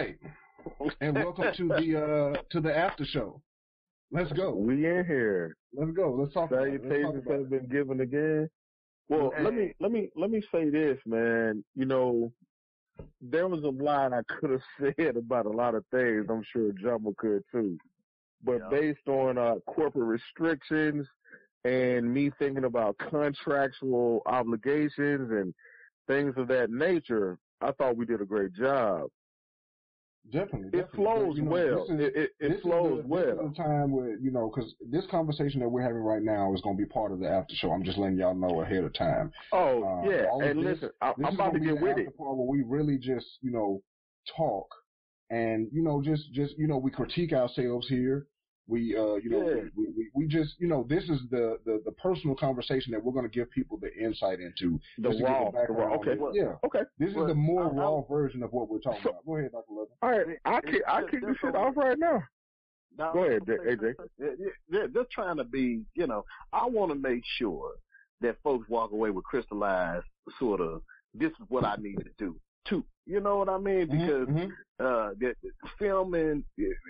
right. 0.00 0.18
And 1.00 1.14
welcome 1.14 1.46
to 1.56 1.68
the 1.68 2.34
uh 2.36 2.42
to 2.50 2.60
the 2.60 2.76
after 2.76 3.04
show. 3.04 3.40
Let's 4.12 4.32
go. 4.32 4.54
We 4.54 4.86
in 4.86 5.04
here. 5.06 5.56
Let's 5.72 5.92
go. 5.92 6.12
Let's 6.18 6.34
talk 6.34 6.50
about 6.50 6.66
it. 6.66 6.82
Let's 6.84 7.02
talk 7.02 7.12
Salutations 7.12 7.28
have 7.30 7.50
been 7.50 7.68
given 7.68 8.00
again. 8.00 8.50
Well, 9.08 9.32
let 9.42 9.54
me 9.54 9.74
let 9.80 9.92
me 9.92 10.10
let 10.16 10.30
me 10.30 10.42
say 10.52 10.70
this, 10.70 10.98
man. 11.06 11.64
You 11.74 11.86
know, 11.86 12.32
there 13.20 13.48
was 13.48 13.62
a 13.64 13.68
line 13.68 14.12
I 14.12 14.22
could 14.28 14.50
have 14.50 14.62
said 14.98 15.16
about 15.16 15.46
a 15.46 15.50
lot 15.50 15.74
of 15.74 15.84
things. 15.90 16.26
I'm 16.28 16.44
sure 16.52 16.72
Jumbo 16.72 17.14
could 17.16 17.42
too. 17.52 17.78
But 18.42 18.60
Yeah. 18.60 18.68
based 18.70 19.08
on 19.08 19.38
uh, 19.38 19.56
corporate 19.66 20.06
restrictions 20.06 21.06
and 21.64 22.12
me 22.12 22.30
thinking 22.38 22.64
about 22.64 22.96
contractual 22.98 24.22
obligations 24.26 25.30
and 25.30 25.54
things 26.06 26.34
of 26.36 26.48
that 26.48 26.70
nature, 26.70 27.38
I 27.60 27.72
thought 27.72 27.96
we 27.96 28.06
did 28.06 28.22
a 28.22 28.24
great 28.24 28.54
job. 28.54 29.10
Definitely. 30.32 30.78
It 30.78 30.88
flows 30.94 31.36
you 31.36 31.42
know, 31.42 31.50
well. 31.50 31.86
this 31.86 31.90
is- 31.90 32.00
It 32.00 32.16
it, 32.16 32.30
it 32.52 32.62
flows 32.62 33.02
the, 33.02 33.08
well. 33.08 33.48
This 33.48 33.56
time 33.56 33.90
where 33.90 34.16
you 34.16 34.30
know, 34.30 34.52
because 34.54 34.74
this 34.88 35.04
conversation 35.10 35.60
that 35.60 35.68
we're 35.68 35.82
having 35.82 35.98
right 35.98 36.22
now 36.22 36.54
is 36.54 36.60
going 36.60 36.76
to 36.76 36.82
be 36.82 36.88
part 36.88 37.10
of 37.10 37.18
the 37.18 37.28
after 37.28 37.54
show. 37.56 37.72
I'm 37.72 37.82
just 37.82 37.98
letting 37.98 38.16
y'all 38.18 38.34
know 38.34 38.60
ahead 38.62 38.84
of 38.84 38.94
time. 38.94 39.32
Oh 39.52 39.82
Uh, 39.82 40.08
yeah, 40.08 40.26
and 40.48 40.58
this- 40.60 40.80
listen, 40.82 40.90
I, 41.00 41.10
is 41.10 41.34
about 41.34 41.54
be 41.54 41.60
get 41.60 41.80
with 41.80 41.90
after 41.90 42.02
it. 42.02 42.16
part 42.16 42.36
where 42.36 42.46
we 42.46 42.62
really 42.62 42.96
just 42.98 43.26
you 43.40 43.50
know 43.50 43.82
talk 44.36 44.68
and 45.30 45.68
you 45.72 45.82
know 45.82 46.00
just 46.02 46.32
just 46.32 46.56
you 46.58 46.68
know 46.68 46.76
we 46.78 46.90
critique 46.90 47.32
ourselves 47.32 47.88
here. 47.88 48.26
We 48.70 48.96
uh 48.96 49.16
you 49.16 49.30
know 49.30 49.48
Yeah. 49.50 49.62
we, 49.76 49.86
we 49.96 50.10
we 50.14 50.26
just 50.28 50.54
you 50.60 50.68
know 50.68 50.86
this 50.88 51.02
is 51.04 51.20
the 51.30 51.58
the, 51.66 51.82
the 51.84 51.90
personal 51.92 52.36
conversation 52.36 52.92
that 52.92 53.02
we're 53.04 53.12
going 53.12 53.28
to 53.28 53.36
give 53.38 53.50
people 53.50 53.78
the 53.78 53.92
insight 54.02 54.38
into. 54.38 54.78
The 54.98 55.08
just 55.08 55.18
to 55.18 55.24
give 55.24 55.28
raw, 55.28 55.50
the 55.50 55.64
the 55.66 55.72
raw. 55.72 55.94
Okay, 55.96 56.12
it. 56.12 56.20
Yeah. 56.34 56.54
okay. 56.64 56.82
This 56.98 57.08
is 57.10 57.16
the 57.16 57.34
more 57.34 57.64
I- 57.64 57.68
I- 57.68 57.80
raw 57.82 58.00
version 58.02 58.42
of 58.44 58.52
what 58.52 58.70
we're 58.70 58.78
talking 58.78 59.00
So- 59.02 59.10
about. 59.10 59.26
Go 59.26 59.36
ahead, 59.38 59.50
Dr. 59.52 59.72
Levin. 59.72 59.94
All 60.02 60.10
right, 60.10 60.38
I 60.44 60.58
It- 60.58 60.64
kick 60.66 60.82
I 60.86 61.02
it- 61.02 61.10
kick 61.10 61.20
this 61.26 61.36
shit 61.38 61.56
off 61.56 61.76
right 61.76 61.98
now. 61.98 62.22
Now, 62.96 63.12
Go 63.12 63.24
ahead, 63.24 63.42
I'm 63.48 63.56
gonna 63.56 63.58
say 63.64 63.70
AJ. 63.76 63.96
something. 63.96 64.06
Yeah, 64.18 64.30
yeah, 64.38 64.80
yeah, 64.80 64.86
just 64.94 65.10
trying 65.10 65.36
to 65.38 65.44
be, 65.44 65.84
you 65.94 66.06
know, 66.06 66.24
I 66.52 66.66
want 66.66 66.90
to 66.92 66.98
make 66.98 67.22
sure 67.38 67.72
that 68.20 68.36
folks 68.42 68.68
walk 68.68 68.92
away 68.92 69.10
with 69.10 69.24
crystallized 69.24 70.06
sort 70.38 70.60
of, 70.60 70.82
this 71.14 71.30
is 71.30 71.46
what 71.48 71.64
I 71.64 71.74
need 71.80 71.96
to 71.98 72.10
do 72.18 72.38
too. 72.68 72.84
You 73.10 73.20
know 73.20 73.38
what 73.38 73.48
I 73.48 73.58
mean? 73.58 73.88
Because 73.88 74.28
Mhm. 74.28 74.52
uh, 74.78 75.14
that 75.18 75.36
filming, 75.78 76.44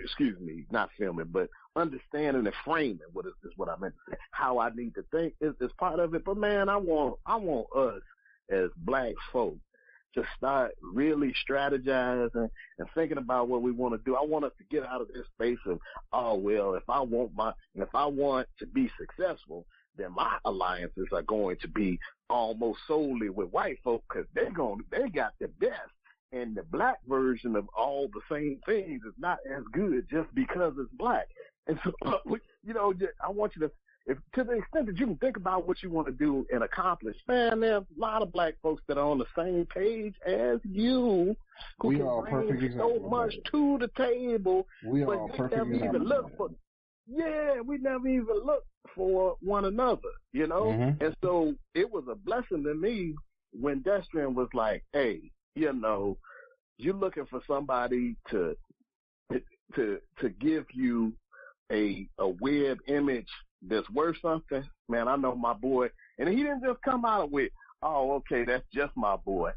excuse 0.04 0.38
me, 0.38 0.66
not 0.70 0.90
filming, 0.98 1.26
but 1.26 1.48
understanding 1.76 2.46
and 2.46 2.54
framing 2.64 3.00
what 3.12 3.24
is, 3.26 3.32
is 3.42 3.56
what 3.56 3.68
I 3.70 3.76
meant 3.78 3.94
to 3.94 4.12
say. 4.12 4.18
How 4.30 4.58
I 4.58 4.68
need 4.70 4.94
to 4.96 5.02
think 5.10 5.34
is, 5.40 5.54
is 5.60 5.72
part 5.78 5.98
of 5.98 6.14
it. 6.14 6.24
But 6.24 6.36
man, 6.36 6.68
I 6.68 6.76
want, 6.76 7.16
I 7.24 7.36
want 7.36 7.66
us 7.74 8.02
as 8.50 8.68
black 8.76 9.14
folk 9.32 9.56
to 10.14 10.24
start 10.36 10.72
really 10.82 11.32
strategizing 11.48 12.50
and 12.78 12.88
thinking 12.94 13.18
about 13.18 13.48
what 13.48 13.62
we 13.62 13.70
want 13.72 13.94
to 13.94 14.04
do. 14.04 14.14
I 14.14 14.24
want 14.24 14.44
us 14.44 14.52
to 14.58 14.64
get 14.64 14.84
out 14.84 15.00
of 15.00 15.08
this 15.08 15.26
space 15.34 15.58
of, 15.66 15.80
oh 16.12 16.34
well, 16.34 16.74
if 16.74 16.88
I 16.88 17.00
want 17.00 17.34
my, 17.34 17.52
if 17.74 17.94
I 17.94 18.04
want 18.06 18.46
to 18.58 18.66
be 18.66 18.90
successful, 18.98 19.66
then 19.96 20.12
my 20.12 20.36
alliances 20.44 21.08
are 21.12 21.22
going 21.22 21.56
to 21.62 21.68
be 21.68 21.98
almost 22.28 22.80
solely 22.86 23.30
with 23.30 23.50
white 23.50 23.78
folk 23.82 24.02
because 24.08 24.26
they're 24.34 24.52
going, 24.52 24.82
they 24.90 25.08
got 25.08 25.32
the 25.40 25.48
best. 25.48 25.90
And 26.32 26.56
the 26.56 26.62
black 26.62 26.98
version 27.08 27.56
of 27.56 27.68
all 27.76 28.08
the 28.08 28.20
same 28.34 28.60
things 28.64 29.02
is 29.04 29.14
not 29.18 29.38
as 29.50 29.64
good 29.72 30.06
just 30.10 30.32
because 30.34 30.74
it's 30.78 30.92
black. 30.92 31.28
And 31.66 31.78
so, 31.84 31.92
you 32.64 32.74
know, 32.74 32.92
I 33.24 33.30
want 33.30 33.52
you 33.56 33.62
to, 33.62 33.72
if 34.06 34.18
to 34.34 34.44
the 34.44 34.52
extent 34.52 34.86
that 34.86 34.98
you 34.98 35.06
can 35.06 35.16
think 35.16 35.36
about 35.36 35.66
what 35.66 35.82
you 35.82 35.90
want 35.90 36.06
to 36.06 36.12
do 36.12 36.46
and 36.52 36.62
accomplish, 36.62 37.16
man, 37.28 37.60
there's 37.60 37.82
a 37.82 38.00
lot 38.00 38.22
of 38.22 38.32
black 38.32 38.54
folks 38.62 38.82
that 38.86 38.96
are 38.96 39.04
on 39.04 39.18
the 39.18 39.26
same 39.36 39.66
page 39.66 40.14
as 40.26 40.58
you 40.64 41.36
who 41.80 41.88
We 41.88 41.96
can 41.96 42.06
are 42.06 42.22
bring 42.22 42.72
so 42.76 42.98
much 43.10 43.34
to 43.50 43.78
the 43.78 43.88
table 43.96 44.66
We 44.86 45.04
but 45.04 45.32
we 45.38 45.56
never 45.56 45.74
even 45.74 46.04
look 46.04 46.36
for 46.36 46.50
yeah, 47.12 47.60
we 47.60 47.78
never 47.78 48.06
even 48.06 48.46
look 48.46 48.64
for 48.94 49.36
one 49.42 49.64
another, 49.64 50.10
you 50.32 50.46
know? 50.46 50.66
Mhm. 50.66 51.00
And 51.02 51.16
so 51.22 51.54
it 51.74 51.90
was 51.90 52.04
a 52.08 52.14
blessing 52.14 52.62
to 52.62 52.74
me 52.74 53.16
when 53.52 53.82
Destrian 53.82 54.34
was 54.34 54.48
like, 54.54 54.84
Hey, 54.92 55.30
you 55.54 55.72
know, 55.72 56.16
you're 56.78 56.94
looking 56.94 57.26
for 57.26 57.40
somebody 57.46 58.16
to 58.30 58.56
to 59.76 60.00
to 60.20 60.28
give 60.40 60.64
you 60.72 61.12
a 61.70 62.08
a 62.18 62.28
web 62.28 62.78
image 62.88 63.28
that's 63.68 63.88
worth 63.90 64.16
something, 64.22 64.64
man, 64.88 65.06
I 65.06 65.16
know 65.16 65.34
my 65.36 65.52
boy 65.52 65.90
and 66.18 66.28
he 66.28 66.36
didn't 66.36 66.62
just 66.64 66.80
come 66.82 67.04
out 67.04 67.30
with, 67.30 67.50
Oh, 67.82 68.12
okay, 68.12 68.44
that's 68.44 68.64
just 68.74 68.94
my 68.94 69.16
boy. 69.16 69.52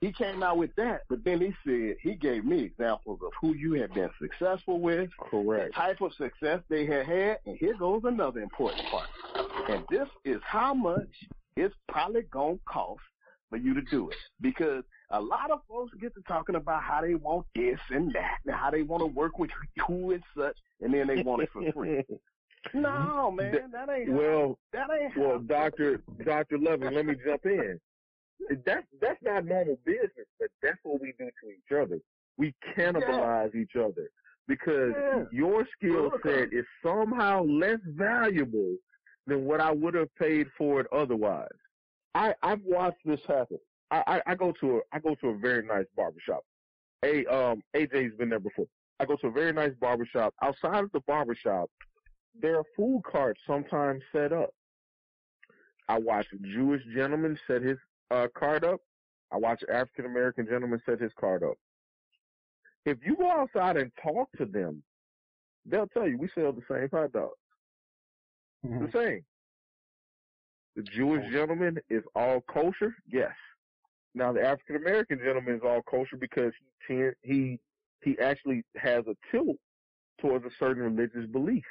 He 0.00 0.12
came 0.12 0.42
out 0.42 0.58
with 0.58 0.74
that, 0.76 1.02
but 1.08 1.24
then 1.24 1.40
he 1.40 1.54
said 1.66 1.96
he 2.02 2.14
gave 2.14 2.44
me 2.44 2.62
examples 2.62 3.20
of 3.24 3.32
who 3.40 3.54
you 3.54 3.72
have 3.80 3.94
been 3.94 4.10
successful 4.20 4.80
with, 4.80 5.08
Correct. 5.18 5.74
type 5.74 6.02
of 6.02 6.12
success 6.14 6.60
they 6.68 6.84
had 6.84 7.06
had, 7.06 7.38
and 7.46 7.56
here 7.56 7.74
goes 7.78 8.02
another 8.04 8.40
important 8.40 8.84
part. 8.90 9.08
And 9.70 9.82
this 9.88 10.08
is 10.26 10.42
how 10.44 10.74
much 10.74 11.08
it's 11.56 11.74
probably 11.88 12.22
gonna 12.30 12.58
cost 12.66 13.00
for 13.48 13.56
you 13.56 13.72
to 13.72 13.80
do 13.82 14.10
it, 14.10 14.16
because 14.42 14.84
a 15.10 15.20
lot 15.20 15.50
of 15.50 15.60
folks 15.68 15.92
get 16.00 16.14
to 16.14 16.22
talking 16.22 16.56
about 16.56 16.82
how 16.82 17.00
they 17.02 17.14
want 17.14 17.46
this 17.54 17.78
and 17.90 18.12
that, 18.14 18.38
and 18.46 18.54
how 18.54 18.70
they 18.70 18.82
want 18.82 19.00
to 19.02 19.06
work 19.06 19.38
with 19.38 19.50
who 19.86 20.12
and 20.12 20.22
such, 20.36 20.56
and 20.80 20.92
then 20.94 21.06
they 21.06 21.22
want 21.22 21.42
it 21.42 21.50
for 21.52 21.70
free. 21.72 22.02
No, 22.72 22.88
mm-hmm. 23.30 23.36
man, 23.36 23.70
that 23.72 23.90
ain't 23.90 24.08
how- 24.08 24.16
well, 24.16 24.58
that 24.72 24.88
ain't 24.98 25.14
well, 25.18 25.38
Doctor 25.38 26.00
Doctor 26.24 26.56
Levin, 26.56 26.94
let 26.94 27.04
me 27.04 27.14
jump 27.22 27.44
in. 27.44 27.78
That's 28.64 28.86
that's 29.02 29.22
not 29.22 29.44
normal 29.44 29.78
business, 29.84 30.26
but 30.40 30.48
that's 30.62 30.78
what 30.82 30.98
we 31.02 31.12
do 31.18 31.26
to 31.26 31.50
each 31.50 31.78
other. 31.78 32.00
We 32.38 32.54
cannibalize 32.74 33.54
each 33.54 33.76
other 33.76 34.08
because 34.48 34.92
Yeah. 34.96 35.24
your 35.30 35.66
skill 35.76 36.10
set 36.22 36.54
is 36.54 36.64
somehow 36.82 37.44
less 37.44 37.80
valuable 37.84 38.76
than 39.26 39.44
what 39.44 39.60
I 39.60 39.70
would 39.70 39.92
have 39.92 40.14
paid 40.16 40.46
for 40.56 40.80
it 40.80 40.86
otherwise. 40.90 41.48
I 42.14 42.34
I've 42.42 42.62
watched 42.62 43.04
this 43.04 43.20
happen. 43.28 43.58
I, 43.90 44.02
I, 44.06 44.32
I 44.32 44.34
go 44.34 44.52
to 44.60 44.78
a 44.78 44.80
I 44.92 44.98
go 44.98 45.14
to 45.16 45.28
a 45.28 45.36
very 45.38 45.64
nice 45.66 45.86
barbershop. 45.96 46.44
A 47.04 47.24
um 47.26 47.62
AJ's 47.74 48.16
been 48.16 48.30
there 48.30 48.40
before. 48.40 48.66
I 49.00 49.04
go 49.04 49.16
to 49.16 49.26
a 49.26 49.30
very 49.30 49.52
nice 49.52 49.72
barbershop. 49.80 50.34
Outside 50.42 50.84
of 50.84 50.92
the 50.92 51.00
barbershop, 51.00 51.70
there 52.40 52.56
are 52.58 52.64
food 52.76 53.02
carts 53.10 53.40
sometimes 53.46 54.02
set 54.12 54.32
up. 54.32 54.50
I 55.88 55.98
watch 55.98 56.26
a 56.32 56.38
Jewish 56.38 56.82
gentleman 56.94 57.38
set 57.46 57.62
his 57.62 57.76
uh, 58.10 58.28
card 58.36 58.64
up. 58.64 58.80
I 59.30 59.36
watch 59.36 59.62
an 59.68 59.74
African 59.74 60.06
American 60.06 60.46
gentleman 60.46 60.80
set 60.86 61.00
his 61.00 61.12
card 61.18 61.42
up. 61.42 61.56
If 62.86 62.98
you 63.04 63.16
go 63.16 63.30
outside 63.30 63.76
and 63.76 63.90
talk 64.02 64.28
to 64.38 64.44
them, 64.46 64.82
they'll 65.66 65.88
tell 65.88 66.08
you 66.08 66.18
we 66.18 66.28
sell 66.34 66.52
the 66.52 66.62
same 66.70 66.88
hot 66.92 67.12
dogs. 67.12 67.34
Mhm. 68.64 68.90
The 68.90 68.98
same. 68.98 69.24
The 70.76 70.82
Jewish 70.82 71.30
gentleman 71.32 71.78
is 71.88 72.02
all 72.14 72.40
kosher, 72.42 72.94
yes. 73.06 73.34
Now 74.14 74.32
the 74.32 74.42
African 74.42 74.76
American 74.76 75.18
gentleman 75.18 75.56
is 75.56 75.62
all 75.64 75.82
kosher 75.82 76.16
because 76.16 76.52
he 76.88 77.08
he 77.22 77.58
he 78.02 78.18
actually 78.18 78.62
has 78.76 79.04
a 79.06 79.16
tilt 79.30 79.56
towards 80.20 80.44
a 80.44 80.50
certain 80.58 80.82
religious 80.84 81.26
belief, 81.30 81.64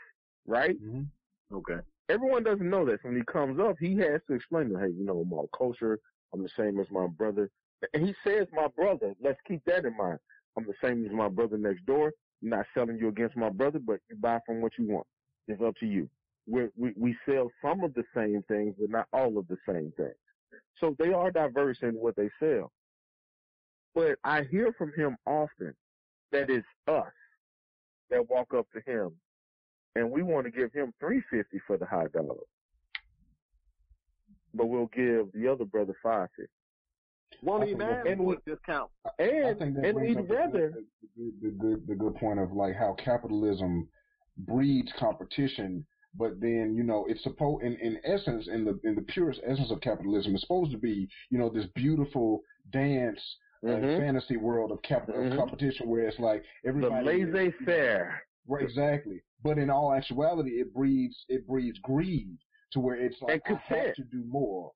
right? 0.46 0.82
Mhm. 0.82 1.08
Okay. 1.52 1.80
Everyone 2.10 2.44
doesn't 2.44 2.70
know 2.70 2.86
this. 2.86 3.00
When 3.04 3.16
he 3.16 3.24
comes 3.24 3.60
up, 3.60 3.78
he 3.80 3.96
has 3.98 4.22
to 4.28 4.34
explain 4.34 4.70
to, 4.70 4.78
hey, 4.78 4.90
you 4.90 5.06
know, 5.06 5.20
I'm 5.22 5.32
all 5.32 5.48
kosher. 5.54 6.00
I'm 6.34 6.44
the 6.44 6.50
same 6.50 6.80
as 6.80 6.90
my 6.92 7.08
brother. 7.08 7.50
And 7.94 8.06
he 8.06 8.14
says 8.24 8.48
my 8.52 8.68
brother. 8.68 9.14
Let's 9.22 9.40
keep 9.48 9.64
that 9.66 9.86
in 9.86 9.96
mind. 9.96 10.20
I'm 10.58 10.66
the 10.66 10.74
same 10.84 11.06
as 11.06 11.12
my 11.12 11.30
brother 11.30 11.58
next 11.58 11.86
door. 11.86 12.12
I'm 12.42 12.50
not 12.50 12.66
selling 12.74 12.98
you 12.98 13.08
against 13.08 13.38
my 13.38 13.50
brother, 13.50 13.80
but 13.80 14.00
you 14.10 14.18
buy 14.18 14.40
from 14.46 14.62
what 14.62 14.74
you 14.78 14.88
want. 14.88 15.08
It's 15.48 15.62
up 15.62 15.76
to 15.78 15.86
you. 15.86 16.10
We're, 16.46 16.72
we 16.76 16.94
we 16.98 17.16
sell 17.26 17.50
some 17.62 17.84
of 17.84 17.94
the 17.94 18.04
same 18.14 18.44
things, 18.50 18.76
but 18.78 18.90
not 18.90 19.08
all 19.14 19.38
of 19.38 19.48
the 19.48 19.58
same 19.68 19.94
things. 19.96 20.16
So 20.80 20.96
they 21.00 21.14
are 21.14 21.32
diverse 21.32 21.78
in 21.82 21.94
what 21.94 22.16
they 22.16 22.30
sell. 22.40 22.72
But 23.96 24.18
I 24.24 24.44
hear 24.44 24.74
from 24.78 24.92
him 24.96 25.16
often 25.26 25.74
that 26.32 26.50
it's 26.50 26.68
us 26.88 27.12
that 28.10 28.30
walk 28.30 28.54
up 28.54 28.68
to 28.74 28.82
him 28.92 29.12
and 29.96 30.10
we 30.10 30.24
want 30.24 30.46
to 30.46 30.52
give 30.52 30.74
him 30.74 30.94
three 31.00 31.22
fifty 31.30 31.60
for 31.68 31.78
the 31.78 31.86
high 31.86 32.08
dollar. 32.14 32.36
But 34.54 34.68
we'll 34.68 34.90
give 34.96 35.32
the 35.34 35.48
other 35.48 35.66
brother 35.66 35.96
five 36.02 36.30
fifty. 36.36 36.52
Won't 37.42 37.64
I 37.64 37.68
even 37.68 37.82
and 37.82 38.18
for 38.18 38.24
we- 38.24 38.38
discount. 38.46 38.90
And 39.20 39.62
and 39.62 39.96
brings 39.96 39.96
we'd 39.96 40.18
up 40.18 40.28
the 40.28 40.34
rather 40.34 40.70
good, 40.70 40.86
the, 41.16 41.32
the, 41.42 41.50
the 41.50 41.56
good 41.56 41.88
the 41.88 41.96
good 41.96 42.16
point 42.16 42.40
of 42.40 42.52
like 42.52 42.76
how 42.76 42.96
capitalism 43.04 43.88
breeds 44.38 44.92
competition, 44.98 45.86
but 46.18 46.40
then 46.40 46.76
you 46.76 46.84
know 46.84 47.06
it's 47.08 47.24
supposed 47.24 47.64
in, 47.64 47.76
in 47.78 48.00
essence 48.04 48.48
in 48.48 48.64
the 48.66 48.80
in 48.84 48.96
the 48.96 49.02
purest 49.02 49.40
essence 49.46 49.72
of 49.72 49.82
capitalism, 49.82 50.34
it's 50.34 50.42
supposed 50.44 50.72
to 50.72 50.78
be 50.78 51.08
you 51.30 51.38
know 51.38 51.50
this 51.50 51.66
beautiful 51.76 52.42
dance 52.72 53.20
uh, 53.64 53.68
Mhm. 53.68 53.98
fantasy 53.98 54.36
world 54.36 54.72
of, 54.72 54.82
cap- 54.82 55.08
Mhm. 55.08 55.32
of 55.32 55.38
competition 55.38 55.88
where 55.88 56.06
it's 56.08 56.20
like 56.20 56.44
everybody 56.66 57.24
the 57.24 57.32
laissez 57.32 57.52
faire. 57.66 58.22
Right, 58.46 58.62
exactly. 58.64 59.22
But 59.42 59.58
in 59.58 59.70
all 59.70 59.94
actuality, 59.94 60.60
it 60.60 60.74
breeds 60.74 61.16
it 61.30 61.48
breeds 61.48 61.80
greed 61.80 62.38
to 62.74 62.80
where 62.82 62.96
it's 62.98 63.22
like 63.22 63.42
I 63.46 63.54
have 63.54 63.96
to 63.96 64.04
do 64.04 64.24
more. 64.26 64.72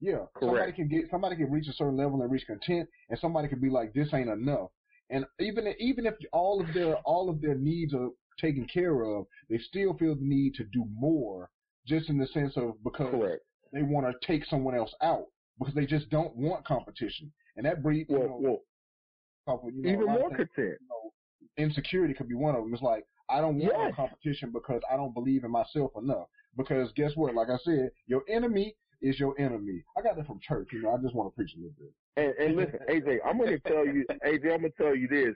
Yeah, 0.00 0.24
Correct. 0.34 0.40
somebody 0.40 0.72
can 0.72 0.88
get 0.88 1.10
somebody 1.10 1.36
can 1.36 1.50
reach 1.50 1.68
a 1.68 1.72
certain 1.74 1.98
level 1.98 2.22
and 2.22 2.30
reach 2.32 2.46
content, 2.46 2.88
and 3.10 3.18
somebody 3.18 3.46
can 3.48 3.60
be 3.60 3.68
like, 3.68 3.92
this 3.92 4.14
ain't 4.14 4.30
enough, 4.30 4.70
And 5.10 5.26
even 5.38 5.74
even 5.78 6.06
if 6.06 6.14
all 6.32 6.62
of 6.62 6.72
their 6.72 6.96
all 7.04 7.28
of 7.28 7.42
their 7.42 7.56
needs 7.56 7.92
are 7.92 8.08
taken 8.40 8.66
care 8.66 9.02
of, 9.02 9.26
they 9.48 9.58
still 9.58 9.94
feel 9.94 10.14
the 10.14 10.24
need 10.24 10.54
to 10.54 10.64
do 10.64 10.84
more, 10.92 11.50
just 11.86 12.08
in 12.08 12.18
the 12.18 12.26
sense 12.28 12.56
of 12.56 12.82
because 12.82 13.10
Correct. 13.10 13.42
they 13.72 13.82
want 13.82 14.06
to 14.06 14.26
take 14.26 14.44
someone 14.46 14.74
else 14.74 14.94
out 15.02 15.26
because 15.58 15.74
they 15.74 15.86
just 15.86 16.08
don't 16.10 16.34
want 16.36 16.64
competition, 16.66 17.30
and 17.56 17.66
that 17.66 17.82
breeds 17.82 18.08
Well, 18.10 18.22
you 18.22 18.28
know, 18.28 18.38
well, 18.40 18.58
couple, 19.46 19.70
you 19.70 19.82
know, 19.82 19.90
even 19.90 20.06
more 20.06 20.28
things, 20.30 20.48
content. 20.54 20.78
you 20.80 20.88
know, 20.88 21.12
insecurity 21.56 22.14
could 22.14 22.28
be 22.28 22.34
one 22.34 22.54
of 22.54 22.62
them. 22.62 22.72
It's 22.72 22.82
like 22.82 23.04
I 23.28 23.40
don't 23.40 23.58
want 23.58 23.72
Yes. 23.76 23.94
competition 23.94 24.50
because 24.50 24.82
I 24.90 24.96
don't 24.96 25.14
believe 25.14 25.44
in 25.44 25.50
myself 25.50 25.92
enough. 25.96 26.26
Because 26.56 26.90
guess 26.96 27.12
what? 27.14 27.34
Like 27.34 27.48
I 27.48 27.58
said, 27.64 27.90
your 28.06 28.22
enemy 28.28 28.76
is 29.00 29.18
your 29.20 29.38
enemy. 29.40 29.82
I 29.96 30.02
got 30.02 30.16
that 30.16 30.26
from 30.26 30.40
church. 30.40 30.68
You 30.72 30.82
know, 30.82 30.92
I 30.94 30.98
just 30.98 31.14
want 31.14 31.30
to 31.30 31.36
preach 31.36 31.54
a 31.54 31.58
little 31.58 31.74
bit. 31.78 31.92
And, 32.16 32.34
and 32.46 32.56
listen, 32.56 32.80
AJ, 32.88 33.18
I'm 33.24 33.38
going 33.38 33.50
to 33.50 33.60
tell 33.60 33.86
you, 33.86 34.04
AJ, 34.26 34.52
I'm 34.52 34.60
going 34.60 34.62
to 34.62 34.70
tell 34.82 34.96
you 34.96 35.08
this 35.08 35.34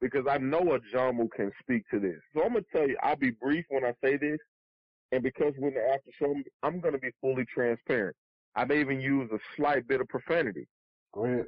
because 0.00 0.26
I 0.28 0.38
know 0.38 0.74
a 0.74 0.80
Jamu 0.80 1.30
can 1.30 1.50
speak 1.60 1.84
to 1.90 1.98
this. 1.98 2.18
So 2.34 2.42
I'm 2.42 2.52
going 2.52 2.64
to 2.64 2.70
tell 2.78 2.88
you, 2.88 2.96
I'll 3.02 3.16
be 3.16 3.30
brief 3.30 3.64
when 3.68 3.84
I 3.84 3.92
say 4.02 4.16
this. 4.16 4.38
And 5.12 5.22
because 5.22 5.54
we're 5.56 5.68
in 5.68 5.74
the 5.74 5.88
after 5.94 6.10
show, 6.18 6.34
I'm 6.62 6.80
going 6.80 6.94
to 6.94 7.00
be 7.00 7.10
fully 7.20 7.44
transparent. 7.44 8.16
I 8.56 8.64
may 8.64 8.80
even 8.80 9.00
use 9.00 9.30
a 9.32 9.38
slight 9.56 9.86
bit 9.86 10.00
of 10.00 10.08
profanity. 10.08 10.66
Go 11.14 11.24
ahead. 11.24 11.46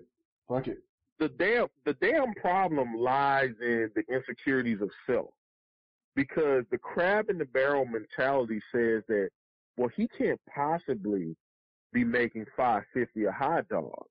Fuck 0.49 0.69
it. 0.69 0.79
The 1.19 1.29
damn, 1.29 1.67
the 1.85 1.95
damn 1.95 2.33
problem 2.35 2.95
lies 2.97 3.55
in 3.61 3.91
the 3.97 4.05
insecurities 4.12 4.81
of 4.81 4.91
self. 5.06 5.31
Because 6.15 6.65
the 6.71 6.79
crab 6.79 7.31
in 7.31 7.39
the 7.39 7.45
barrel 7.45 7.85
mentality 7.85 8.61
says 8.73 9.03
that, 9.09 9.29
well, 9.77 9.91
he 9.97 10.09
can't 10.09 10.41
possibly 10.53 11.37
be 11.93 12.05
making 12.05 12.47
550 12.56 13.25
a 13.25 13.33
hot 13.33 13.69
dog. 13.69 14.06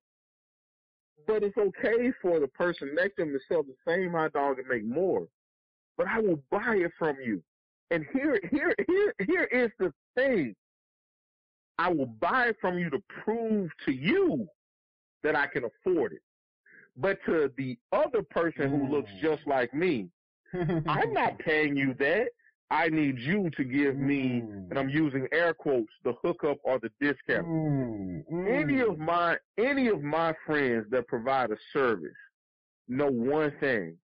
But 1.26 1.44
it's 1.44 1.58
okay 1.58 2.12
for 2.22 2.40
the 2.40 2.48
person 2.48 2.94
next 2.96 3.16
to 3.16 3.24
him 3.24 3.34
to 3.34 3.40
sell 3.48 3.64
the 3.64 3.76
same 3.88 4.12
hot 4.12 4.34
dog 4.34 4.60
and 4.60 4.68
make 4.68 4.86
more. 4.86 5.28
But 5.98 6.08
I 6.08 6.20
will 6.20 6.40
buy 6.52 6.76
it 6.76 6.92
from 6.98 7.18
you. 7.24 7.42
And 7.90 8.06
here, 8.14 8.40
here, 8.52 8.76
here, 8.88 9.14
here 9.26 9.44
is 9.46 9.72
the 9.80 9.92
thing. 10.16 10.56
I 11.80 11.90
will 11.90 12.06
buy 12.06 12.48
it 12.48 12.58
from 12.60 12.78
you 12.78 12.90
to 12.90 13.02
prove 13.24 13.72
to 13.86 13.92
you 13.92 14.48
that 15.24 15.36
I 15.36 15.48
can 15.48 15.64
afford 15.66 16.14
it. 16.14 16.22
But 16.98 17.20
to 17.26 17.52
the 17.58 17.78
other 17.92 18.22
person 18.24 18.70
who 18.70 18.88
looks 18.88 19.10
Mm. 19.12 19.22
just 19.22 19.48
like 19.48 19.74
me, 19.74 20.10
I'm 20.54 21.14
not 21.14 21.38
paying 21.40 21.76
you 21.76 21.94
that. 21.96 22.30
I 22.70 22.90
need 22.90 23.18
you 23.20 23.50
to 23.52 23.64
give 23.64 23.96
me, 23.96 24.42
Mm. 24.42 24.70
and 24.70 24.78
I'm 24.80 24.90
using 24.90 25.28
air 25.32 25.54
quotes, 25.54 25.94
the 26.04 26.14
hookup 26.22 26.58
or 26.64 26.80
the 26.80 26.92
discount. 27.00 27.48
Mm, 27.48 28.24
Any 28.48 28.74
mm. 28.76 28.92
of 28.92 29.00
my 29.00 29.38
any 29.58 29.88
of 29.88 30.04
my 30.04 30.34
friends 30.46 30.90
that 30.90 31.08
provide 31.08 31.52
a 31.52 31.58
service 31.72 32.18
know 32.90 33.10
one 33.10 33.52
thing. 33.60 33.98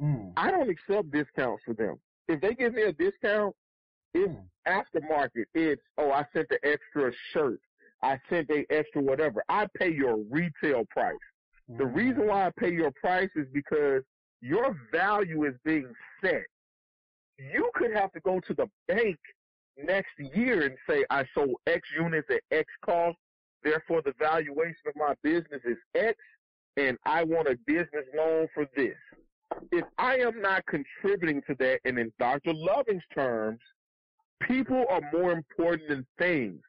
Mm, 0.00 0.32
I 0.36 0.50
don't 0.50 0.68
accept 0.68 1.10
discounts 1.12 1.62
for 1.64 1.74
them. 1.74 1.98
If 2.28 2.40
they 2.40 2.54
give 2.54 2.74
me 2.74 2.82
a 2.82 2.92
discount, 2.92 3.54
it's 4.14 4.32
mm, 4.32 4.42
aftermarket. 4.66 5.44
It's 5.54 5.82
oh, 5.96 6.10
I 6.10 6.24
sent 6.32 6.48
the 6.48 6.58
extra 6.64 7.12
shirt. 7.32 7.60
I 8.02 8.18
sent 8.28 8.48
the 8.48 8.64
extra 8.70 9.00
whatever. 9.02 9.42
I 9.48 9.66
pay 9.76 9.90
your 9.92 10.16
retail 10.30 10.84
price. 10.90 11.14
The 11.68 11.84
mm. 11.84 11.94
reason 11.94 12.26
why 12.26 12.46
I 12.46 12.50
pay 12.58 12.72
your 12.72 12.90
price 12.92 13.30
is 13.36 13.46
because 13.52 14.02
your 14.40 14.76
value 14.92 15.44
is 15.44 15.54
being 15.64 15.92
set. 16.20 16.44
You 17.38 17.70
could 17.74 17.92
have 17.94 18.12
to 18.12 18.20
go 18.20 18.40
to 18.40 18.54
the 18.54 18.66
bank 18.88 19.18
next 19.76 20.18
year 20.18 20.66
and 20.66 20.76
say, 20.88 21.04
I 21.10 21.24
sold 21.34 21.56
X 21.66 21.88
units 21.96 22.28
at 22.30 22.42
X 22.50 22.66
cost, 22.84 23.16
therefore 23.62 24.02
the 24.02 24.14
valuation 24.18 24.74
of 24.86 24.94
my 24.96 25.14
business 25.22 25.60
is 25.64 25.76
X, 25.94 26.16
and 26.76 26.98
I 27.06 27.24
want 27.24 27.48
a 27.48 27.56
business 27.66 28.04
loan 28.16 28.48
for 28.54 28.66
this. 28.76 28.96
If 29.72 29.84
I 29.98 30.16
am 30.16 30.42
not 30.42 30.64
contributing 30.66 31.42
to 31.46 31.54
that, 31.58 31.80
and 31.84 31.98
in 31.98 32.12
Dr. 32.18 32.52
Loving's 32.52 33.02
terms, 33.14 33.60
people 34.42 34.84
are 34.90 35.00
more 35.12 35.32
important 35.32 35.88
than 35.88 36.06
things. 36.18 36.60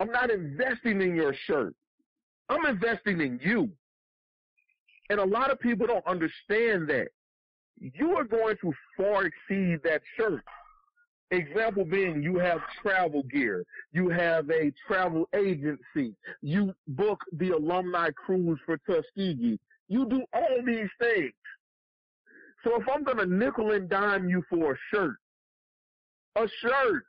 I'm 0.00 0.10
not 0.10 0.30
investing 0.30 1.00
in 1.00 1.14
your 1.14 1.34
shirt. 1.46 1.74
I'm 2.48 2.66
investing 2.66 3.20
in 3.20 3.40
you. 3.42 3.70
And 5.10 5.20
a 5.20 5.24
lot 5.24 5.50
of 5.50 5.60
people 5.60 5.86
don't 5.86 6.06
understand 6.06 6.88
that. 6.88 7.08
You 7.80 8.12
are 8.16 8.24
going 8.24 8.56
to 8.60 8.72
far 8.96 9.26
exceed 9.26 9.80
that 9.84 10.02
shirt. 10.16 10.44
Example 11.30 11.84
being 11.84 12.22
you 12.22 12.38
have 12.38 12.60
travel 12.82 13.22
gear, 13.22 13.64
you 13.92 14.10
have 14.10 14.50
a 14.50 14.70
travel 14.86 15.28
agency, 15.34 16.14
you 16.42 16.74
book 16.88 17.20
the 17.32 17.50
alumni 17.50 18.10
cruise 18.10 18.60
for 18.66 18.76
Tuskegee, 18.86 19.58
you 19.88 20.04
do 20.06 20.22
all 20.34 20.58
these 20.66 20.90
things. 21.00 21.32
So 22.62 22.78
if 22.78 22.86
I'm 22.94 23.02
gonna 23.02 23.24
nickel 23.24 23.72
and 23.72 23.88
dime 23.88 24.28
you 24.28 24.44
for 24.50 24.72
a 24.72 24.76
shirt, 24.92 25.16
a 26.36 26.46
shirt, 26.60 27.04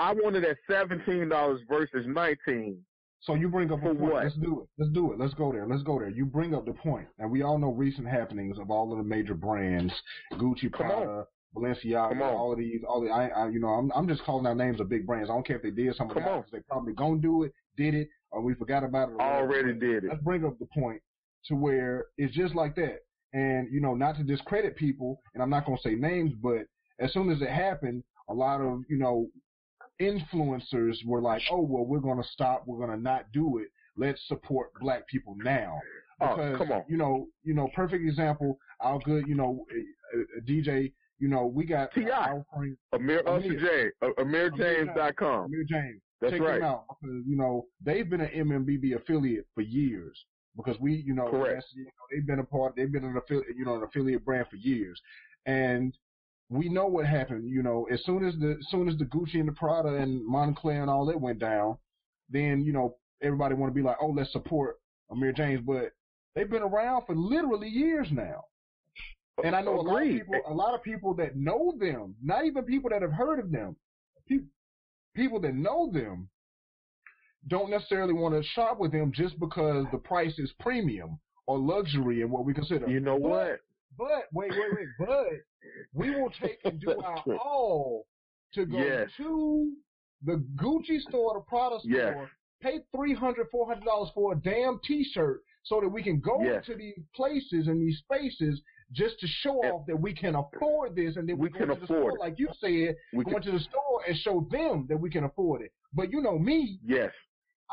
I 0.00 0.12
want 0.12 0.34
it 0.34 0.44
at 0.44 0.56
seventeen 0.68 1.28
dollars 1.28 1.60
versus 1.68 2.04
nineteen. 2.08 2.84
So 3.22 3.34
you 3.34 3.48
bring 3.48 3.70
up 3.70 3.80
a 3.80 3.82
point. 3.82 4.00
what? 4.00 4.24
Let's 4.24 4.36
do 4.36 4.62
it. 4.62 4.68
Let's 4.78 4.92
do 4.92 5.12
it. 5.12 5.18
Let's 5.18 5.34
go 5.34 5.52
there. 5.52 5.66
Let's 5.66 5.82
go 5.82 5.98
there. 5.98 6.08
You 6.08 6.24
bring 6.24 6.54
up 6.54 6.64
the 6.64 6.72
point, 6.72 7.06
and 7.18 7.30
we 7.30 7.42
all 7.42 7.58
know 7.58 7.70
recent 7.70 8.08
happenings 8.08 8.58
of 8.58 8.70
all 8.70 8.92
of 8.92 8.98
the 8.98 9.04
major 9.04 9.34
brands, 9.34 9.92
Gucci, 10.34 10.72
Come 10.72 10.90
on. 10.90 11.04
Prada, 11.04 11.26
Balenciaga, 11.54 12.22
all 12.22 12.52
of 12.52 12.58
these, 12.58 12.80
all 12.88 13.00
the, 13.00 13.10
I, 13.10 13.26
I, 13.28 13.48
you 13.48 13.60
know, 13.60 13.68
I'm, 13.68 13.90
I'm 13.94 14.08
just 14.08 14.22
calling 14.24 14.46
out 14.46 14.56
names 14.56 14.80
of 14.80 14.88
big 14.88 15.06
brands. 15.06 15.28
I 15.28 15.34
don't 15.34 15.46
care 15.46 15.56
if 15.56 15.62
they 15.62 15.70
did 15.70 15.94
something 15.96 16.22
Come 16.22 16.32
on. 16.32 16.44
They 16.50 16.60
probably 16.60 16.94
gonna 16.94 17.20
do 17.20 17.42
it, 17.42 17.52
did 17.76 17.94
it, 17.94 18.08
or 18.30 18.40
we 18.40 18.54
forgot 18.54 18.84
about 18.84 19.10
it. 19.10 19.12
whatever. 19.16 19.34
Already 19.34 19.72
did 19.74 20.04
it. 20.04 20.10
Let's 20.10 20.22
bring 20.22 20.44
up 20.44 20.58
the 20.58 20.66
point 20.66 21.02
to 21.46 21.54
where 21.54 22.06
it's 22.16 22.34
just 22.34 22.54
like 22.54 22.74
that. 22.76 23.00
And, 23.32 23.68
you 23.72 23.80
know, 23.80 23.94
not 23.94 24.16
to 24.16 24.22
discredit 24.24 24.76
people, 24.76 25.20
and 25.34 25.42
I'm 25.42 25.50
not 25.50 25.66
going 25.66 25.78
to 25.78 25.82
say 25.82 25.94
names, 25.94 26.32
but 26.42 26.62
as 26.98 27.12
soon 27.12 27.30
as 27.30 27.40
it 27.40 27.48
happened, 27.48 28.02
a 28.28 28.34
lot 28.34 28.60
of, 28.60 28.82
you 28.88 28.98
know, 28.98 29.26
influencers 30.00 30.96
were 31.04 31.20
like, 31.20 31.42
oh, 31.50 31.60
well, 31.62 31.84
we're 31.84 32.00
going 32.00 32.20
to 32.22 32.28
stop. 32.28 32.64
We're 32.66 32.78
going 32.84 32.96
to 32.96 33.02
not 33.02 33.26
do 33.32 33.58
it. 33.58 33.68
Let's 33.96 34.20
support 34.28 34.70
black 34.80 35.06
people 35.08 35.36
now. 35.38 35.78
Oh, 36.20 36.36
Because, 36.36 36.58
come 36.58 36.72
on. 36.72 36.84
you 36.88 36.96
know, 36.96 37.28
you 37.44 37.54
know, 37.54 37.68
perfect 37.74 38.02
example, 38.04 38.58
our 38.80 38.98
good, 39.00 39.26
you 39.26 39.34
know, 39.34 39.64
uh, 40.14 40.20
uh, 40.20 40.40
DJ, 40.48 40.92
you 41.18 41.28
know, 41.28 41.46
we 41.46 41.64
got 41.64 41.92
T.I. 41.92 42.40
Amir 42.92 43.22
Amir. 43.26 43.92
Uh, 44.02 44.06
AmirJames.com. 44.18 45.44
Amir 45.44 45.64
James. 45.68 46.00
That's 46.20 46.32
Check 46.34 46.42
right. 46.42 46.54
them 46.60 46.64
out 46.64 46.84
because 47.00 47.22
you 47.26 47.34
know 47.36 47.66
they've 47.82 48.08
been 48.08 48.20
an 48.20 48.28
MMBB 48.48 48.94
affiliate 48.94 49.46
for 49.54 49.62
years 49.62 50.22
because 50.54 50.78
we, 50.78 50.96
you 50.96 51.14
know, 51.14 51.30
Correct. 51.30 51.46
that's- 51.48 51.72
you 51.74 51.84
know, 51.84 51.90
they've 52.10 52.26
been 52.26 52.40
a 52.40 52.44
part, 52.44 52.76
they've 52.76 52.92
been 52.92 53.04
an 53.04 53.16
affiliate, 53.16 53.56
you 53.56 53.64
know, 53.64 53.76
an 53.76 53.84
affiliate 53.84 54.22
brand 54.24 54.46
for 54.50 54.56
years, 54.56 55.00
and 55.46 55.96
we 56.50 56.68
know 56.68 56.86
what 56.86 57.06
happened. 57.06 57.48
You 57.48 57.62
know, 57.62 57.86
as 57.90 58.04
soon 58.04 58.26
as 58.26 58.34
the, 58.38 58.56
as 58.60 58.66
soon 58.70 58.88
as 58.88 58.98
the 58.98 59.04
Gucci 59.06 59.36
and 59.36 59.48
the 59.48 59.52
Prada 59.52 59.94
and 59.94 60.20
Moncler 60.28 60.82
and 60.82 60.90
all 60.90 61.06
that 61.06 61.20
went 61.20 61.38
down, 61.38 61.78
then 62.28 62.62
you 62.62 62.72
know 62.72 62.96
everybody 63.22 63.54
want 63.54 63.70
to 63.70 63.74
be 63.74 63.86
like, 63.86 63.96
oh, 64.00 64.08
let's 64.08 64.32
support 64.32 64.80
Amir 65.10 65.32
James, 65.32 65.62
but 65.64 65.92
they've 66.34 66.50
been 66.50 66.62
around 66.62 67.06
for 67.06 67.14
literally 67.14 67.68
years 67.68 68.08
now. 68.10 68.44
And 69.42 69.56
I 69.56 69.62
know 69.62 69.80
a 69.80 69.80
lot 69.80 70.02
of 70.02 70.08
people, 70.08 70.34
a 70.48 70.52
lot 70.52 70.74
of 70.74 70.82
people 70.82 71.14
that 71.14 71.36
know 71.36 71.74
them, 71.78 72.14
not 72.22 72.44
even 72.44 72.64
people 72.64 72.90
that 72.90 73.00
have 73.00 73.12
heard 73.12 73.38
of 73.38 73.50
them, 73.50 73.76
people, 74.28 74.46
people 75.14 75.40
that 75.40 75.54
know 75.54 75.90
them, 75.92 76.28
don't 77.48 77.70
necessarily 77.70 78.12
want 78.12 78.34
to 78.34 78.46
shop 78.50 78.78
with 78.78 78.92
them 78.92 79.12
just 79.14 79.38
because 79.40 79.86
the 79.92 79.98
price 79.98 80.38
is 80.38 80.52
premium 80.60 81.18
or 81.46 81.58
luxury 81.58 82.20
and 82.20 82.30
what 82.30 82.44
we 82.44 82.52
consider. 82.52 82.86
You 82.88 83.00
know 83.00 83.16
what? 83.16 83.60
But 83.98 84.24
wait, 84.32 84.50
wait, 84.52 84.72
wait. 84.76 84.88
But 84.98 85.26
we 85.92 86.10
will 86.10 86.30
take 86.42 86.58
and 86.64 86.80
do 86.80 86.92
our 87.00 87.22
all 87.44 88.06
to 88.54 88.66
go 88.66 88.78
Yes. 88.78 89.10
to 89.18 89.72
the 90.24 90.44
Gucci 90.56 91.00
store, 91.00 91.34
the 91.34 91.40
Prada 91.46 91.78
store, 91.80 91.90
Yes. 91.92 92.28
pay 92.62 92.80
three 92.94 93.14
hundred, 93.14 93.48
four 93.50 93.66
hundred 93.66 93.84
dollars 93.84 94.10
for 94.14 94.32
a 94.32 94.36
damn 94.36 94.80
T-shirt, 94.84 95.42
so 95.62 95.80
that 95.80 95.88
we 95.88 96.02
can 96.02 96.20
go 96.20 96.42
Yes. 96.42 96.66
into 96.68 96.78
these 96.78 96.98
places 97.14 97.68
and 97.68 97.80
these 97.80 97.98
spaces 97.98 98.60
just 98.92 99.18
to 99.20 99.26
show 99.26 99.62
And- 99.62 99.72
off 99.72 99.86
that 99.86 99.96
we 99.96 100.12
can 100.12 100.34
afford 100.34 100.96
this, 100.96 101.16
and 101.16 101.28
then 101.28 101.38
We 101.38 101.48
we, 101.48 101.52
can 101.52 101.68
go 101.68 101.74
to 101.74 101.80
the 101.80 101.84
afford 101.84 102.00
store, 102.00 102.10
it. 102.16 102.20
like 102.20 102.38
you 102.38 102.48
said, 102.58 102.96
We 103.12 103.24
go 103.24 103.32
can, 103.32 103.42
to 103.42 103.52
the 103.52 103.60
store 103.60 104.02
and 104.06 104.16
show 104.18 104.40
them 104.50 104.86
that 104.88 104.96
we 104.96 105.10
can 105.10 105.24
afford 105.24 105.62
it. 105.62 105.72
But 105.92 106.10
you 106.10 106.20
know 106.22 106.38
me, 106.38 106.80
yes. 106.84 107.12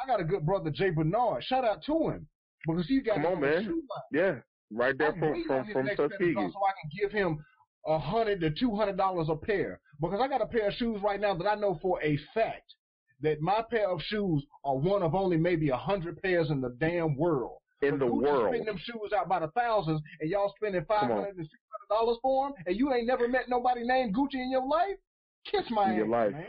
I 0.01 0.05
got 0.05 0.19
a 0.19 0.23
good 0.23 0.45
brother, 0.45 0.69
Jay 0.69 0.91
Bernard. 0.91 1.43
Shout 1.43 1.65
out 1.65 1.81
to 1.83 2.09
him 2.09 2.27
because 2.67 2.87
he 2.87 3.01
got 3.01 3.15
Come 3.15 3.25
on, 3.25 3.41
man. 3.41 3.63
shoe 3.63 3.83
line. 3.89 4.01
Yeah. 4.11 4.41
Right 4.71 4.97
there 4.97 5.13
I'm 5.13 5.19
from 5.19 5.43
from 5.47 5.65
from 5.71 5.85
next 5.85 5.97
pair 5.97 6.07
to 6.07 6.17
Tuskegee. 6.17 6.33
so 6.35 6.59
I 6.59 6.73
can 6.81 6.91
give 6.99 7.11
him 7.11 7.43
a 7.85 7.97
hundred 7.97 8.41
to 8.41 8.49
two 8.51 8.75
hundred 8.75 8.97
dollars 8.97 9.27
a 9.29 9.35
pair 9.35 9.79
because 10.01 10.19
I 10.21 10.27
got 10.27 10.41
a 10.41 10.45
pair 10.45 10.67
of 10.67 10.73
shoes 10.73 11.01
right 11.01 11.19
now 11.19 11.33
that 11.35 11.47
I 11.47 11.55
know 11.55 11.79
for 11.81 12.01
a 12.03 12.17
fact 12.33 12.73
that 13.21 13.41
my 13.41 13.63
pair 13.69 13.89
of 13.89 14.01
shoes 14.03 14.43
are 14.63 14.75
one 14.75 15.01
of 15.03 15.15
only 15.15 15.37
maybe 15.37 15.69
a 15.69 15.77
hundred 15.77 16.21
pairs 16.21 16.49
in 16.51 16.61
the 16.61 16.75
damn 16.79 17.15
world. 17.15 17.57
In 17.81 17.97
the 17.99 18.05
world. 18.07 18.47
spending 18.49 18.65
them 18.65 18.77
shoes 18.77 19.13
out 19.15 19.29
by 19.29 19.39
the 19.39 19.49
thousands, 19.49 20.01
and 20.19 20.29
y'all 20.29 20.53
spending 20.57 20.83
five 20.85 21.09
hundred 21.09 21.37
to 21.37 21.43
six 21.43 21.59
hundred 21.71 21.99
dollars 21.99 22.17
for 22.21 22.47
them, 22.49 22.55
and 22.65 22.75
you 22.75 22.91
ain't 22.93 23.07
never 23.07 23.27
met 23.27 23.47
nobody 23.47 23.83
named 23.83 24.15
Gucci 24.15 24.33
in 24.35 24.51
your 24.51 24.65
life. 24.67 24.97
Kiss 25.49 25.63
my 25.69 25.93
In 25.93 26.01
ass, 26.01 26.07
life. 26.09 26.31
man. 26.33 26.45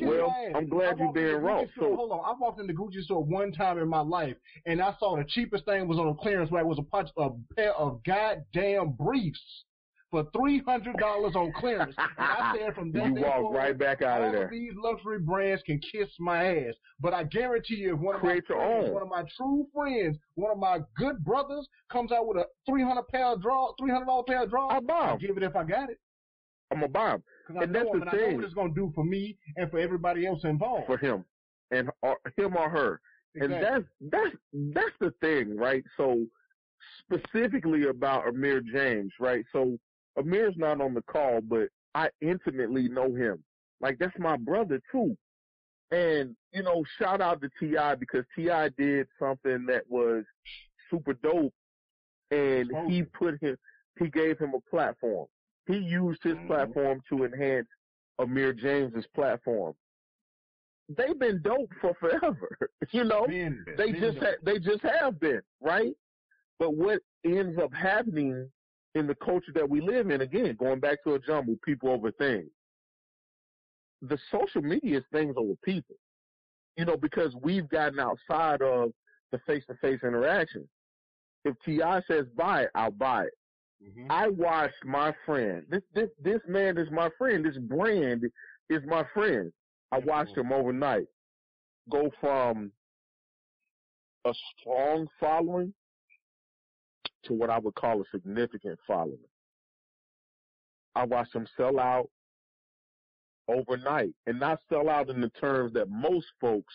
Well, 0.00 0.34
I'm 0.54 0.68
glad 0.68 0.98
you're 0.98 1.12
being 1.12 1.36
raw. 1.36 1.62
So 1.78 1.94
hold 1.94 2.12
on, 2.12 2.20
I 2.24 2.38
walked 2.38 2.60
in 2.60 2.66
the 2.66 2.72
Gucci 2.72 3.02
store 3.02 3.22
one 3.22 3.52
time 3.52 3.78
in 3.78 3.88
my 3.88 4.00
life, 4.00 4.36
and 4.66 4.80
I 4.80 4.94
saw 4.98 5.16
the 5.16 5.24
cheapest 5.24 5.64
thing 5.64 5.88
was 5.88 5.98
on 5.98 6.08
a 6.08 6.14
clearance 6.14 6.50
rack 6.50 6.64
was 6.64 6.78
a, 6.78 6.82
punch, 6.82 7.10
a 7.16 7.30
pair 7.56 7.74
of 7.74 8.02
goddamn 8.04 8.92
briefs 8.92 9.64
for 10.12 10.26
three 10.36 10.60
hundred 10.60 10.96
dollars 10.98 11.34
on 11.34 11.52
clearance. 11.52 11.94
and 11.98 12.08
I 12.18 12.54
said 12.56 12.74
from 12.74 12.92
that 12.92 13.06
you 13.06 13.14
walk 13.14 13.52
right 13.52 13.76
back 13.76 14.02
out 14.02 14.22
of 14.22 14.32
there. 14.32 14.48
These 14.50 14.72
luxury 14.76 15.18
brands 15.18 15.62
can 15.64 15.80
kiss 15.80 16.08
my 16.20 16.44
ass, 16.66 16.74
but 17.00 17.12
I 17.14 17.24
guarantee 17.24 17.76
you, 17.76 17.94
if 17.94 18.00
one 18.00 18.16
of 18.16 18.22
my 18.22 18.40
friends, 18.46 18.90
one 18.92 19.02
of 19.02 19.08
my 19.08 19.24
true 19.36 19.66
friends, 19.74 20.18
one 20.34 20.52
of 20.52 20.58
my 20.58 20.80
good 20.96 21.24
brothers, 21.24 21.66
comes 21.90 22.12
out 22.12 22.28
with 22.28 22.36
a 22.36 22.46
three 22.68 22.82
hundred 22.82 23.08
pound 23.08 23.42
draw, 23.42 23.72
three 23.80 23.90
hundred 23.90 24.06
dollar 24.06 24.22
pair 24.24 24.42
of 24.44 24.50
draw, 24.50 24.68
I 24.68 24.80
buy 24.80 25.12
I 25.12 25.16
give 25.16 25.36
it 25.36 25.42
if 25.42 25.56
I 25.56 25.64
got 25.64 25.90
it. 25.90 25.98
I'm 26.70 26.80
gonna 26.80 26.88
buy 26.88 27.16
them. 27.48 27.56
Cause 27.56 27.62
and 27.62 27.76
I 27.76 27.82
know 27.82 27.92
the 27.92 27.98
him. 27.98 28.08
I 28.08 28.16
know 28.16 28.36
what 28.36 28.44
it's 28.44 28.54
gonna 28.54 28.74
do 28.74 28.92
for 28.94 29.04
me 29.04 29.36
and 29.56 29.70
for 29.70 29.78
everybody 29.78 30.26
else 30.26 30.44
involved. 30.44 30.86
for 30.86 30.98
him 30.98 31.24
and 31.70 31.90
or 32.02 32.18
him 32.36 32.56
or 32.56 32.68
her. 32.68 33.00
Exactly. 33.34 33.56
And 33.56 33.64
that's 33.64 33.84
that's 34.00 34.36
that's 34.74 34.96
the 35.00 35.12
thing, 35.20 35.56
right? 35.56 35.84
So 35.96 36.26
specifically 37.00 37.84
about 37.84 38.28
Amir 38.28 38.60
James, 38.60 39.12
right? 39.20 39.44
So 39.52 39.78
Amir's 40.18 40.54
not 40.56 40.80
on 40.80 40.94
the 40.94 41.02
call, 41.02 41.40
but 41.40 41.68
I 41.94 42.10
intimately 42.20 42.88
know 42.88 43.14
him. 43.14 43.42
Like 43.80 43.98
that's 43.98 44.18
my 44.18 44.36
brother 44.36 44.80
too. 44.90 45.16
And, 45.90 46.34
you 46.52 46.62
know, 46.62 46.82
shout 46.98 47.20
out 47.20 47.42
to 47.42 47.50
T.I. 47.60 47.96
because 47.96 48.24
T.I. 48.34 48.70
did 48.78 49.06
something 49.18 49.66
that 49.66 49.82
was 49.90 50.24
super 50.90 51.12
dope 51.12 51.52
and 52.30 52.72
he 52.88 53.02
put 53.02 53.40
him, 53.42 53.56
he 53.98 54.08
gave 54.08 54.38
him 54.38 54.54
a 54.54 54.70
platform. 54.70 55.26
He 55.66 55.76
used 55.78 56.22
his 56.22 56.34
Mhm. 56.36 56.46
platform 56.48 57.00
to 57.08 57.24
enhance 57.24 57.68
Amir 58.18 58.52
James's 58.52 59.06
platform. 59.08 59.74
They've 60.88 61.18
been 61.18 61.40
dope 61.42 61.72
for 61.80 61.94
forever, 61.94 62.58
you 62.90 63.04
know. 63.04 63.26
Ben, 63.26 63.64
They 63.76 63.92
Ben 63.92 64.00
just 64.00 64.18
ha- 64.18 64.36
they 64.42 64.58
just 64.58 64.82
have 64.82 65.18
been 65.20 65.42
right. 65.60 65.96
But 66.58 66.74
what 66.74 67.02
ends 67.24 67.58
up 67.58 67.72
happening 67.72 68.50
in 68.94 69.06
the 69.06 69.14
culture 69.14 69.52
that 69.54 69.68
we 69.68 69.80
live 69.80 70.10
in, 70.10 70.20
again, 70.20 70.54
going 70.56 70.80
back 70.80 71.02
to 71.04 71.14
a 71.14 71.18
jumble, 71.18 71.56
people 71.64 71.88
over 71.88 72.10
things. 72.12 72.50
The 74.02 74.18
social 74.30 74.60
media 74.62 74.98
is 74.98 75.04
things 75.12 75.34
over 75.36 75.54
people, 75.64 75.96
you 76.76 76.84
know, 76.84 76.96
because 76.96 77.34
we've 77.36 77.68
gotten 77.68 77.98
outside 78.00 78.60
of 78.60 78.92
the 79.30 79.38
face-to-face 79.46 80.00
interaction. 80.02 80.68
If 81.44 81.58
T.I. 81.64 82.02
says 82.02 82.26
buy 82.36 82.64
it, 82.64 82.70
I'll 82.74 82.90
buy 82.90 83.24
it. 83.26 83.34
Mhm. 83.82 84.06
I 84.10 84.28
watched 84.28 84.84
my 84.84 85.12
friend. 85.26 85.66
This 85.68 85.82
this 85.92 86.10
this 86.20 86.40
man 86.46 86.78
is 86.78 86.90
my 86.90 87.10
friend. 87.18 87.44
This 87.44 87.58
brand 87.58 88.24
is 88.68 88.82
my 88.84 89.04
friend. 89.12 89.52
I 89.90 89.98
watched 89.98 90.36
him 90.36 90.52
overnight 90.52 91.06
go 91.90 92.10
from 92.20 92.72
a 94.24 94.32
strong 94.58 95.08
following 95.18 95.74
to 97.24 97.32
what 97.34 97.50
I 97.50 97.58
would 97.58 97.74
call 97.74 98.00
a 98.00 98.04
significant 98.10 98.78
following. 98.86 99.18
I 100.94 101.04
watched 101.04 101.34
him 101.34 101.46
sell 101.56 101.78
out 101.78 102.08
overnight 103.48 104.14
and 104.26 104.38
not 104.38 104.60
sell 104.68 104.88
out 104.88 105.08
in 105.10 105.20
the 105.20 105.30
terms 105.30 105.72
that 105.72 105.88
most 105.88 106.26
folks 106.40 106.72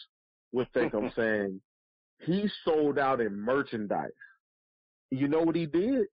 would 0.52 0.72
think 0.74 0.94
I'm 0.94 1.12
saying. 1.16 1.62
He 2.20 2.50
sold 2.66 2.98
out 2.98 3.22
in 3.22 3.40
merchandise. 3.40 4.10
You 5.12 5.28
know 5.28 5.42
what 5.42 5.56
he 5.56 5.66
did? 5.66 6.08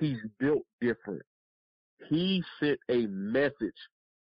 He's 0.00 0.18
built 0.38 0.62
different. 0.80 1.22
He 2.08 2.42
sent 2.60 2.78
a 2.90 3.06
message 3.06 3.74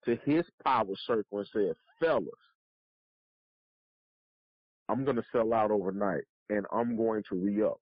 to 0.05 0.17
his 0.25 0.45
power 0.65 0.87
circle 1.07 1.39
and 1.39 1.49
said, 1.53 1.75
fellas, 2.01 2.25
I'm 4.89 5.05
going 5.05 5.17
to 5.17 5.25
sell 5.33 5.53
out 5.53 5.71
overnight 5.71 6.25
and 6.49 6.65
I'm 6.73 6.97
going 6.97 7.23
to 7.29 7.37
re 7.37 7.63
up. 7.63 7.81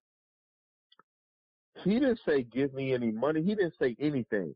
He 1.83 1.93
didn't 1.93 2.19
say, 2.27 2.43
give 2.43 2.73
me 2.73 2.93
any 2.93 3.11
money. 3.11 3.41
He 3.41 3.55
didn't 3.55 3.75
say 3.81 3.95
anything, 3.99 4.55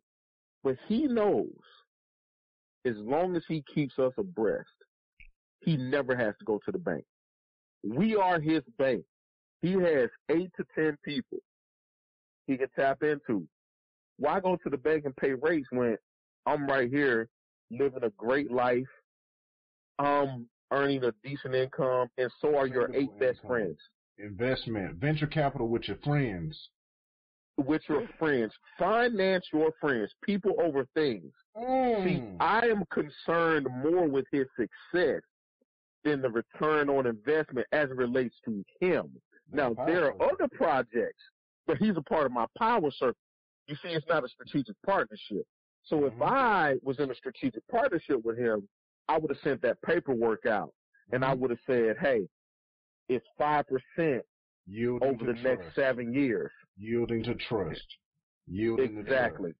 but 0.63 0.75
he 0.87 1.03
knows 1.05 1.47
as 2.85 2.95
long 2.97 3.35
as 3.35 3.43
he 3.47 3.63
keeps 3.73 3.99
us 3.99 4.11
abreast, 4.17 4.67
he 5.59 5.77
never 5.77 6.15
has 6.15 6.33
to 6.39 6.45
go 6.45 6.59
to 6.65 6.71
the 6.71 6.79
bank. 6.79 7.05
We 7.83 8.15
are 8.15 8.39
his 8.39 8.63
bank. 8.77 9.03
He 9.61 9.73
has 9.73 10.09
eight 10.29 10.51
to 10.57 10.65
10 10.75 10.97
people 11.05 11.37
he 12.51 12.57
can 12.57 12.69
tap 12.75 13.03
into. 13.03 13.47
Why 14.17 14.39
go 14.39 14.55
to 14.57 14.69
the 14.69 14.77
bank 14.77 15.05
and 15.05 15.15
pay 15.15 15.33
rates 15.33 15.67
when 15.71 15.97
I'm 16.45 16.67
right 16.67 16.89
here 16.89 17.27
living 17.71 18.03
a 18.03 18.09
great 18.11 18.51
life, 18.51 18.87
um, 19.99 20.47
earning 20.71 21.03
a 21.03 21.13
decent 21.23 21.55
income, 21.55 22.07
and 22.17 22.29
so 22.41 22.55
are 22.57 22.67
your 22.67 22.93
eight 22.95 23.17
best 23.19 23.39
friends 23.47 23.77
investment, 24.17 24.95
venture 24.97 25.25
capital 25.25 25.67
with 25.67 25.87
your 25.87 25.97
friends. 26.03 26.69
with 27.57 27.81
your 27.89 28.07
friends. 28.17 28.51
Finance 28.79 29.45
your 29.53 29.71
friends, 29.79 30.09
people 30.23 30.55
over 30.59 30.85
things. 30.95 31.31
See, 31.55 31.61
Mm. 31.61 32.37
I 32.39 32.65
am 32.67 32.83
concerned 32.91 33.67
more 33.83 34.07
with 34.07 34.25
his 34.31 34.47
success 34.55 35.21
than 36.03 36.21
the 36.21 36.29
return 36.29 36.89
on 36.89 37.05
investment 37.05 37.67
as 37.71 37.89
it 37.91 37.95
relates 37.97 38.35
to 38.45 38.63
him. 38.79 39.11
Now, 39.51 39.73
there 39.85 40.05
are 40.05 40.31
other 40.31 40.47
projects, 40.47 41.21
but 41.67 41.77
he's 41.77 41.97
a 41.97 42.01
part 42.01 42.25
of 42.25 42.31
my 42.31 42.45
power 42.57 42.91
circle. 42.91 43.19
You 43.67 43.75
see, 43.75 43.89
it's 43.89 44.07
not 44.07 44.23
a 44.23 44.29
strategic 44.29 44.75
partnership. 44.85 45.45
So 45.83 46.05
if 46.05 46.13
Mhm. 46.13 46.27
I 46.27 46.75
was 46.83 46.99
in 46.99 47.09
a 47.11 47.15
strategic 47.15 47.67
partnership 47.67 48.23
with 48.23 48.37
him, 48.37 48.67
I 49.07 49.17
would 49.17 49.31
have 49.31 49.39
sent 49.39 49.61
that 49.61 49.81
paperwork 49.81 50.45
out 50.45 50.73
and 51.11 51.23
I 51.25 51.33
Mhm. 51.33 51.39
would 51.39 51.49
have 51.51 51.59
said, 51.65 51.97
hey, 51.97 52.29
it's 53.09 53.27
5% 53.37 54.25
yielding 54.65 55.09
over 55.09 55.25
to 55.25 55.33
the 55.33 55.39
next 55.41 55.73
seven 55.75 56.13
years. 56.13 56.51
yielding 56.77 57.23
to 57.23 57.35
trust, 57.35 57.97
yielding 58.47 58.97
Exactly. 58.97 59.53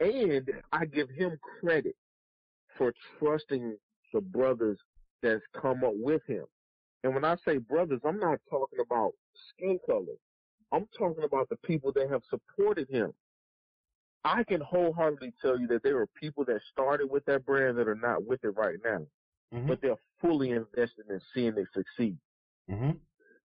And 0.00 0.62
I 0.72 0.86
give 0.86 1.08
him 1.10 1.38
credit 1.38 1.96
for 2.76 2.92
trusting 3.18 3.78
the 4.12 4.20
brothers 4.20 4.78
that's 5.22 5.46
come 5.52 5.84
up 5.84 5.94
with 5.94 6.24
him. 6.26 6.46
And 7.04 7.14
when 7.14 7.24
I 7.24 7.36
say 7.36 7.58
brothers, 7.58 8.00
I'm 8.04 8.18
not 8.18 8.40
talking 8.50 8.80
about 8.80 9.14
skin 9.50 9.78
color. 9.86 10.16
I'm 10.72 10.86
talking 10.96 11.24
about 11.24 11.48
the 11.48 11.56
people 11.56 11.92
that 11.92 12.10
have 12.10 12.22
supported 12.30 12.88
him. 12.88 13.12
I 14.24 14.42
can 14.44 14.60
wholeheartedly 14.60 15.34
tell 15.40 15.58
you 15.58 15.66
that 15.68 15.82
there 15.82 15.98
are 15.98 16.06
people 16.18 16.44
that 16.46 16.60
started 16.72 17.10
with 17.10 17.24
that 17.26 17.44
brand 17.44 17.76
that 17.78 17.86
are 17.88 17.94
not 17.94 18.24
with 18.26 18.42
it 18.42 18.56
right 18.56 18.78
now, 18.82 19.06
trust. 19.52 19.66
but 19.68 19.82
they're 19.82 19.96
fully 20.20 20.52
invested 20.52 21.04
in 21.10 21.20
seeing 21.34 21.54
it 21.56 21.66
succeed 21.74 22.16
hmm 22.68 22.90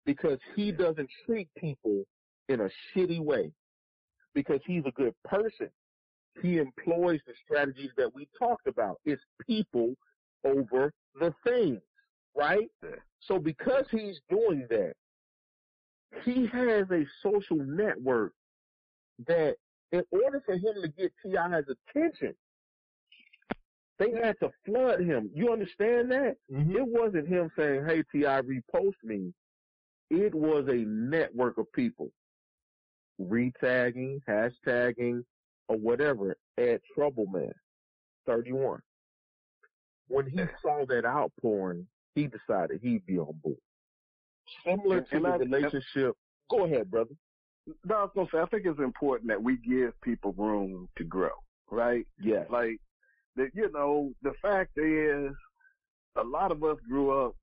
because 0.06 0.38
he 0.56 0.72
doesn't 0.72 1.08
treat 1.26 1.48
people 1.58 2.04
in 2.48 2.60
a 2.62 2.70
shitty 2.94 3.20
way 3.20 3.52
because 4.32 4.60
he's 4.64 4.84
a 4.87 4.90
good 4.92 5.12
person. 5.25 5.68
He 6.40 6.56
employs 6.56 7.20
the 7.26 7.34
strategies 7.44 7.90
that 7.98 8.14
we 8.14 8.26
talked 8.38 8.66
about. 8.68 9.00
It's 9.04 9.20
people 9.46 9.94
over 10.44 10.92
the 11.18 11.34
things, 11.44 11.80
right? 12.34 12.70
So 13.20 13.38
because 13.38 13.84
he's 13.90 14.18
doing 14.30 14.66
that, 14.70 14.94
he 16.24 16.46
has 16.46 16.90
a 16.90 17.04
social 17.22 17.56
network 17.56 18.32
that 19.26 19.56
in 19.92 20.02
order 20.10 20.42
for 20.44 20.54
him 20.54 20.74
to 20.82 20.88
get 20.88 21.12
T.I.'s 21.24 21.64
attention, 21.88 22.34
they 23.98 24.12
had 24.12 24.38
to 24.40 24.50
flood 24.64 25.00
him. 25.00 25.30
You 25.34 25.52
understand 25.52 26.10
that? 26.10 26.36
hmm 26.50 26.76
It 26.76 26.86
wasn't 26.86 27.26
him 27.28 27.50
saying, 27.56 27.84
"Hey, 27.86 28.02
T.I., 28.12 28.42
repost 28.42 28.94
me." 29.02 29.32
It 30.10 30.34
was 30.34 30.66
a 30.68 30.84
network 30.86 31.58
of 31.58 31.70
people 31.72 32.10
retagging, 33.20 34.20
hashtagging, 34.28 35.24
or 35.68 35.76
whatever. 35.76 36.36
Add 36.58 36.80
Trouble 36.94 37.26
Man, 37.26 37.52
thirty-one. 38.26 38.80
When 40.08 40.26
he 40.26 40.40
saw 40.62 40.86
that 40.86 41.04
outpouring, 41.04 41.86
he 42.14 42.28
decided 42.28 42.80
he'd 42.82 43.04
be 43.04 43.18
on 43.18 43.38
board. 43.42 43.58
Similar 44.64 44.99
And- 44.99 45.09
to 45.09 45.17
and 45.17 45.25
the 45.25 45.28
I- 45.28 45.37
relationship. 45.37 46.17
Go 46.50 46.64
ahead, 46.64 46.90
brother. 46.90 47.14
No, 47.85 47.97
I 47.97 48.02
was 48.05 48.11
gonna 48.14 48.28
say 48.33 48.38
I 48.40 48.47
think 48.47 48.64
it's 48.67 48.78
important 48.81 49.28
that 49.28 49.43
we 49.43 49.57
give 49.59 49.99
people 50.00 50.33
room 50.33 50.88
to 50.97 51.05
grow, 51.05 51.33
right? 51.71 52.07
Yes. 52.19 52.49
Like 52.50 52.81
that, 53.37 53.55
you 53.55 53.71
know, 53.73 54.12
the 54.23 54.33
fact 54.40 54.78
is, 54.78 55.35
a 56.17 56.25
lot 56.25 56.50
of 56.50 56.64
us 56.64 56.78
grew 56.88 57.11
up, 57.11 57.35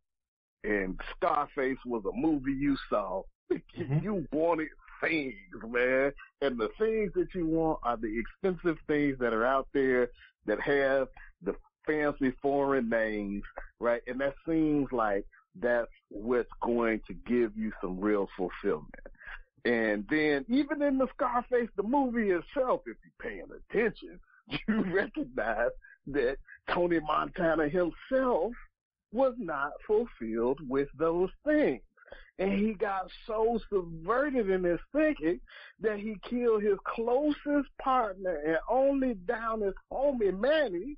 and 0.63 0.99
Scarface 1.15 1.77
was 1.85 2.03
a 2.05 2.11
movie 2.17 2.53
you 2.53 2.75
saw. 2.89 3.21
Mhm. 3.77 4.01
you 4.01 4.27
wanted 4.31 4.69
things, 5.01 5.35
man, 5.67 6.11
and 6.41 6.57
the 6.59 6.69
things 6.79 7.13
that 7.13 7.27
you 7.35 7.45
want 7.45 7.79
are 7.83 7.95
the 7.97 8.17
expensive 8.19 8.79
things 8.87 9.19
that 9.19 9.33
are 9.33 9.45
out 9.45 9.67
there 9.73 10.09
that 10.45 10.59
have 10.61 11.09
the 11.43 11.55
fancy 11.85 12.31
foreign 12.41 12.89
names, 12.89 13.43
right? 13.79 14.01
And 14.07 14.19
that 14.21 14.33
seems 14.47 14.91
like 14.91 15.27
that's 15.61 15.91
what's 16.09 16.49
going 16.61 17.01
to 17.07 17.13
give 17.13 17.55
you 17.55 17.71
some 17.81 17.99
real 17.99 18.27
fulfillment. 18.37 18.91
And 19.65 20.05
then 20.09 20.45
even 20.47 20.81
in 20.83 20.97
the 20.97 21.07
Scarface, 21.15 21.69
the 21.75 21.83
movie 21.83 22.29
itself, 22.29 22.81
if 22.85 22.97
you're 23.03 23.19
paying 23.19 23.47
attention, 23.71 24.19
you 24.67 24.93
recognize 24.93 25.71
that 26.07 26.37
Tony 26.71 26.99
Montana 26.99 27.67
himself 27.67 28.53
was 29.11 29.33
not 29.37 29.71
fulfilled 29.87 30.59
with 30.67 30.89
those 30.97 31.29
things. 31.45 31.81
And 32.37 32.51
he 32.59 32.73
got 32.73 33.09
so 33.25 33.59
subverted 33.71 34.49
in 34.49 34.63
his 34.63 34.79
thinking 34.93 35.39
that 35.79 35.99
he 35.99 36.17
killed 36.29 36.63
his 36.63 36.77
closest 36.85 37.69
partner 37.81 38.35
and 38.45 38.57
only 38.69 39.13
down 39.13 39.61
his 39.61 39.73
homie 39.91 40.37
Manny. 40.37 40.97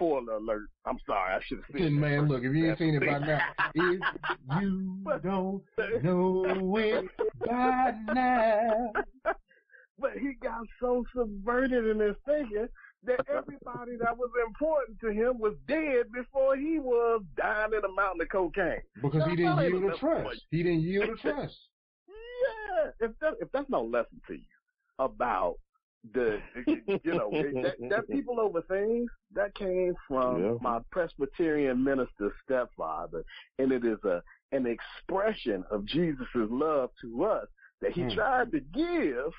Spoiler 0.00 0.36
alert. 0.36 0.70
I'm 0.86 0.98
sorry, 1.06 1.34
I 1.34 1.40
should 1.44 1.58
have 1.58 1.66
seen 1.76 1.86
it. 1.86 1.90
Man, 1.90 2.26
look, 2.26 2.42
if 2.42 2.54
you 2.54 2.70
ain't 2.70 2.78
seen 2.78 2.94
it 2.94 3.00
by 3.00 3.18
now, 3.18 3.40
if 3.74 4.00
you 4.62 5.04
don't 5.22 5.62
know 6.02 6.76
it 6.78 7.04
by 7.46 7.92
now. 8.14 8.92
But 9.98 10.12
he 10.18 10.32
got 10.42 10.62
so 10.80 11.04
subverted 11.14 11.86
in 11.86 12.00
his 12.00 12.16
thinking 12.24 12.68
that 13.04 13.20
everybody 13.28 13.98
that 14.00 14.16
was 14.16 14.30
important 14.46 14.98
to 15.00 15.08
him 15.10 15.38
was 15.38 15.52
dead 15.68 16.10
before 16.14 16.56
he 16.56 16.78
was 16.78 17.22
dying 17.36 17.72
in 17.74 17.84
a 17.84 17.92
mountain 17.92 18.22
of 18.22 18.30
cocaine. 18.30 18.80
Because 19.02 19.22
he 19.28 19.36
didn't 19.36 19.58
yield 19.58 19.92
to 19.92 19.98
trust. 19.98 20.40
He 20.50 20.62
didn't 20.62 20.80
yield 20.80 21.10
to 21.10 21.16
trust. 21.20 21.58
Yeah, 22.08 23.06
if 23.06 23.10
that 23.20 23.34
if 23.40 23.52
that's 23.52 23.68
no 23.68 23.82
lesson 23.82 24.18
to 24.28 24.32
you 24.32 24.40
about 24.98 25.56
the 26.14 26.40
you 27.04 27.12
know 27.12 27.30
that, 27.30 27.74
that 27.90 28.08
people 28.10 28.40
over 28.40 28.62
things 28.62 29.10
that 29.34 29.54
came 29.54 29.94
from 30.08 30.42
yeah. 30.42 30.54
my 30.60 30.80
Presbyterian 30.90 31.82
minister 31.82 32.32
stepfather, 32.44 33.22
and 33.58 33.72
it 33.72 33.84
is 33.84 33.98
a 34.04 34.22
an 34.52 34.66
expression 34.66 35.64
of 35.70 35.84
Jesus' 35.84 36.26
love 36.34 36.90
to 37.02 37.24
us 37.24 37.46
that 37.80 37.92
he 37.92 38.02
mm. 38.02 38.14
tried 38.14 38.50
to 38.52 38.60
give 38.60 39.32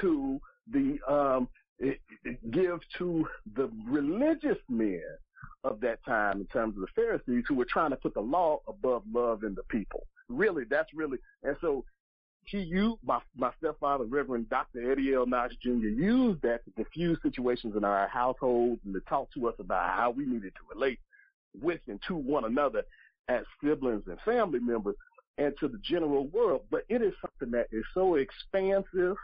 to 0.00 0.38
the 0.70 0.98
um 1.08 1.48
give 2.50 2.80
to 2.98 3.26
the 3.56 3.70
religious 3.86 4.58
men 4.68 5.00
of 5.64 5.80
that 5.80 6.04
time 6.04 6.40
in 6.40 6.46
terms 6.46 6.76
of 6.76 6.82
the 6.82 6.88
Pharisees 6.94 7.44
who 7.48 7.54
were 7.54 7.66
trying 7.68 7.90
to 7.90 7.96
put 7.96 8.14
the 8.14 8.20
law 8.20 8.60
above 8.68 9.02
love 9.12 9.42
in 9.44 9.54
the 9.54 9.62
people. 9.64 10.06
Really, 10.28 10.64
that's 10.68 10.92
really, 10.94 11.18
and 11.42 11.56
so 11.60 11.84
he 12.50 12.58
used, 12.58 12.98
my, 13.04 13.20
my 13.36 13.50
stepfather, 13.58 14.04
Reverend 14.04 14.48
Dr. 14.50 14.90
Eddie 14.90 15.14
L. 15.14 15.26
Knox 15.26 15.54
Jr., 15.62 15.70
used 15.70 16.42
that 16.42 16.60
to 16.64 16.70
diffuse 16.82 17.18
situations 17.22 17.74
in 17.76 17.84
our 17.84 18.08
households 18.08 18.80
and 18.84 18.94
to 18.94 19.00
talk 19.08 19.28
to 19.34 19.48
us 19.48 19.54
about 19.58 19.90
how 19.90 20.10
we 20.10 20.24
needed 20.24 20.52
to 20.54 20.74
relate 20.74 20.98
with 21.60 21.80
and 21.88 22.00
to 22.08 22.14
one 22.14 22.44
another 22.44 22.82
as 23.28 23.44
siblings 23.62 24.04
and 24.06 24.18
family 24.24 24.60
members 24.60 24.96
and 25.36 25.54
to 25.60 25.68
the 25.68 25.78
general 25.84 26.26
world. 26.28 26.62
But 26.70 26.84
it 26.88 27.02
is 27.02 27.12
something 27.20 27.50
that 27.52 27.68
is 27.70 27.84
so 27.94 28.16
expansive 28.16 29.16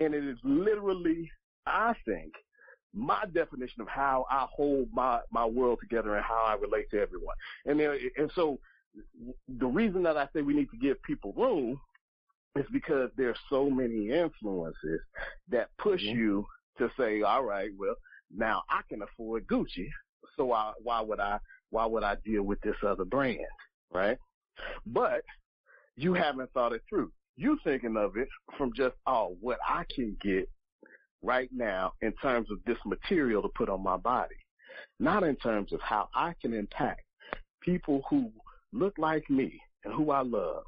and 0.00 0.14
it 0.14 0.24
is 0.24 0.38
literally 0.42 1.30
I 1.66 1.94
think 2.04 2.32
my 2.92 3.24
definition 3.32 3.82
of 3.82 3.88
how 3.88 4.26
I 4.30 4.46
hold 4.54 4.88
my, 4.92 5.20
my 5.32 5.44
world 5.44 5.78
together 5.80 6.14
and 6.14 6.24
how 6.24 6.42
I 6.46 6.54
relate 6.54 6.90
to 6.90 7.00
everyone. 7.00 7.34
And 7.66 7.78
there, 7.78 7.98
and 8.16 8.30
so 8.34 8.58
the 9.58 9.66
reason 9.66 10.02
that 10.04 10.16
I 10.16 10.28
say 10.32 10.42
we 10.42 10.54
need 10.54 10.70
to 10.70 10.76
give 10.76 11.02
people 11.02 11.32
room 11.36 11.80
is 12.56 12.66
because 12.72 13.10
there's 13.16 13.38
so 13.50 13.68
many 13.68 14.10
influences 14.10 15.00
that 15.50 15.70
push 15.78 16.02
mm-hmm. 16.02 16.18
you 16.18 16.46
to 16.78 16.90
say, 16.98 17.22
all 17.22 17.44
right, 17.44 17.70
well, 17.78 17.94
now 18.34 18.62
I 18.70 18.80
can 18.88 19.02
afford 19.02 19.46
Gucci. 19.46 19.88
So 20.36 20.52
I, 20.52 20.72
why 20.82 21.00
would 21.00 21.20
I, 21.20 21.38
why 21.70 21.86
would 21.86 22.02
I 22.02 22.16
deal 22.24 22.42
with 22.42 22.60
this 22.60 22.76
other 22.86 23.04
brand? 23.04 23.38
Right. 23.92 24.18
But 24.86 25.22
you 25.96 26.14
haven't 26.14 26.52
thought 26.52 26.72
it 26.72 26.82
through. 26.88 27.12
You 27.36 27.58
thinking 27.64 27.96
of 27.96 28.16
it 28.16 28.28
from 28.56 28.72
just, 28.74 28.94
oh, 29.06 29.36
what 29.40 29.58
I 29.68 29.84
can 29.94 30.16
get 30.22 30.48
right 31.22 31.48
now 31.52 31.92
in 32.02 32.12
terms 32.14 32.50
of 32.50 32.58
this 32.66 32.78
material 32.84 33.42
to 33.42 33.48
put 33.56 33.68
on 33.68 33.82
my 33.82 33.96
body, 33.96 34.36
not 35.00 35.24
in 35.24 35.36
terms 35.36 35.72
of 35.72 35.80
how 35.80 36.08
I 36.14 36.34
can 36.40 36.52
impact 36.54 37.02
people 37.60 38.02
who 38.08 38.30
look 38.72 38.94
like 38.98 39.28
me 39.30 39.60
and 39.84 39.94
who 39.94 40.10
I 40.10 40.22
love 40.22 40.64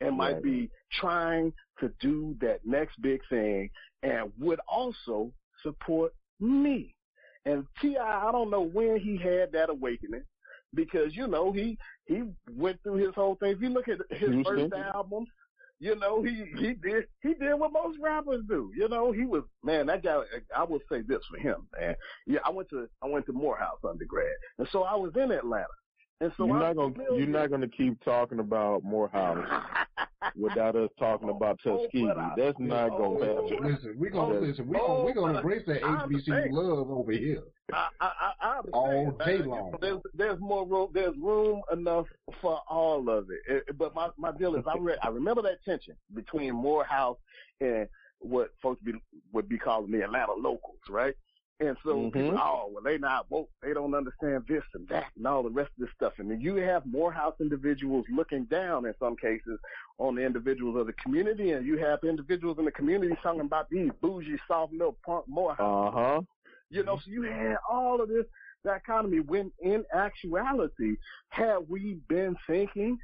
and 0.00 0.16
might 0.16 0.42
be 0.42 0.70
trying 1.00 1.52
to 1.80 1.90
do 2.00 2.36
that 2.40 2.60
next 2.64 3.00
big 3.00 3.20
thing 3.28 3.70
and 4.02 4.32
would 4.38 4.60
also 4.68 5.30
support 5.62 6.12
me. 6.40 6.94
And 7.44 7.64
T.I., 7.80 8.28
I 8.28 8.32
don't 8.32 8.50
know 8.50 8.62
when 8.62 8.98
he 8.98 9.16
had 9.16 9.52
that 9.52 9.70
awakening 9.70 10.24
because, 10.74 11.14
you 11.14 11.26
know, 11.26 11.52
he, 11.52 11.78
he 12.06 12.24
went 12.52 12.82
through 12.82 12.96
his 12.96 13.14
whole 13.14 13.36
thing. 13.36 13.52
If 13.52 13.60
you 13.60 13.68
look 13.68 13.88
at 13.88 13.98
his 14.10 14.30
Houston. 14.30 14.44
first 14.44 14.74
albums, 14.74 15.28
you 15.78 15.94
know, 15.94 16.22
he 16.22 16.44
he 16.58 16.72
did 16.72 17.04
he 17.22 17.34
did 17.34 17.54
what 17.54 17.72
most 17.72 17.98
rappers 18.00 18.42
do. 18.48 18.72
You 18.74 18.88
know, 18.88 19.12
he 19.12 19.26
was 19.26 19.42
man. 19.62 19.86
That 19.86 20.02
guy. 20.02 20.22
I 20.56 20.64
will 20.64 20.80
say 20.90 21.02
this 21.02 21.20
for 21.30 21.38
him, 21.38 21.66
man. 21.78 21.94
Yeah, 22.26 22.38
I 22.46 22.50
went 22.50 22.70
to 22.70 22.88
I 23.02 23.06
went 23.06 23.26
to 23.26 23.34
Morehouse 23.34 23.78
undergrad, 23.86 24.32
and 24.58 24.66
so 24.72 24.84
I 24.84 24.94
was 24.94 25.12
in 25.16 25.30
Atlanta. 25.30 25.66
And 26.20 26.32
so 26.36 26.46
you're 26.46 26.56
I'm 26.56 26.76
not 26.76 26.94
gonna 26.94 27.16
you're 27.16 27.26
not 27.26 27.50
gonna 27.50 27.68
keep 27.68 28.02
talking 28.02 28.38
about 28.38 28.82
Morehouse 28.82 29.46
without 30.34 30.74
us 30.74 30.88
talking 30.98 31.28
oh, 31.28 31.36
about 31.36 31.60
oh, 31.66 31.78
Tuskegee. 31.84 32.08
Oh, 32.08 32.32
That's 32.36 32.58
not 32.58 32.90
oh, 32.92 33.18
gonna 33.18 33.26
happen. 33.26 33.72
Listen, 33.72 33.94
we 33.98 34.08
gonna 34.08 34.36
oh, 34.36 34.40
listen. 34.40 34.66
We 34.66 34.78
gonna 34.78 35.04
we 35.04 35.10
oh, 35.10 35.14
gonna 35.14 35.38
embrace 35.38 35.62
that 35.66 35.82
HBCU 35.82 36.52
love 36.52 36.90
over 36.90 37.12
here. 37.12 37.42
I, 37.72 37.88
I, 38.00 38.10
I 38.40 38.60
all 38.72 39.10
day 39.26 39.38
long. 39.38 39.74
There's 39.80 40.00
there's 40.14 40.40
more 40.40 40.66
room. 40.66 40.88
There's 40.94 41.14
room 41.18 41.60
enough 41.70 42.06
for 42.40 42.60
all 42.68 43.10
of 43.10 43.26
it. 43.30 43.66
it 43.68 43.78
but 43.78 43.94
my 43.94 44.08
my 44.16 44.32
deal 44.32 44.54
is 44.54 44.64
I 44.66 44.78
re- 44.78 44.98
I 45.02 45.08
remember 45.08 45.42
that 45.42 45.62
tension 45.66 45.96
between 46.14 46.54
Morehouse 46.54 47.18
and 47.60 47.88
what 48.20 48.52
folks 48.62 48.82
be, 48.82 48.92
would 49.32 49.48
be 49.48 49.58
calling 49.58 49.92
the 49.92 50.02
Atlanta 50.02 50.32
locals, 50.32 50.78
right? 50.88 51.14
And 51.58 51.76
so 51.82 51.94
mm-hmm. 51.94 52.10
people, 52.10 52.38
oh, 52.38 52.70
well, 52.70 52.82
they 52.84 52.98
not 52.98 53.30
woke. 53.30 53.48
They 53.62 53.72
don't 53.72 53.94
understand 53.94 54.44
this 54.46 54.62
and 54.74 54.86
that 54.88 55.06
and 55.16 55.26
all 55.26 55.42
the 55.42 55.48
rest 55.48 55.70
of 55.78 55.86
this 55.86 55.94
stuff. 55.96 56.12
And 56.18 56.30
then 56.30 56.40
you 56.40 56.56
have 56.56 56.84
Morehouse 56.84 57.34
individuals 57.40 58.04
looking 58.14 58.44
down 58.44 58.84
in 58.84 58.92
some 59.00 59.16
cases 59.16 59.58
on 59.98 60.16
the 60.16 60.26
individuals 60.26 60.76
of 60.76 60.86
the 60.86 60.92
community, 60.94 61.52
and 61.52 61.66
you 61.66 61.78
have 61.78 62.00
individuals 62.04 62.58
in 62.58 62.66
the 62.66 62.72
community 62.72 63.16
talking 63.22 63.40
about 63.40 63.70
these 63.70 63.90
bougie, 64.02 64.38
soft 64.46 64.72
little 64.72 64.98
punk 65.04 65.24
Morehouse. 65.28 65.94
Uh 65.94 65.98
huh. 65.98 66.20
You 66.68 66.82
know, 66.82 66.96
so 66.96 67.10
you 67.10 67.22
had 67.22 67.56
all 67.70 68.02
of 68.02 68.08
this 68.08 68.26
dichotomy 68.62 69.20
when 69.20 69.50
in 69.60 69.84
actuality, 69.94 70.96
had 71.30 71.58
we 71.68 71.98
been 72.08 72.36
thinking 72.46 72.98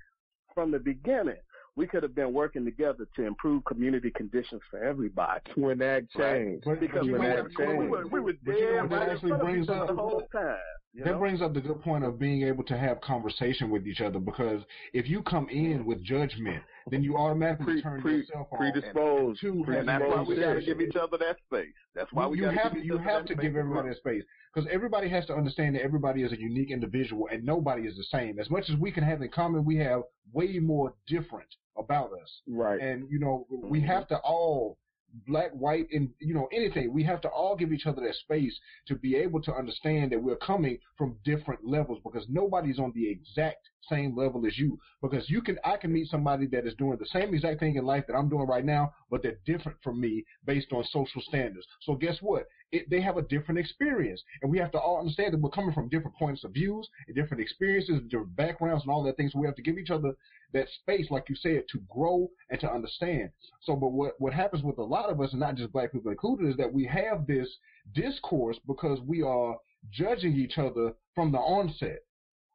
from 0.55 0.73
the 0.73 0.79
beginning, 0.79 1.37
we 1.74 1.87
could 1.87 2.02
have 2.02 2.14
been 2.14 2.32
working 2.32 2.64
together 2.64 3.08
to 3.16 3.24
improve 3.24 3.64
community 3.64 4.11
conditions 4.11 4.61
for 4.70 4.82
everybody. 4.82 5.40
To 5.54 5.70
enact 5.70 6.12
change. 6.12 6.62
Right? 6.66 6.78
Because 6.78 7.04
we, 7.04 7.12
were, 7.12 7.48
we, 7.58 7.88
were, 7.88 8.06
we 8.08 8.20
were 8.20 8.32
dead 8.32 8.56
you 8.56 8.76
know, 8.76 8.85
right 8.85 9.08
actually 9.08 9.32
brings 9.38 9.68
up, 9.70 9.88
the 9.88 9.94
whole 9.94 10.22
time. 10.32 10.56
You 10.92 11.04
that 11.04 11.12
know? 11.12 11.18
brings 11.18 11.40
up 11.40 11.54
the 11.54 11.62
good 11.62 11.80
point 11.80 12.04
of 12.04 12.18
being 12.18 12.42
able 12.42 12.64
to 12.64 12.76
have 12.76 13.00
conversation 13.00 13.70
with 13.70 13.87
each 13.87 14.02
other 14.02 14.18
because 14.18 14.61
if 14.92 15.08
you 15.08 15.22
come 15.22 15.48
in 15.48 15.87
with 15.87 16.04
judgment, 16.04 16.62
then 16.90 17.02
you 17.02 17.16
automatically 17.16 17.64
pre, 17.64 17.82
turn 17.82 18.02
pre, 18.02 18.16
yourself 18.18 18.48
off. 18.52 18.58
Predisposed. 18.58 19.40
To 19.40 19.64
and 19.68 19.88
that's 19.88 20.04
why 20.06 20.22
we 20.22 20.37
got 20.37 20.54
to 20.54 20.61
give 20.61 20.82
each 20.82 20.96
other 20.96 21.16
that 21.16 21.38
space. 21.46 21.72
That's 21.94 22.12
why 22.12 22.26
we 22.26 22.37
you 22.37 22.44
have 22.44 22.74
give 22.74 22.85
you 22.85 22.98
have 22.98 23.24
to 23.24 23.35
give 23.35 23.56
everybody 23.56 23.88
that 23.88 23.96
space 23.96 24.22
because 24.52 24.68
everybody 24.70 25.08
has 25.08 25.24
to 25.26 25.35
understand 25.35 25.76
that 25.76 25.82
everybody 25.82 26.22
is 26.22 26.32
a 26.32 26.38
unique 26.38 26.70
individual 26.70 27.28
and 27.32 27.42
nobody 27.42 27.85
is 27.85 27.96
the 27.96 28.04
same. 28.04 28.38
As 28.38 28.50
much 28.50 28.68
as 28.68 28.76
we 28.76 28.92
can 28.92 29.04
have 29.04 29.22
in 29.22 29.30
common, 29.30 29.64
we 29.64 29.76
have 29.76 30.02
way 30.35 30.58
more 30.58 30.92
different 31.06 31.48
about 31.76 32.11
us. 32.12 32.40
Right. 32.46 32.80
And 32.80 33.11
you 33.11 33.18
know, 33.18 33.46
we 33.50 33.78
mm-hmm. 33.78 33.88
have 33.88 34.08
to 34.08 34.18
all 34.18 34.78
black, 35.26 35.50
white, 35.52 35.88
and 35.92 36.11
you 36.20 36.35
know 36.35 36.48
anything. 36.52 36.92
We 36.92 37.04
have 37.04 37.20
to 37.22 37.28
all 37.28 37.56
give 37.56 37.72
each 37.72 37.87
other 37.87 38.00
that 38.02 38.14
space 38.14 38.58
to 38.88 38.94
be 38.94 39.16
able 39.16 39.42
to 39.42 39.54
understand 39.54 40.12
that 40.12 40.22
we're 40.22 40.37
coming 40.37 40.78
from 40.96 41.16
different 41.24 41.66
levels 41.66 41.98
because 42.02 42.26
nobody's 42.28 42.78
on 42.78 42.92
the 42.94 43.08
exact 43.11 43.68
same 43.88 44.16
level 44.16 44.46
as 44.46 44.58
you. 44.58 44.78
Because 45.02 45.28
you 45.28 45.42
can, 45.42 45.58
I 45.64 45.76
can 45.76 45.92
meet 45.92 46.08
somebody 46.08 46.46
that 46.48 46.66
is 46.66 46.74
doing 46.74 46.98
the 46.98 47.06
same 47.06 47.35
exact 47.35 47.61
thing 47.61 47.76
in 47.76 47.85
life 47.85 48.04
that 48.06 48.16
I'm 48.16 48.28
doing 48.28 48.46
right 48.46 48.64
now, 48.64 48.92
but 49.11 49.22
they're 49.22 49.38
different 49.44 49.78
from 49.82 50.00
me 50.00 50.24
based 50.44 50.72
on 50.72 50.85
social 50.85 51.22
standards. 51.22 51.66
So 51.82 51.94
guess 51.94 52.18
what? 52.20 52.46
It, 52.72 52.88
they 52.88 53.02
have 53.02 53.18
a 53.18 53.22
different 53.22 53.61
experience, 53.61 54.22
and 54.40 54.50
we 54.50 54.58
have 54.58 54.72
to 54.72 54.78
all 54.78 54.98
understand 54.98 55.35
that 55.35 55.40
we're 55.40 55.50
coming 55.50 55.74
from 55.74 55.90
different 55.90 56.16
points 56.16 56.42
of 56.42 56.52
views 56.52 56.88
and 57.06 57.14
different 57.14 57.42
experiences, 57.42 57.96
and 57.98 58.11
different 58.11 58.35
backgrounds, 58.35 58.82
and 58.82 58.90
all 58.90 59.02
that 59.04 59.16
things. 59.16 59.32
So 59.32 59.40
we 59.40 59.46
have 59.46 59.56
to 59.56 59.62
give 59.62 59.78
each 59.78 59.90
other 59.90 60.14
that 60.54 60.68
space, 60.80 61.11
like 61.11 61.28
you 61.28 61.37
said, 61.37 61.64
to 61.70 61.80
grow 61.88 62.30
and 62.50 62.58
to 62.61 62.72
understand. 62.72 63.30
So, 63.62 63.76
but 63.76 63.92
what 63.92 64.14
what 64.18 64.32
happens 64.32 64.62
with 64.62 64.78
a 64.78 64.82
lot 64.82 65.11
of 65.11 65.20
us, 65.20 65.32
and 65.32 65.40
not 65.40 65.56
just 65.56 65.72
black 65.72 65.92
people 65.92 66.11
included, 66.11 66.48
is 66.48 66.56
that 66.56 66.72
we 66.72 66.85
have 66.87 67.26
this 67.26 67.48
discourse 67.94 68.58
because 68.66 69.00
we 69.00 69.22
are 69.22 69.56
judging 69.90 70.35
each 70.35 70.58
other 70.58 70.94
from 71.14 71.32
the 71.32 71.38
onset. 71.38 72.04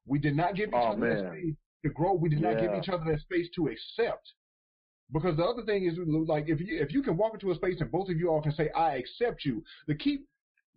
We 0.06 0.19
did 0.19 0.36
not 0.36 0.56
give 0.56 0.69
each 0.69 0.75
oh, 0.75 0.93
other 0.93 0.97
man. 0.97 1.10
that 1.10 1.32
space 1.32 1.56
to 1.84 1.89
grow. 1.89 2.13
We 2.13 2.30
did 2.30 2.39
yeah. 2.39 2.53
not 2.53 2.62
give 2.62 2.73
each 2.73 2.89
other 2.89 3.03
that 3.12 3.21
space 3.21 3.47
to 3.56 3.67
accept. 3.67 4.32
Because 5.12 5.38
the 5.38 5.43
other 5.43 5.63
thing 5.63 5.86
is, 5.86 5.98
like, 6.28 6.46
if 6.48 6.60
you 6.60 6.82
if 6.82 6.91
you 6.91 7.02
can 7.02 7.15
walk 7.15 7.34
into 7.34 7.52
a 7.52 7.56
space 7.56 7.80
and 7.80 7.91
both 7.91 8.10
of 8.10 8.17
you 8.17 8.30
all 8.30 8.41
can 8.41 8.52
say, 8.54 8.70
"I 8.72 8.96
accept 8.96 9.46
you," 9.46 9.63
the 9.88 9.96
keep 9.96 10.28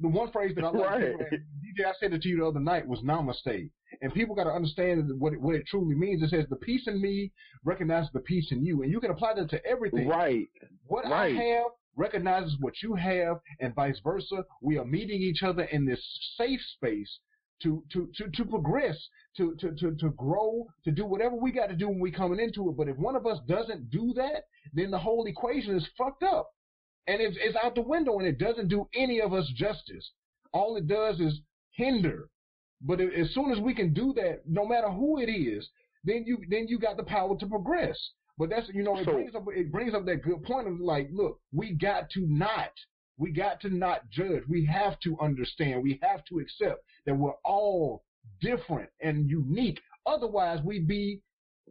the 0.00 0.08
one 0.08 0.30
phrase 0.30 0.54
that 0.54 0.64
I 0.64 0.70
like, 0.70 0.90
right. 0.90 1.14
DJ, 1.20 1.86
I 1.86 1.92
said 2.00 2.12
it 2.12 2.22
to 2.22 2.28
you 2.28 2.38
the 2.38 2.46
other 2.46 2.60
night 2.60 2.86
was 2.86 3.00
namaste. 3.00 3.70
And 4.02 4.14
people 4.14 4.34
got 4.34 4.44
to 4.44 4.50
understand 4.50 5.10
what 5.18 5.32
it, 5.32 5.40
what 5.40 5.56
it 5.56 5.66
truly 5.66 5.94
means. 5.94 6.22
It 6.22 6.30
says 6.30 6.46
the 6.48 6.56
peace 6.56 6.86
in 6.86 7.00
me 7.00 7.32
recognizes 7.64 8.10
the 8.12 8.20
peace 8.20 8.50
in 8.50 8.64
you, 8.64 8.82
and 8.82 8.90
you 8.90 9.00
can 9.00 9.10
apply 9.10 9.34
that 9.34 9.50
to 9.50 9.64
everything. 9.66 10.08
Right. 10.08 10.48
What 10.86 11.04
right. 11.04 11.36
I 11.36 11.42
have 11.42 11.72
recognizes 11.96 12.56
what 12.60 12.74
you 12.82 12.94
have 12.94 13.40
and 13.58 13.74
vice 13.74 14.00
versa. 14.02 14.44
We 14.62 14.78
are 14.78 14.84
meeting 14.84 15.20
each 15.20 15.42
other 15.42 15.64
in 15.64 15.84
this 15.84 16.00
safe 16.36 16.60
space 16.76 17.18
to 17.62 17.82
to 17.92 18.08
to, 18.16 18.30
to 18.30 18.44
progress, 18.44 18.96
to, 19.36 19.54
to 19.60 19.72
to 19.72 19.94
to 19.96 20.10
grow, 20.10 20.66
to 20.84 20.90
do 20.90 21.04
whatever 21.04 21.36
we 21.36 21.52
got 21.52 21.68
to 21.68 21.76
do 21.76 21.88
when 21.88 22.00
we 22.00 22.10
coming 22.10 22.40
into 22.40 22.68
it. 22.68 22.76
But 22.76 22.88
if 22.88 22.96
one 22.96 23.16
of 23.16 23.26
us 23.26 23.38
doesn't 23.46 23.90
do 23.90 24.12
that, 24.16 24.46
then 24.72 24.90
the 24.90 24.98
whole 24.98 25.26
equation 25.26 25.76
is 25.76 25.88
fucked 25.96 26.22
up, 26.22 26.50
and 27.06 27.20
it's, 27.20 27.36
it's 27.40 27.56
out 27.62 27.74
the 27.74 27.82
window, 27.82 28.18
and 28.18 28.26
it 28.26 28.38
doesn't 28.38 28.68
do 28.68 28.88
any 28.94 29.20
of 29.20 29.32
us 29.32 29.48
justice. 29.54 30.10
All 30.52 30.76
it 30.76 30.86
does 30.86 31.20
is 31.20 31.40
hinder. 31.70 32.28
But 32.82 33.00
as 33.00 33.32
soon 33.34 33.52
as 33.52 33.58
we 33.58 33.74
can 33.74 33.92
do 33.92 34.14
that, 34.14 34.42
no 34.46 34.66
matter 34.66 34.90
who 34.90 35.18
it 35.20 35.30
is, 35.30 35.68
then 36.04 36.24
you 36.26 36.38
then 36.48 36.66
you 36.66 36.78
got 36.78 36.96
the 36.96 37.02
power 37.02 37.36
to 37.38 37.46
progress. 37.46 37.98
But 38.38 38.50
that's 38.50 38.68
you 38.72 38.82
know 38.82 38.96
it 38.96 39.04
so, 39.04 39.12
brings 39.12 39.34
up 39.34 39.44
it 39.54 39.70
brings 39.70 39.94
up 39.94 40.06
that 40.06 40.22
good 40.22 40.42
point 40.42 40.66
of 40.66 40.80
like, 40.80 41.08
look, 41.12 41.40
we 41.52 41.72
got 41.72 42.08
to 42.10 42.20
not 42.26 42.72
we 43.18 43.30
got 43.30 43.60
to 43.60 43.68
not 43.68 44.08
judge. 44.10 44.44
We 44.48 44.64
have 44.64 44.98
to 45.00 45.18
understand. 45.20 45.82
We 45.82 46.00
have 46.02 46.24
to 46.26 46.38
accept 46.38 46.82
that 47.04 47.14
we're 47.14 47.36
all 47.44 48.02
different 48.40 48.88
and 49.00 49.28
unique. 49.28 49.80
Otherwise, 50.06 50.60
we'd 50.64 50.88
be 50.88 51.20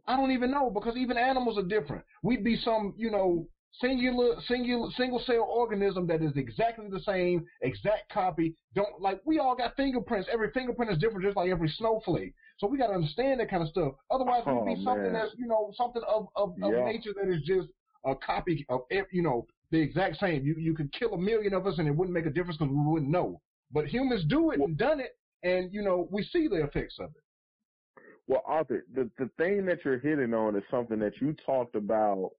I 0.06 0.16
don't 0.16 0.30
even 0.30 0.50
know 0.50 0.70
because 0.70 0.96
even 0.96 1.18
animals 1.18 1.58
are 1.58 1.62
different. 1.62 2.04
We'd 2.22 2.44
be 2.44 2.56
some 2.56 2.94
you 2.96 3.10
know 3.10 3.46
singular, 3.80 4.36
singular, 4.48 4.90
single 4.96 5.22
cell 5.26 5.46
organism 5.48 6.06
that 6.08 6.22
is 6.22 6.32
exactly 6.36 6.88
the 6.90 7.00
same, 7.00 7.44
exact 7.62 8.10
copy. 8.12 8.54
Don't 8.74 9.00
like 9.00 9.20
we 9.24 9.38
all 9.38 9.54
got 9.54 9.76
fingerprints. 9.76 10.28
Every 10.32 10.50
fingerprint 10.52 10.90
is 10.90 10.98
different, 10.98 11.24
just 11.24 11.36
like 11.36 11.50
every 11.50 11.68
snowflake. 11.68 12.34
So 12.58 12.66
we 12.66 12.78
got 12.78 12.88
to 12.88 12.94
understand 12.94 13.40
that 13.40 13.50
kind 13.50 13.62
of 13.62 13.68
stuff. 13.68 13.94
Otherwise, 14.10 14.42
oh, 14.46 14.64
we'd 14.64 14.74
be 14.74 14.80
oh, 14.80 14.84
something 14.84 15.12
that's 15.12 15.32
you 15.36 15.46
know 15.46 15.72
something 15.76 16.02
of 16.08 16.28
of, 16.36 16.54
of 16.62 16.72
yeah. 16.72 16.84
nature 16.84 17.12
that 17.14 17.32
is 17.32 17.42
just 17.42 17.68
a 18.04 18.14
copy 18.14 18.66
of 18.68 18.82
you 19.12 19.22
know 19.22 19.46
the 19.70 19.78
exact 19.78 20.18
same. 20.18 20.44
You 20.44 20.54
you 20.58 20.74
could 20.74 20.92
kill 20.92 21.14
a 21.14 21.18
million 21.18 21.54
of 21.54 21.66
us 21.66 21.78
and 21.78 21.88
it 21.88 21.94
wouldn't 21.94 22.14
make 22.14 22.26
a 22.26 22.30
difference 22.30 22.56
because 22.58 22.72
we 22.72 22.92
wouldn't 22.92 23.10
know. 23.10 23.40
But 23.72 23.86
humans 23.86 24.24
do 24.28 24.50
it 24.50 24.58
well, 24.58 24.66
and 24.68 24.76
done 24.76 25.00
it, 25.00 25.16
and 25.42 25.72
you 25.72 25.82
know 25.82 26.08
we 26.10 26.22
see 26.24 26.48
the 26.48 26.62
effects 26.62 26.96
of 26.98 27.10
it. 27.10 28.02
Well, 28.26 28.42
Arthur, 28.46 28.84
the 28.94 29.10
the 29.18 29.28
thing 29.38 29.64
that 29.66 29.84
you're 29.84 29.98
hitting 29.98 30.34
on 30.34 30.56
is 30.56 30.62
something 30.70 30.98
that 31.00 31.20
you 31.20 31.34
talked 31.46 31.74
about 31.74 32.30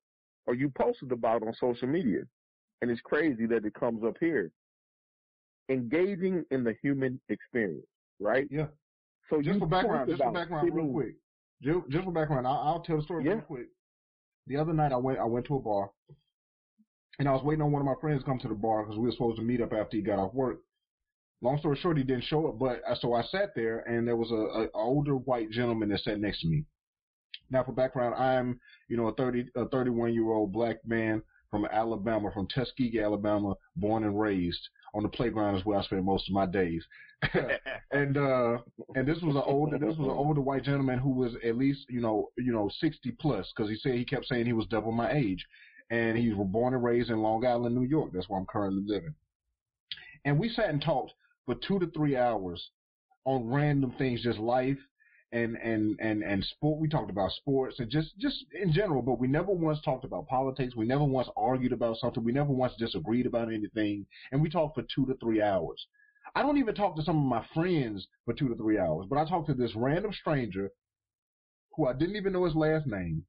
or 0.48 0.56
you 0.56 0.70
posted 0.70 1.12
about 1.12 1.44
on 1.44 1.54
social 1.60 1.88
media. 1.88 2.22
And 2.82 2.90
it's 2.90 3.02
crazy 3.02 3.46
that 3.48 3.66
it 3.66 3.74
comes 3.74 4.04
up 4.04 4.16
here. 4.20 4.52
Engaging 5.70 6.44
in 6.52 6.64
the 6.64 6.76
human 6.82 7.20
experience, 7.30 7.86
right? 8.20 8.48
Yeah. 8.50 8.68
So 9.30 9.42
just 9.42 9.60
for 9.60 9.68
background, 9.68 10.10
just 10.10 10.22
for 10.22 10.32
background, 10.32 10.74
real 10.74 10.92
quick. 10.92 11.16
Just, 11.64 11.78
just 11.90 12.04
for 12.04 12.12
background, 12.12 12.48
I'll, 12.48 12.60
I'll, 12.66 12.82
tell 12.82 12.98
the 12.98 13.04
story 13.04 13.24
yeah. 13.24 13.34
real 13.34 13.42
quick. 13.42 13.68
The 14.48 14.58
other 14.58 14.74
night, 14.74 14.92
I 14.92 14.98
went 14.98 15.20
I 15.20 15.26
went 15.26 15.46
to 15.46 15.56
a 15.56 15.60
bar, 15.60 15.92
and 17.20 17.30
I 17.30 17.32
was 17.32 17.44
waiting 17.44 17.62
on 17.62 17.72
one 17.72 17.82
of 17.82 17.86
my 17.86 17.94
friends 18.02 18.22
to 18.22 18.26
come 18.26 18.40
to 18.40 18.48
the 18.48 18.56
bar 18.56 18.84
because 18.84 18.98
we 18.98 19.06
were 19.06 19.12
supposed 19.12 19.38
to 19.38 19.44
meet 19.44 19.62
up 19.62 19.72
after 19.72 19.96
he 19.96 20.02
got 20.02 20.20
off 20.20 20.34
work. 20.34 20.60
Long 21.42 21.58
story 21.58 21.78
short, 21.82 21.98
he 21.98 22.04
didn't 22.04 22.26
show 22.26 22.48
up, 22.48 22.60
but 22.60 22.82
uh, 22.88 22.96
so 22.96 23.14
I 23.14 23.24
sat 23.24 23.56
there, 23.56 23.80
and 23.80 24.08
there 24.08 24.16
was 24.16 24.32
a, 24.32 24.36
a 24.36 24.68
older 24.74 25.16
white 25.16 25.50
gentleman 25.50 25.90
that 25.90 26.02
sat 26.02 26.20
next 26.20 26.42
to 26.42 26.48
me. 26.48 26.66
Now, 27.50 27.64
for 27.64 27.72
background, 27.72 28.16
I'm, 28.16 28.60
you 28.88 28.96
know, 28.96 29.08
a 29.08 29.14
30, 29.16 29.48
a 29.56 29.68
31 29.68 30.14
year 30.14 30.30
old 30.30 30.54
black 30.54 30.78
man 30.86 31.22
from 31.50 31.66
Alabama, 31.66 32.32
from 32.32 32.48
Tuskegee, 32.48 33.02
Alabama, 33.02 33.56
born 33.76 34.04
and 34.04 34.20
raised. 34.20 34.70
On 34.94 35.04
the 35.04 35.10
playground 35.10 35.56
is 35.56 35.66
where 35.66 35.80
I 35.80 35.84
spend 35.84 36.06
most 36.06 36.30
of 36.30 36.34
my 36.34 36.46
days. 36.46 36.84
and 37.92 38.18
uh 38.18 38.58
and 38.96 39.08
this 39.08 39.22
was 39.22 39.36
an 39.36 39.44
older 39.46 39.78
this 39.78 39.96
was 39.96 40.08
an 40.08 40.18
older 40.18 40.42
white 40.42 40.64
gentleman 40.64 40.98
who 40.98 41.12
was 41.12 41.34
at 41.46 41.56
least 41.56 41.86
you 41.88 42.02
know 42.02 42.32
you 42.36 42.52
know 42.52 42.68
60 42.80 43.12
plus 43.20 43.48
because 43.56 43.70
he 43.70 43.78
said 43.78 43.94
he 43.94 44.04
kept 44.04 44.26
saying 44.26 44.48
he 44.48 44.54
was 44.54 44.66
double 44.66 44.92
my 44.92 45.12
age 45.12 45.46
and 45.92 46.18
he 46.18 46.34
was 46.34 46.48
born 46.50 46.74
and 46.74 46.84
raised 46.84 47.12
in 47.12 47.22
Long 47.22 47.46
Island, 47.46 47.76
New 47.76 47.86
York. 47.86 48.12
That's 48.12 48.28
where 48.28 48.40
I'm 48.40 48.48
currently 48.48 48.84
living. 48.86 49.14
And 50.26 50.40
we 50.40 50.50
sat 50.50 50.70
and 50.70 50.82
talked 50.82 51.14
for 51.46 51.56
two 51.56 51.80
to 51.80 51.88
three 51.88 52.16
hours 52.16 52.70
on 53.26 53.50
random 53.50 53.94
things, 53.98 54.24
just 54.24 54.40
life, 54.40 54.78
and 55.32 55.56
and 55.58 55.98
and 56.00 56.24
and 56.24 56.44
sport. 56.44 56.80
We 56.80 56.90
talked 56.90 57.12
about 57.12 57.32
sports 57.32 57.80
and 57.80 57.90
just 57.90 58.18
just 58.18 58.46
in 58.60 58.74
general, 58.74 59.02
but 59.02 59.20
we 59.20 59.28
never 59.28 59.52
once 59.52 59.80
talked 59.82 60.06
about 60.06 60.28
politics. 60.28 60.76
We 60.76 60.86
never 60.86 61.04
once 61.04 61.30
argued 61.38 61.72
about 61.72 61.98
something. 61.98 62.24
We 62.24 62.34
never 62.34 62.52
once 62.52 62.74
disagreed 62.78 63.26
about 63.26 63.52
anything. 63.52 64.06
And 64.32 64.42
we 64.42 64.50
talked 64.50 64.76
for 64.76 64.84
two 64.94 65.06
to 65.06 65.16
three 65.16 65.42
hours. 65.42 65.86
I 66.36 66.44
don't 66.44 66.58
even 66.58 66.76
talk 66.76 66.96
to 66.96 67.04
some 67.04 67.18
of 67.18 67.24
my 67.24 67.46
friends 67.54 68.08
for 68.26 68.34
two 68.34 68.50
to 68.50 68.56
three 68.56 68.78
hours, 68.78 69.08
but 69.10 69.18
I 69.18 69.28
talked 69.28 69.48
to 69.48 69.54
this 69.54 69.76
random 69.76 70.14
stranger 70.14 70.70
who 71.76 71.88
I 71.88 71.94
didn't 71.94 72.16
even 72.16 72.34
know 72.34 72.46
his 72.46 72.56
last 72.56 72.86
name 72.86 73.26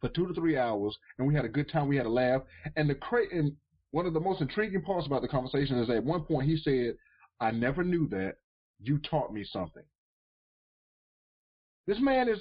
for 0.00 0.08
two 0.10 0.26
to 0.26 0.34
three 0.34 0.56
hours, 0.56 0.96
and 1.18 1.26
we 1.26 1.34
had 1.34 1.44
a 1.44 1.48
good 1.48 1.70
time. 1.70 1.88
We 1.88 1.96
had 1.96 2.06
a 2.06 2.10
laugh, 2.10 2.42
and 2.76 2.88
the 2.88 2.94
cra- 2.94 3.34
and 3.34 3.56
one 3.90 4.06
of 4.06 4.12
the 4.12 4.20
most 4.20 4.40
intriguing 4.40 4.82
parts 4.82 5.06
about 5.06 5.22
the 5.22 5.28
conversation 5.28 5.78
is 5.78 5.88
at 5.88 6.04
one 6.04 6.22
point 6.22 6.48
he 6.48 6.56
said, 6.56 6.96
"I 7.44 7.50
never 7.50 7.84
knew 7.84 8.08
that. 8.08 8.36
You 8.80 8.98
taught 8.98 9.32
me 9.32 9.44
something." 9.44 9.84
This 11.86 12.00
man 12.00 12.28
is 12.28 12.40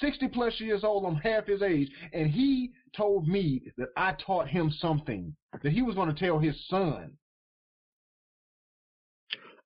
60 0.00 0.28
plus 0.28 0.58
years 0.60 0.84
old. 0.84 1.04
I'm 1.04 1.16
half 1.16 1.46
his 1.46 1.62
age. 1.62 1.90
And 2.12 2.30
he 2.30 2.72
told 2.96 3.28
me 3.28 3.62
that 3.76 3.88
I 3.96 4.14
taught 4.24 4.48
him 4.48 4.70
something 4.70 5.34
that 5.62 5.72
he 5.72 5.82
was 5.82 5.94
going 5.94 6.14
to 6.14 6.18
tell 6.18 6.38
his 6.38 6.54
son. 6.68 7.12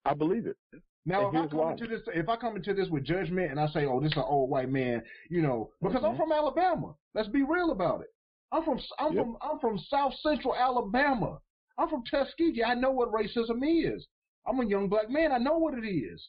I 0.05 0.15
believe 0.15 0.47
it. 0.47 0.57
Now, 1.05 1.29
if 1.29 1.35
I 1.35 1.47
come 1.47 1.71
into 1.71 1.87
this, 1.87 2.01
if 2.15 2.29
I 2.29 2.37
come 2.37 2.57
into 2.57 2.75
this 2.75 2.89
with 2.89 3.05
judgment 3.05 3.51
and 3.51 3.59
I 3.59 3.67
say, 3.69 3.87
"Oh, 3.87 4.01
this 4.01 4.13
is 4.13 4.17
an 4.19 4.25
old 4.27 4.51
white 4.51 4.71
man," 4.71 5.03
you 5.31 5.41
know, 5.41 5.71
because 5.81 5.99
mm-hmm. 5.99 6.07
I'm 6.07 6.17
from 6.17 6.33
Alabama. 6.33 6.95
Let's 7.15 7.29
be 7.29 7.43
real 7.43 7.71
about 7.71 8.03
it. 8.03 8.09
I'm 8.53 8.63
from 8.63 8.79
I'm 8.99 9.15
yep. 9.15 9.25
from 9.25 9.37
I'm 9.41 9.59
from 9.59 9.79
South 9.79 10.13
Central 10.23 10.55
Alabama. 10.55 11.39
I'm 11.79 11.89
from 11.89 12.05
Tuskegee. 12.05 12.65
I 12.65 12.75
know 12.75 12.91
what 12.91 13.13
racism 13.13 13.63
is. 13.65 14.07
I'm 14.49 14.61
a 14.61 14.67
young 14.67 14.89
black 14.89 15.11
man. 15.11 15.33
I 15.33 15.39
know 15.39 15.59
what 15.59 15.75
it 15.75 15.87
is. 15.87 16.27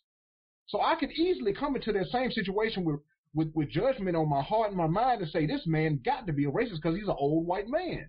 So 0.68 0.82
I 0.82 0.96
could 0.96 1.12
easily 1.12 1.54
come 1.54 1.76
into 1.76 1.92
that 1.94 2.08
same 2.12 2.32
situation 2.32 2.84
with, 2.84 3.00
with, 3.34 3.52
with 3.56 3.70
judgment 3.70 4.16
on 4.16 4.30
my 4.30 4.42
heart 4.42 4.70
and 4.70 4.78
my 4.78 4.88
mind 4.88 5.22
and 5.22 5.30
say, 5.32 5.46
this 5.46 5.66
man 5.66 6.02
got 6.06 6.28
to 6.28 6.34
be 6.34 6.46
a 6.46 6.52
racist 6.52 6.76
because 6.76 6.96
he's 6.96 7.08
an 7.08 7.16
old 7.18 7.48
white 7.48 7.68
man. 7.68 8.08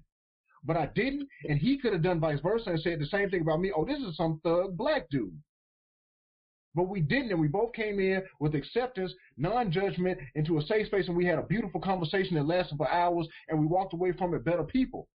But 0.62 0.76
I 0.76 0.90
didn't, 0.94 1.26
and 1.48 1.58
he 1.58 1.78
could 1.78 1.94
have 1.94 2.02
done 2.02 2.20
vice 2.20 2.40
versa 2.40 2.70
and 2.70 2.80
said 2.80 3.00
the 3.00 3.06
same 3.06 3.30
thing 3.30 3.40
about 3.40 3.60
me. 3.60 3.72
Oh, 3.74 3.86
this 3.86 3.98
is 3.98 4.16
some 4.16 4.40
thug 4.44 4.76
black 4.76 5.08
dude. 5.08 5.32
But 6.74 6.88
we 6.88 7.00
didn't, 7.00 7.30
and 7.30 7.40
we 7.40 7.48
both 7.48 7.72
came 7.72 7.98
in 7.98 8.22
with 8.40 8.54
acceptance, 8.54 9.12
non-judgment, 9.38 10.18
into 10.34 10.58
a 10.58 10.62
safe 10.62 10.86
space, 10.86 11.08
and 11.08 11.16
we 11.16 11.24
had 11.24 11.38
a 11.38 11.42
beautiful 11.42 11.80
conversation 11.80 12.36
that 12.36 12.46
lasted 12.46 12.76
for 12.76 12.88
hours, 12.88 13.26
and 13.48 13.58
we 13.58 13.66
walked 13.66 13.94
away 13.94 14.12
from 14.12 14.34
it 14.34 14.44
better 14.44 14.62
people. 14.62 15.08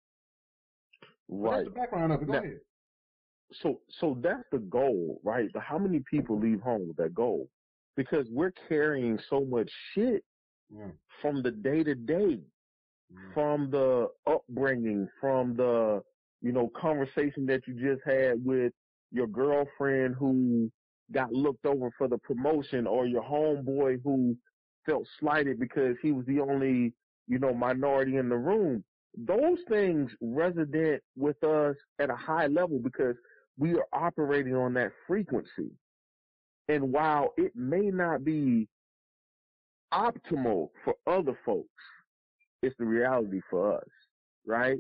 Right. 1.29 1.65
that's 1.65 1.69
the 1.69 1.81
background 1.81 2.13
of 2.13 2.23
it. 2.23 2.27
Go 2.27 2.35
now, 2.35 2.39
ahead 2.39 2.61
so 3.63 3.81
so 4.01 4.19
that's 4.23 4.45
the 4.51 4.59
goal, 4.59 5.21
right? 5.25 5.49
But 5.53 5.63
how 5.63 5.79
many 5.79 6.01
people 6.11 6.39
leave 6.39 6.61
home 6.61 6.89
with 6.89 6.97
that 6.99 7.15
goal? 7.15 7.49
Because 7.97 8.27
we're 8.31 8.53
carrying 8.69 9.19
so 9.29 9.45
much 9.45 9.71
shit 9.95 10.25
from 11.21 11.43
the 11.43 11.51
day 11.51 11.83
to 11.85 11.95
day, 11.95 12.41
from 13.35 13.71
the 13.71 14.09
upbringing, 14.27 15.09
from 15.21 15.55
the 15.57 16.03
you 16.41 16.53
know 16.53 16.71
conversation 16.81 17.47
that 17.47 17.67
you 17.67 17.75
just 17.75 18.03
had 18.07 18.45
with 18.45 18.73
your 19.11 19.27
girlfriend 19.27 20.15
who 20.15 20.71
got 21.13 21.33
looked 21.33 21.67
over 21.67 21.91
for 21.99 22.09
the 22.09 22.19
promotion, 22.19 22.87
or 22.87 23.07
your 23.07 23.23
homeboy 23.23 24.01
who 24.03 24.37
felt 24.87 25.07
slighted 25.21 25.61
because 25.61 25.97
he 26.03 26.13
was 26.13 26.25
the 26.27 26.41
only 26.41 26.93
you 27.29 27.39
know 27.39 27.53
minority 27.53 28.17
in 28.17 28.29
the 28.29 28.37
room. 28.37 28.83
Those 29.17 29.59
things 29.69 30.11
resonate 30.25 31.01
with 31.17 31.43
us 31.45 31.77
at 31.99 32.09
a 32.09 32.17
high 32.17 32.47
level 32.47 32.79
because 32.79 33.15
we 33.59 33.75
are 33.75 33.87
operating 33.93 34.57
on 34.57 34.75
that 34.75 34.93
frequency. 35.07 35.71
And 36.69 36.93
while 36.93 37.35
it 37.37 37.55
may 37.55 37.91
not 37.91 38.25
be 38.25 38.69
optimal 39.93 40.71
for 40.85 40.95
other 41.07 41.39
folks, 41.45 41.69
it's 42.63 42.77
the 42.79 42.85
reality 42.85 43.41
for 43.51 43.77
us, 43.79 43.89
right? 44.47 44.79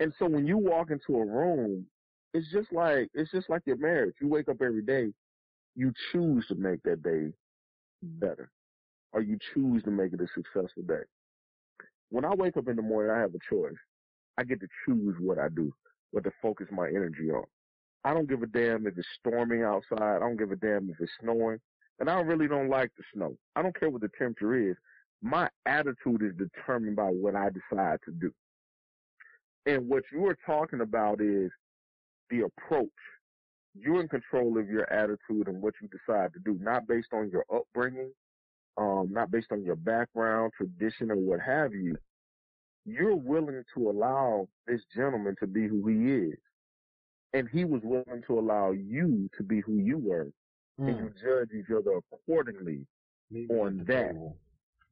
And 0.00 0.12
so 0.18 0.26
when 0.26 0.46
you 0.46 0.56
walk 0.56 0.90
into 0.90 1.16
a 1.20 1.24
room, 1.24 1.86
it's 2.34 2.50
just 2.50 2.72
like 2.72 3.10
it's 3.14 3.30
just 3.30 3.50
like 3.50 3.62
your 3.66 3.76
marriage. 3.76 4.14
You 4.20 4.28
wake 4.28 4.48
up 4.48 4.62
every 4.62 4.82
day, 4.82 5.12
you 5.74 5.92
choose 6.10 6.46
to 6.48 6.54
make 6.54 6.82
that 6.84 7.02
day 7.02 7.32
better, 8.02 8.50
or 9.12 9.20
you 9.20 9.38
choose 9.52 9.82
to 9.84 9.90
make 9.90 10.12
it 10.12 10.20
a 10.20 10.26
successful 10.34 10.82
day. 10.86 11.02
When 12.10 12.24
I 12.24 12.34
wake 12.34 12.56
up 12.56 12.68
in 12.68 12.76
the 12.76 12.82
morning, 12.82 13.12
I 13.12 13.20
have 13.20 13.34
a 13.34 13.54
choice. 13.54 13.76
I 14.38 14.44
get 14.44 14.60
to 14.60 14.68
choose 14.86 15.14
what 15.20 15.38
I 15.38 15.48
do, 15.48 15.72
what 16.10 16.24
to 16.24 16.30
focus 16.40 16.68
my 16.70 16.88
energy 16.88 17.30
on. 17.30 17.44
I 18.04 18.14
don't 18.14 18.28
give 18.28 18.42
a 18.42 18.46
damn 18.46 18.86
if 18.86 18.98
it's 18.98 19.08
storming 19.20 19.62
outside. 19.62 20.16
I 20.16 20.18
don't 20.18 20.36
give 20.38 20.52
a 20.52 20.56
damn 20.56 20.90
if 20.90 20.96
it's 21.00 21.12
snowing. 21.20 21.60
And 22.00 22.10
I 22.10 22.20
really 22.20 22.48
don't 22.48 22.68
like 22.70 22.90
the 22.96 23.04
snow. 23.14 23.36
I 23.56 23.62
don't 23.62 23.78
care 23.78 23.90
what 23.90 24.00
the 24.02 24.10
temperature 24.18 24.70
is. 24.70 24.76
My 25.22 25.48
attitude 25.66 26.22
is 26.22 26.32
determined 26.36 26.96
by 26.96 27.08
what 27.08 27.36
I 27.36 27.50
decide 27.50 28.00
to 28.06 28.12
do. 28.12 28.32
And 29.66 29.88
what 29.88 30.04
you 30.12 30.26
are 30.26 30.36
talking 30.46 30.80
about 30.80 31.20
is 31.20 31.50
the 32.30 32.40
approach. 32.40 32.88
You're 33.74 34.00
in 34.00 34.08
control 34.08 34.58
of 34.58 34.68
your 34.68 34.92
attitude 34.92 35.48
and 35.48 35.62
what 35.62 35.74
you 35.80 35.88
decide 35.88 36.32
to 36.34 36.40
do, 36.40 36.58
not 36.60 36.88
based 36.88 37.10
on 37.12 37.30
your 37.30 37.44
upbringing, 37.54 38.12
um, 38.78 39.08
not 39.12 39.30
based 39.30 39.52
on 39.52 39.64
your 39.64 39.76
background, 39.76 40.52
tradition, 40.56 41.10
or 41.10 41.16
what 41.16 41.40
have 41.40 41.72
you. 41.74 41.96
you're 42.84 43.16
willing 43.16 43.62
to 43.74 43.90
allow 43.90 44.48
this 44.66 44.80
gentleman 44.94 45.36
to 45.40 45.46
be 45.46 45.68
who 45.68 45.86
he 45.86 46.12
is. 46.30 46.38
And 47.34 47.48
he 47.50 47.64
was 47.64 47.80
willing 47.82 48.22
to 48.26 48.38
allow 48.38 48.72
you 48.72 49.28
to 49.36 49.42
be 49.42 49.60
who 49.60 49.78
you 49.78 49.98
were. 49.98 50.28
Mm. 50.80 50.88
And 50.88 50.98
you 50.98 51.06
hmm. 51.06 51.26
judge 51.26 51.50
each 51.52 51.70
other 51.70 51.98
accordingly 52.12 52.86
Meet 53.30 53.50
on 53.50 53.84
that. 53.88 54.08
Table. 54.08 54.36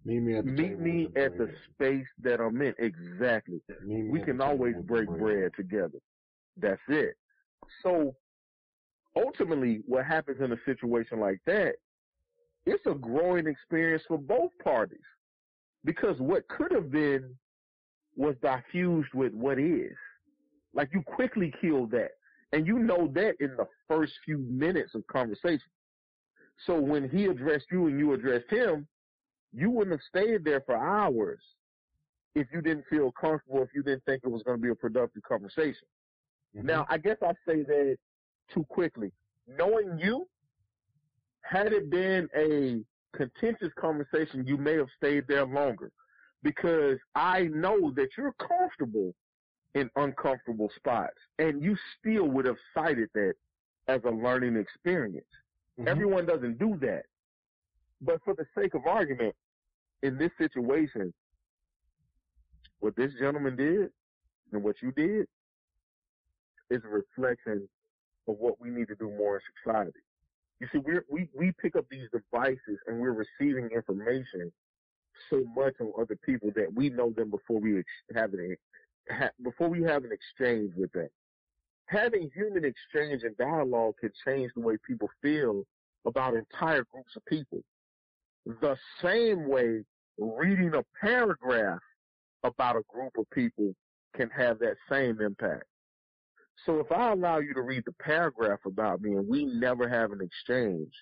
Meet 0.05 0.21
me 0.21 0.37
at 0.37 0.45
the, 0.45 0.51
Meet 0.51 0.79
me 0.79 1.09
the 1.15 1.21
at 1.23 1.39
the 1.39 1.51
space 1.73 2.07
that 2.23 2.41
I'm 2.41 2.61
in. 2.63 2.75
Exactly. 2.79 3.61
We 3.87 4.21
can 4.21 4.41
always 4.41 4.75
break 4.85 5.09
bread. 5.09 5.21
bread 5.21 5.51
together. 5.57 5.99
That's 6.57 6.81
it. 6.89 7.17
So 7.83 8.15
ultimately 9.17 9.83
what 9.87 10.07
happens 10.07 10.41
in 10.41 10.53
a 10.53 10.57
situation 10.65 11.21
like 11.21 11.41
that, 11.47 11.75
it's 12.67 12.85
a 12.87 12.95
growing 12.95 13.47
experience 13.47 14.03
for 14.09 14.19
both 14.19 14.51
parties. 14.63 14.99
Because 15.85 16.19
what 16.19 16.47
could 16.49 16.73
have 16.73 16.91
been 16.91 17.35
was 18.17 18.37
diffused 18.43 19.13
with 19.15 19.33
what 19.33 19.59
is. 19.59 19.97
Like 20.75 20.91
you 20.93 21.03
quickly 21.03 21.53
killed 21.61 21.91
that. 21.93 22.13
And 22.53 22.67
you 22.67 22.79
know 22.79 23.11
that 23.15 23.35
in 23.41 23.57
the 23.57 23.67
first 23.89 24.13
few 24.25 24.39
minutes 24.39 24.95
of 24.95 25.07
conversation. 25.07 25.69
So 26.67 26.79
when 26.79 27.09
he 27.09 27.27
addressed 27.27 27.67
you 27.71 27.87
and 27.87 27.99
you 27.99 28.13
addressed 28.13 28.51
him, 28.51 28.87
you 29.53 29.71
wouldn't 29.71 29.93
have 29.93 30.07
stayed 30.09 30.45
there 30.45 30.61
for 30.61 30.77
hours 30.77 31.41
if 32.35 32.47
you 32.53 32.61
didn't 32.61 32.85
feel 32.89 33.13
comfortable, 33.13 33.63
if 33.63 33.71
you 33.75 33.83
didn't 33.83 34.05
think 34.05 34.23
it 34.25 34.31
was 34.31 34.43
going 34.43 34.59
to 34.59 34.63
be 34.63 34.71
a 34.71 34.75
productive 34.75 35.23
conversation. 35.23 35.87
Mm-hmm. 36.57 36.67
Now, 36.67 36.87
I 36.89 36.99
guess 36.99 37.17
I 37.23 37.33
say 37.47 37.63
that 37.63 37.97
too 38.53 38.65
quickly. 38.69 39.13
Knowing 39.47 39.99
you, 39.99 40.27
had 41.43 41.73
it 41.73 41.91
been 41.91 42.29
a 42.37 42.83
contentious 43.17 43.73
conversation, 43.79 44.47
you 44.47 44.57
may 44.57 44.75
have 44.75 44.89
stayed 44.97 45.27
there 45.27 45.47
longer 45.47 45.91
because 46.43 46.99
I 47.15 47.45
know 47.45 47.93
that 47.97 48.11
you're 48.17 48.35
comfortable 48.35 49.15
in 49.75 49.91
uncomfortable 49.97 50.71
spots 50.77 51.17
and 51.39 51.63
you 51.63 51.77
still 51.99 52.27
would 52.27 52.45
have 52.45 52.57
cited 52.75 53.09
that 53.15 53.35
as 53.89 54.01
a 54.05 54.11
learning 54.11 54.57
experience. 54.57 55.25
Mm-hmm. 55.79 55.89
Everyone 55.89 56.27
doesn't 56.27 56.59
do 56.59 56.77
that. 56.81 57.05
But 58.01 58.21
for 58.25 58.35
the 58.35 58.47
sake 58.57 58.75
of 58.75 58.87
argument, 58.87 59.35
in 60.03 60.17
this 60.17 60.31
situation, 60.39 61.13
what 62.81 62.97
this 62.97 63.13
gentleman 63.21 63.57
did 63.57 63.91
and 64.53 64.63
what 64.63 64.77
you 64.83 64.91
did 64.93 65.27
is 66.71 66.81
a 66.85 66.89
reflection 66.89 67.69
of 68.27 68.37
what 68.39 68.61
we 68.61 68.71
need 68.71 68.89
to 68.89 68.95
do 68.95 69.11
more 69.11 69.37
in 69.37 69.43
society. 69.63 70.01
You 70.61 70.69
see, 70.73 70.79
we 70.79 70.95
we 71.11 71.29
we 71.35 71.53
pick 71.53 71.77
up 71.77 71.87
these 71.91 72.09
devices 72.13 72.79
and 72.87 73.01
we're 73.01 73.13
receiving 73.13 73.71
information 73.71 74.53
so 75.29 75.45
much 75.55 75.75
on 75.81 75.93
other 75.99 76.17
people 76.25 76.51
that 76.55 76.73
we 76.75 76.91
know 76.91 77.11
them 77.11 77.31
before 77.31 77.61
we 77.61 77.83
have 78.15 78.33
an 78.35 78.57
before 79.43 79.69
we 79.69 79.83
have 79.83 80.05
an 80.05 80.11
exchange 80.13 80.73
with 80.77 80.93
them. 80.93 81.09
Having 81.87 82.31
human 82.35 82.65
exchange 82.65 83.23
and 83.25 83.37
dialogue 83.37 83.95
can 84.01 84.11
change 84.25 84.53
the 84.55 84.61
way 84.61 84.77
people 84.87 85.09
feel 85.21 85.65
about 86.07 86.35
entire 86.35 86.85
groups 86.93 87.17
of 87.17 87.25
people. 87.27 87.63
The 88.47 88.77
same 89.03 89.49
way 89.49 89.85
reading 90.19 90.75
a 90.75 90.85
paragraph 91.01 91.81
about 92.45 92.77
a 92.77 92.83
group 92.89 93.13
of 93.19 93.29
people 93.31 93.75
can 94.15 94.31
have 94.31 94.59
that 94.61 94.77
same 94.89 95.21
impact. 95.21 95.65
So 96.67 96.79
if 96.79 96.93
I 96.93 97.13
allow 97.13 97.39
you 97.39 97.55
to 97.55 97.63
read 97.63 97.85
the 97.87 97.93
paragraph 97.93 98.61
about 98.67 99.01
me 99.01 99.13
and 99.13 99.27
we 99.27 99.45
never 99.45 99.89
have 99.89 100.13
an 100.13 100.21
exchange, 100.21 100.93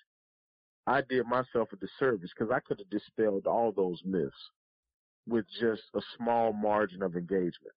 I 0.87 1.01
did 1.01 1.25
myself 1.27 1.69
a 1.71 1.75
disservice 1.75 2.31
because 2.37 2.51
I 2.51 2.59
could 2.61 2.79
have 2.79 2.89
dispelled 2.89 3.45
all 3.45 3.71
those 3.71 4.01
myths 4.05 4.33
with 5.27 5.45
just 5.59 5.83
a 5.93 6.01
small 6.17 6.53
margin 6.53 7.03
of 7.03 7.15
engagement. 7.15 7.75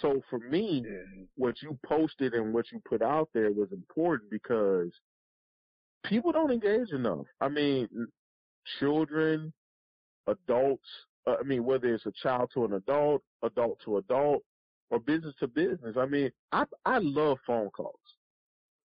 So 0.00 0.22
for 0.30 0.38
me, 0.38 0.84
what 1.36 1.60
you 1.62 1.78
posted 1.86 2.34
and 2.34 2.52
what 2.52 2.66
you 2.72 2.80
put 2.88 3.02
out 3.02 3.28
there 3.34 3.52
was 3.52 3.70
important 3.72 4.30
because 4.30 4.90
people 6.04 6.32
don't 6.32 6.50
engage 6.50 6.90
enough. 6.90 7.26
I 7.40 7.48
mean, 7.48 7.88
children, 8.78 9.52
adults, 10.26 10.88
uh, 11.26 11.36
I 11.40 11.42
mean, 11.44 11.64
whether 11.64 11.92
it's 11.94 12.06
a 12.06 12.12
child 12.22 12.50
to 12.54 12.64
an 12.64 12.72
adult, 12.74 13.22
adult 13.42 13.78
to 13.84 13.98
adult, 13.98 14.42
or 14.90 14.98
business 15.00 15.34
to 15.40 15.48
business. 15.48 15.96
I 15.96 16.06
mean, 16.06 16.30
I 16.52 16.64
I 16.84 16.98
love 16.98 17.38
phone 17.46 17.70
calls. 17.70 17.94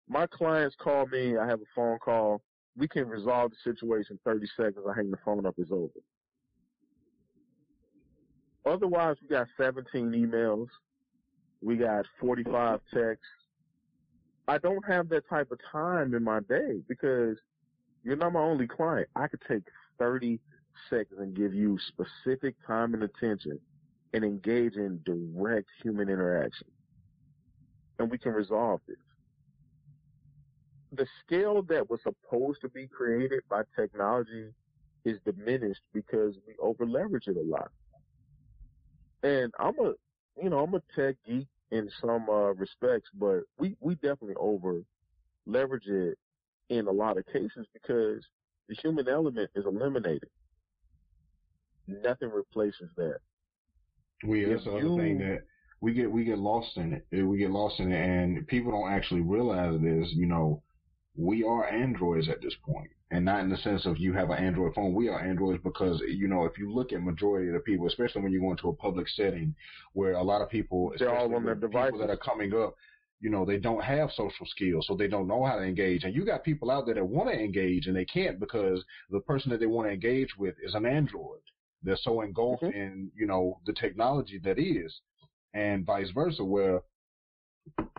My 0.08 0.26
clients 0.28 0.76
call 0.80 1.06
me. 1.08 1.38
I 1.38 1.46
have 1.46 1.60
a 1.60 1.65
phone 1.76 2.00
call. 2.00 2.41
We 2.78 2.88
can 2.88 3.10
resolve 3.10 3.52
the 3.52 3.74
situation 3.74 4.17
in 4.26 4.32
30 4.32 4.48
seconds. 4.56 4.86
I 4.89 4.96
hang 4.96 5.12
the 5.12 5.17
phone 5.26 5.46
up. 5.46 5.56
It's 5.58 5.72
over. 5.72 5.89
Otherwise, 8.65 9.17
we 9.22 9.28
got 9.28 9.48
17 9.58 10.12
emails. 10.12 10.67
We 11.62 11.76
got 11.78 12.06
45 12.20 12.80
texts. 12.93 13.26
I 14.48 14.58
don't 14.58 14.86
have 14.88 15.10
that 15.10 15.28
type 15.30 15.52
of 15.52 15.60
time 15.72 16.13
in 16.13 16.24
my 16.24 16.39
day 16.41 16.82
because 16.88 17.38
you're 18.04 18.15
not 18.15 18.34
my 18.34 18.39
only 18.39 18.67
client. 18.67 19.10
I 19.15 19.28
could 19.28 19.41
take 19.48 19.63
30 20.00 20.39
seconds 20.89 21.20
and 21.20 21.36
give 21.36 21.54
you 21.54 21.78
specific 21.80 22.56
time 22.65 22.93
and 22.93 23.04
attention 23.04 23.60
and 24.13 24.24
engage 24.24 24.76
in 24.76 25.02
direct 25.06 25.67
human 25.84 26.10
interaction. 26.10 26.67
And 28.00 28.10
we 28.10 28.17
can 28.17 28.32
resolve 28.32 28.82
this. 28.88 28.98
The 30.93 31.08
scale 31.26 31.62
that 31.63 31.89
was 31.89 32.00
supposed 32.04 32.62
to 32.62 32.70
be 32.70 32.88
created 32.88 33.41
by 33.50 33.63
technology 33.76 34.54
is 35.04 35.20
diminished 35.26 35.82
because 35.93 36.36
we 36.48 36.54
over 36.60 36.86
leverage 36.86 37.28
it 37.28 37.36
a 37.36 37.41
lot. 37.41 37.72
And 39.24 39.54
I'm 39.60 39.78
a, 39.80 39.93
you 40.41 40.50
know, 40.50 40.60
I'm 40.60 40.73
a 40.73 40.82
tech 40.95 41.15
geek 41.26 41.47
in 41.71 41.89
some 42.02 42.30
uh, 42.30 42.54
respects, 42.54 43.10
but 43.13 43.41
we, 43.58 43.76
we 43.80 43.95
definitely 43.95 44.36
over 44.36 44.82
leverage 45.45 45.88
it 45.88 46.17
in 46.69 46.88
a 46.88 46.91
lot 46.91 47.17
of 47.17 47.26
cases 47.28 47.65
because 47.73 48.23
the 48.67 48.76
human 48.82 49.08
element 49.08 49.50
is 49.56 49.65
eliminated. 49.65 50.30
Nothing 51.88 52.30
replaces 52.32 52.89
that. 52.97 53.19
We 54.26 54.45
that's 54.45 54.65
the 54.65 54.71
other 54.71 54.82
thing 54.82 55.19
that 55.19 55.43
we 55.80 55.93
get 55.93 56.12
we 56.12 56.26
get 56.26 56.39
lost 56.39 56.76
in 56.76 56.93
it. 56.93 57.23
We 57.23 57.38
get 57.38 57.52
lost 57.52 57.80
in 57.80 57.91
it, 57.91 58.04
and 58.04 58.47
people 58.47 58.71
don't 58.71 58.91
actually 58.91 59.21
realize 59.21 59.76
it 59.76 59.86
is 59.86 60.12
you 60.13 60.26
know 60.26 60.62
we 61.15 61.43
are 61.43 61.67
androids 61.67 62.28
at 62.30 62.41
this 62.41 62.56
point, 62.65 62.89
and 63.12 63.24
not 63.24 63.39
in 63.39 63.50
the 63.50 63.58
sense 63.58 63.86
of 63.86 63.98
you 63.98 64.13
have 64.13 64.30
an 64.30 64.38
Android 64.38 64.74
phone. 64.74 64.93
We 64.93 65.08
are 65.08 65.20
androids 65.20 65.63
because 65.63 66.02
you 66.08 66.28
know 66.28 66.46
if 66.46 66.58
you 66.58 66.74
look 66.74 66.91
at 66.91 67.02
majority 67.02 67.48
of 67.48 67.54
the 67.54 67.60
people, 67.62 67.88
especially 67.88 68.22
when 68.22 68.34
you 68.34 68.41
go 68.41 68.52
into 68.52 68.70
a 68.70 68.74
public 68.74 69.08
setting 69.10 69.56
where 69.93 70.13
a 70.13 70.24
lot 70.24 70.41
of 70.41 70.50
people, 70.50 70.93
they're 71.00 71.15
all 71.15 71.34
on 71.34 71.46
their 71.46 71.56
devices 71.56 72.00
that 72.00 72.10
are 72.10 72.17
coming 72.17 72.54
up. 72.54 72.76
You 73.20 73.32
know, 73.32 73.46
they 73.46 73.58
don't 73.58 73.84
have 73.84 74.12
social 74.12 74.46
skills, 74.46 74.86
so 74.88 74.96
they 74.96 75.08
don't 75.08 75.28
know 75.28 75.43
how 75.43 75.56
to 75.56 75.63
engage. 75.63 76.04
And 76.04 76.13
you 76.13 76.24
got 76.24 76.43
people 76.43 76.70
out 76.70 76.86
there 76.86 76.96
that 76.96 77.06
want 77.06 77.30
to 77.30 77.36
engage 77.36 77.88
and 77.88 77.96
they 77.96 78.06
can't 78.06 78.39
because 78.39 78.84
the 79.10 79.22
person 79.22 79.50
that 79.52 79.60
they 79.60 79.65
want 79.65 79.88
to 79.88 79.93
engage 79.93 80.38
with 80.38 80.54
is 80.62 80.76
an 80.76 80.86
android. 80.86 81.39
They're 81.82 81.98
so 82.00 82.22
engulfed 82.22 82.63
mm-hmm. 82.63 82.78
in, 82.78 83.12
you 83.15 83.26
know, 83.26 83.60
the 83.65 83.74
technology 83.74 84.39
that 84.43 84.60
is, 84.60 84.93
and 85.54 85.86
vice 85.86 86.12
versa, 86.13 86.43
where 86.43 86.82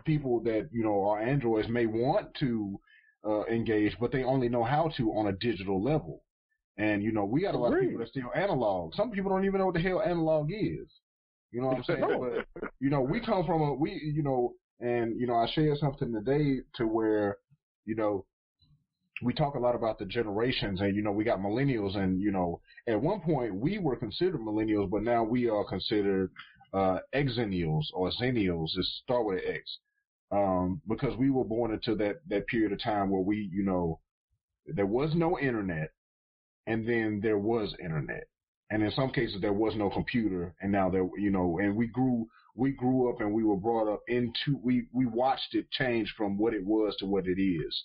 people 0.05 0.39
that, 0.41 0.69
you 0.71 0.83
know, 0.83 1.03
are 1.03 1.19
androids 1.19 1.67
may 1.67 1.85
want 1.85 2.33
to 2.35 2.79
uh, 3.27 3.45
engage, 3.45 3.95
but 3.99 4.11
they 4.11 4.23
only 4.23 4.49
know 4.49 4.63
how 4.63 4.89
to 4.97 5.11
on 5.11 5.27
a 5.27 5.33
digital 5.33 5.81
level. 5.83 6.23
And, 6.77 7.03
you 7.03 7.11
know, 7.11 7.25
we 7.25 7.41
got 7.41 7.55
a 7.55 7.57
lot 7.57 7.73
of 7.73 7.81
people 7.81 7.99
that 7.99 8.07
still 8.07 8.31
analog. 8.33 8.95
Some 8.95 9.11
people 9.11 9.29
don't 9.29 9.43
even 9.45 9.59
know 9.59 9.65
what 9.65 9.75
the 9.75 9.81
hell 9.81 10.01
analog 10.01 10.49
is. 10.51 10.87
You 11.51 11.61
know 11.61 11.67
what 11.67 11.77
I'm 11.77 11.83
saying? 11.83 12.45
But, 12.53 12.69
you 12.79 12.89
know, 12.89 13.01
we 13.01 13.19
come 13.19 13.45
from 13.45 13.61
a, 13.61 13.73
we, 13.73 13.99
you 14.15 14.23
know, 14.23 14.53
and, 14.79 15.19
you 15.19 15.27
know, 15.27 15.35
I 15.35 15.47
shared 15.51 15.77
something 15.79 16.13
today 16.13 16.61
to 16.75 16.87
where, 16.87 17.37
you 17.85 17.95
know, 17.95 18.25
we 19.21 19.33
talk 19.33 19.55
a 19.55 19.59
lot 19.59 19.75
about 19.75 19.99
the 19.99 20.05
generations 20.05 20.79
and, 20.79 20.95
you 20.95 21.01
know, 21.01 21.11
we 21.11 21.25
got 21.25 21.39
millennials 21.39 21.97
and, 21.97 22.21
you 22.21 22.31
know, 22.31 22.61
at 22.87 23.01
one 23.01 23.19
point 23.19 23.53
we 23.53 23.77
were 23.77 23.97
considered 23.97 24.39
millennials, 24.39 24.89
but 24.89 25.03
now 25.03 25.23
we 25.23 25.49
are 25.49 25.65
considered, 25.65 26.31
uh, 26.73 26.99
exennials 27.13 27.87
or 27.93 28.09
zennials. 28.11 28.77
It 28.77 28.85
start 29.03 29.25
with 29.25 29.39
an 29.39 29.55
X. 29.55 29.79
Um, 30.31 30.81
because 30.87 31.17
we 31.17 31.31
were 31.31 31.43
born 31.43 31.73
into 31.73 31.95
that, 31.95 32.17
that 32.27 32.47
period 32.47 32.71
of 32.71 32.81
time 32.83 33.09
where 33.09 33.21
we, 33.21 33.49
you 33.51 33.63
know, 33.63 33.99
there 34.67 34.85
was 34.85 35.11
no 35.15 35.39
internet 35.39 35.91
and 36.67 36.87
then 36.87 37.19
there 37.23 37.39
was 37.39 37.73
internet. 37.83 38.27
And 38.69 38.83
in 38.83 38.91
some 38.91 39.09
cases 39.09 39.41
there 39.41 39.53
was 39.53 39.73
no 39.75 39.89
computer 39.89 40.53
and 40.61 40.71
now 40.71 40.89
there, 40.89 41.07
you 41.17 41.31
know, 41.31 41.57
and 41.59 41.75
we 41.75 41.87
grew, 41.87 42.27
we 42.53 42.71
grew 42.71 43.09
up 43.09 43.21
and 43.21 43.33
we 43.33 43.43
were 43.43 43.57
brought 43.57 43.91
up 43.91 44.01
into, 44.07 44.59
we, 44.61 44.85
we 44.93 45.07
watched 45.07 45.55
it 45.55 45.71
change 45.71 46.13
from 46.15 46.37
what 46.37 46.53
it 46.53 46.63
was 46.63 46.95
to 46.97 47.07
what 47.07 47.25
it 47.25 47.41
is. 47.41 47.83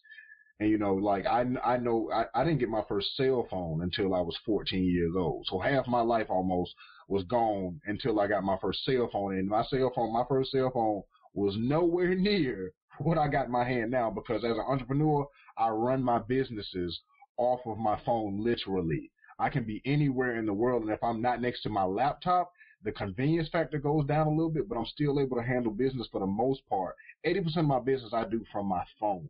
And 0.61 0.71
you 0.71 0.79
know, 0.79 0.95
like 0.95 1.27
I, 1.27 1.45
I 1.65 1.79
know 1.79 2.11
I, 2.13 2.27
I 2.35 2.45
didn't 2.45 2.61
get 2.61 2.69
my 2.69 2.83
first 2.89 3.17
cell 3.17 3.47
phone 3.51 3.83
until 3.83 4.15
I 4.15 4.21
was 4.21 4.37
14 4.47 4.85
years 4.85 5.13
old. 5.17 5.47
So 5.51 5.59
half 5.59 5.87
my 5.89 6.01
life 6.01 6.27
almost 6.29 6.75
was 7.09 7.25
gone 7.25 7.81
until 7.87 8.21
I 8.21 8.29
got 8.29 8.45
my 8.45 8.57
first 8.61 8.85
cell 8.85 9.09
phone. 9.13 9.37
And 9.37 9.49
my 9.49 9.65
cell 9.65 9.91
phone, 9.95 10.13
my 10.13 10.23
first 10.29 10.53
cell 10.53 10.71
phone 10.73 11.03
was 11.35 11.57
nowhere 11.59 12.15
near 12.15 12.73
what 12.99 13.19
I 13.19 13.29
got 13.29 13.47
in 13.47 13.53
my 13.53 13.65
hand 13.65 13.91
now 13.91 14.11
because 14.11 14.45
as 14.45 14.57
an 14.57 14.65
entrepreneur, 14.67 15.27
I 15.59 15.69
run 15.69 16.03
my 16.03 16.19
businesses 16.19 17.01
off 17.37 17.61
of 17.67 17.79
my 17.79 17.99
phone 18.05 18.43
literally. 18.43 19.11
I 19.39 19.49
can 19.49 19.65
be 19.65 19.83
anywhere 19.85 20.37
in 20.37 20.47
the 20.47 20.53
world, 20.53 20.83
and 20.83 20.93
if 20.93 21.03
I'm 21.03 21.21
not 21.21 21.41
next 21.43 21.63
to 21.63 21.69
my 21.69 21.83
laptop, 21.83 22.53
the 22.85 22.93
convenience 22.93 23.49
factor 23.49 23.79
goes 23.79 24.07
down 24.07 24.27
a 24.27 24.31
little 24.31 24.51
bit, 24.51 24.69
but 24.69 24.79
I'm 24.79 24.87
still 24.87 25.19
able 25.19 25.37
to 25.37 25.43
handle 25.43 25.73
business 25.73 26.07
for 26.13 26.21
the 26.21 26.27
most 26.27 26.61
part. 26.69 26.95
80% 27.27 27.57
of 27.57 27.65
my 27.65 27.81
business 27.81 28.13
I 28.13 28.25
do 28.25 28.45
from 28.53 28.67
my 28.67 28.85
phone. 29.01 29.29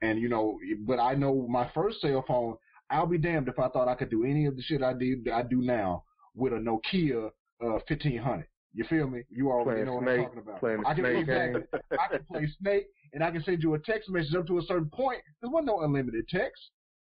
And 0.00 0.18
you 0.18 0.28
know, 0.28 0.58
but 0.80 0.98
I 0.98 1.14
know 1.14 1.46
my 1.48 1.70
first 1.74 2.00
cell 2.00 2.24
phone, 2.26 2.56
I'll 2.90 3.06
be 3.06 3.18
damned 3.18 3.48
if 3.48 3.58
I 3.58 3.68
thought 3.68 3.88
I 3.88 3.94
could 3.94 4.10
do 4.10 4.24
any 4.24 4.46
of 4.46 4.56
the 4.56 4.62
shit 4.62 4.82
I 4.82 4.94
did 4.94 5.28
I 5.28 5.42
do 5.42 5.60
now 5.60 6.04
with 6.34 6.52
a 6.52 6.56
Nokia 6.56 7.26
uh, 7.60 7.80
1500. 7.86 8.46
You 8.74 8.84
feel 8.84 9.08
me? 9.08 9.22
You 9.30 9.50
already 9.50 9.82
Playing 9.82 9.86
know 9.86 9.94
what 9.94 10.08
I'm 10.08 10.24
talking 10.24 10.38
about. 10.40 10.60
playing 10.60 10.82
I 10.86 10.94
can, 10.94 11.04
Snake 11.04 11.28
exactly. 11.28 11.80
I 11.92 12.08
can 12.08 12.24
play 12.30 12.48
Snake, 12.60 12.86
and 13.12 13.24
I 13.24 13.30
can 13.30 13.42
send 13.42 13.62
you 13.62 13.74
a 13.74 13.78
text 13.78 14.10
message 14.10 14.34
up 14.34 14.46
to 14.46 14.58
a 14.58 14.62
certain 14.62 14.90
point. 14.90 15.20
There 15.40 15.50
wasn't 15.50 15.66
no 15.68 15.80
unlimited 15.80 16.28
text. 16.28 16.60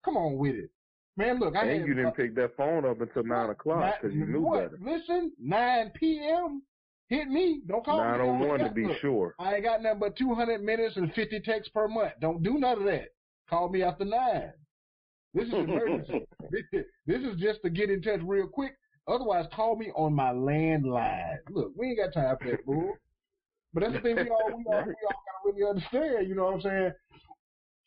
Come 0.05 0.17
on 0.17 0.39
with 0.39 0.55
it, 0.55 0.71
man. 1.17 1.41
Look, 1.41 1.57
I 1.57 1.65
and 1.67 1.87
you 1.87 1.95
didn't 1.95 2.15
pick 2.15 2.35
that 2.37 2.57
phone 2.57 2.85
up 2.85 3.01
until 3.01 3.25
nine 3.25 3.51
o'clock 3.51 3.97
because 4.01 4.17
you 4.17 4.27
knew 4.27 4.41
what? 4.41 4.71
better. 4.71 4.79
Listen, 4.83 5.33
9 5.41 5.93
p.m. 5.99 6.63
Hit 7.09 7.29
me. 7.29 7.63
Don't 7.67 7.85
call 7.85 7.99
Nine 7.99 8.19
me. 8.21 8.25
oh 8.25 8.33
I 8.33 8.37
ain't 8.37 8.49
one 8.49 8.59
to 8.61 8.71
be 8.71 8.87
look, 8.87 8.99
sure. 9.01 9.35
I 9.39 9.55
ain't 9.55 9.65
got 9.65 9.83
nothing 9.83 9.99
but 9.99 10.17
200 10.17 10.63
minutes 10.63 10.97
and 10.97 11.13
50 11.15 11.41
texts 11.41 11.71
per 11.73 11.89
month. 11.89 12.13
Don't 12.21 12.43
do 12.43 12.59
none 12.59 12.79
of 12.79 12.85
that. 12.85 13.09
Call 13.49 13.71
me 13.71 13.83
after 13.83 14.05
nine. 14.05 14.53
This 15.35 15.49
is 15.49 15.55
emergency. 15.55 16.27
this 17.07 17.23
is 17.23 17.37
just 17.39 17.63
to 17.63 17.71
get 17.71 17.91
in 17.91 18.03
touch 18.03 18.21
real 18.23 18.47
quick. 18.47 18.77
Otherwise, 19.09 19.47
call 19.55 19.77
me 19.77 19.91
on 19.97 20.13
my 20.15 20.31
landline. 20.31 21.39
Look, 21.51 21.73
we 21.77 21.89
ain't 21.89 21.99
got 21.99 22.13
time 22.13 22.37
for 22.41 22.51
that, 22.51 22.65
bull. 22.67 22.93
But 23.73 23.83
that's 23.83 23.95
the 23.95 24.01
thing 24.01 24.17
we 24.17 24.29
all 24.31 24.57
we 24.57 24.65
all, 24.65 24.85
we 24.85 24.95
all 24.95 25.23
gotta 25.25 25.45
really 25.45 25.69
understand. 25.69 26.29
You 26.29 26.35
know 26.35 26.45
what 26.45 26.55
I'm 26.55 26.61
saying? 26.61 26.93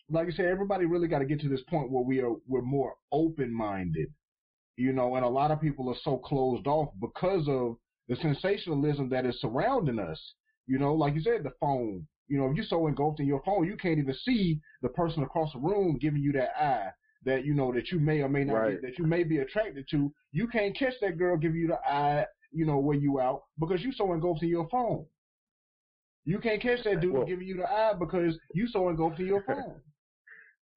Like 0.10 0.28
I 0.28 0.32
said, 0.32 0.46
everybody 0.46 0.86
really 0.86 1.08
got 1.08 1.20
to 1.20 1.26
get 1.26 1.40
to 1.42 1.50
this 1.50 1.62
point 1.70 1.92
where 1.92 2.04
we 2.04 2.22
are 2.22 2.36
we're 2.48 2.62
more 2.62 2.96
open 3.12 3.54
minded. 3.54 4.12
You 4.78 4.94
know, 4.94 5.16
and 5.16 5.26
a 5.26 5.30
lot 5.30 5.52
of 5.52 5.62
people 5.62 5.90
are 5.90 6.00
so 6.04 6.18
closed 6.18 6.66
off 6.66 6.90
because 7.00 7.48
of 7.48 7.78
the 8.08 8.16
sensationalism 8.16 9.10
that 9.10 9.26
is 9.26 9.40
surrounding 9.42 10.00
us. 10.00 10.20
You 10.66 10.80
know, 10.80 10.94
like 10.94 11.14
you 11.14 11.22
said, 11.22 11.44
the 11.44 11.52
phone. 11.60 12.08
You 12.28 12.38
know, 12.40 12.50
if 12.50 12.56
you're 12.56 12.66
so 12.66 12.88
engulfed 12.88 13.20
in 13.20 13.28
your 13.28 13.42
phone, 13.44 13.68
you 13.68 13.76
can't 13.76 14.00
even 14.00 14.16
see 14.24 14.60
the 14.82 14.90
person 14.90 15.22
across 15.22 15.52
the 15.54 15.60
room 15.60 15.98
giving 16.00 16.22
you 16.22 16.32
that 16.34 16.52
eye 16.58 16.92
that 17.24 17.46
you 17.46 17.54
know 17.54 17.72
that 17.74 17.92
you 17.92 18.00
may 18.00 18.22
or 18.22 18.30
may 18.30 18.44
not 18.44 18.54
Right. 18.56 18.82
be, 18.82 18.88
that 18.88 18.98
you 18.98 19.06
may 19.06 19.24
be 19.24 19.40
attracted 19.40 19.88
to. 19.92 20.12
You 20.32 20.48
can't 20.48 20.76
catch 20.78 20.94
that 21.02 21.18
girl 21.18 21.38
giving 21.38 21.60
you 21.60 21.68
the 21.68 21.80
eye, 21.88 22.26
you 22.52 22.66
know, 22.66 22.80
when 22.80 23.00
you 23.02 23.20
out 23.20 23.44
because 23.60 23.82
you 23.84 23.92
so 23.92 24.14
engulfed 24.14 24.44
in 24.44 24.50
your 24.50 24.68
phone. 24.70 25.06
You 26.26 26.40
can't 26.40 26.62
catch 26.62 26.84
that 26.84 27.00
dude 27.02 27.14
Well- 27.14 27.26
giving 27.26 27.48
you 27.48 27.58
the 27.58 27.70
eye 27.72 27.94
because 27.94 28.38
you 28.54 28.68
so 28.68 28.90
engulfed 28.90 29.20
in 29.20 29.28
your 29.28 29.44
phone. 29.44 29.82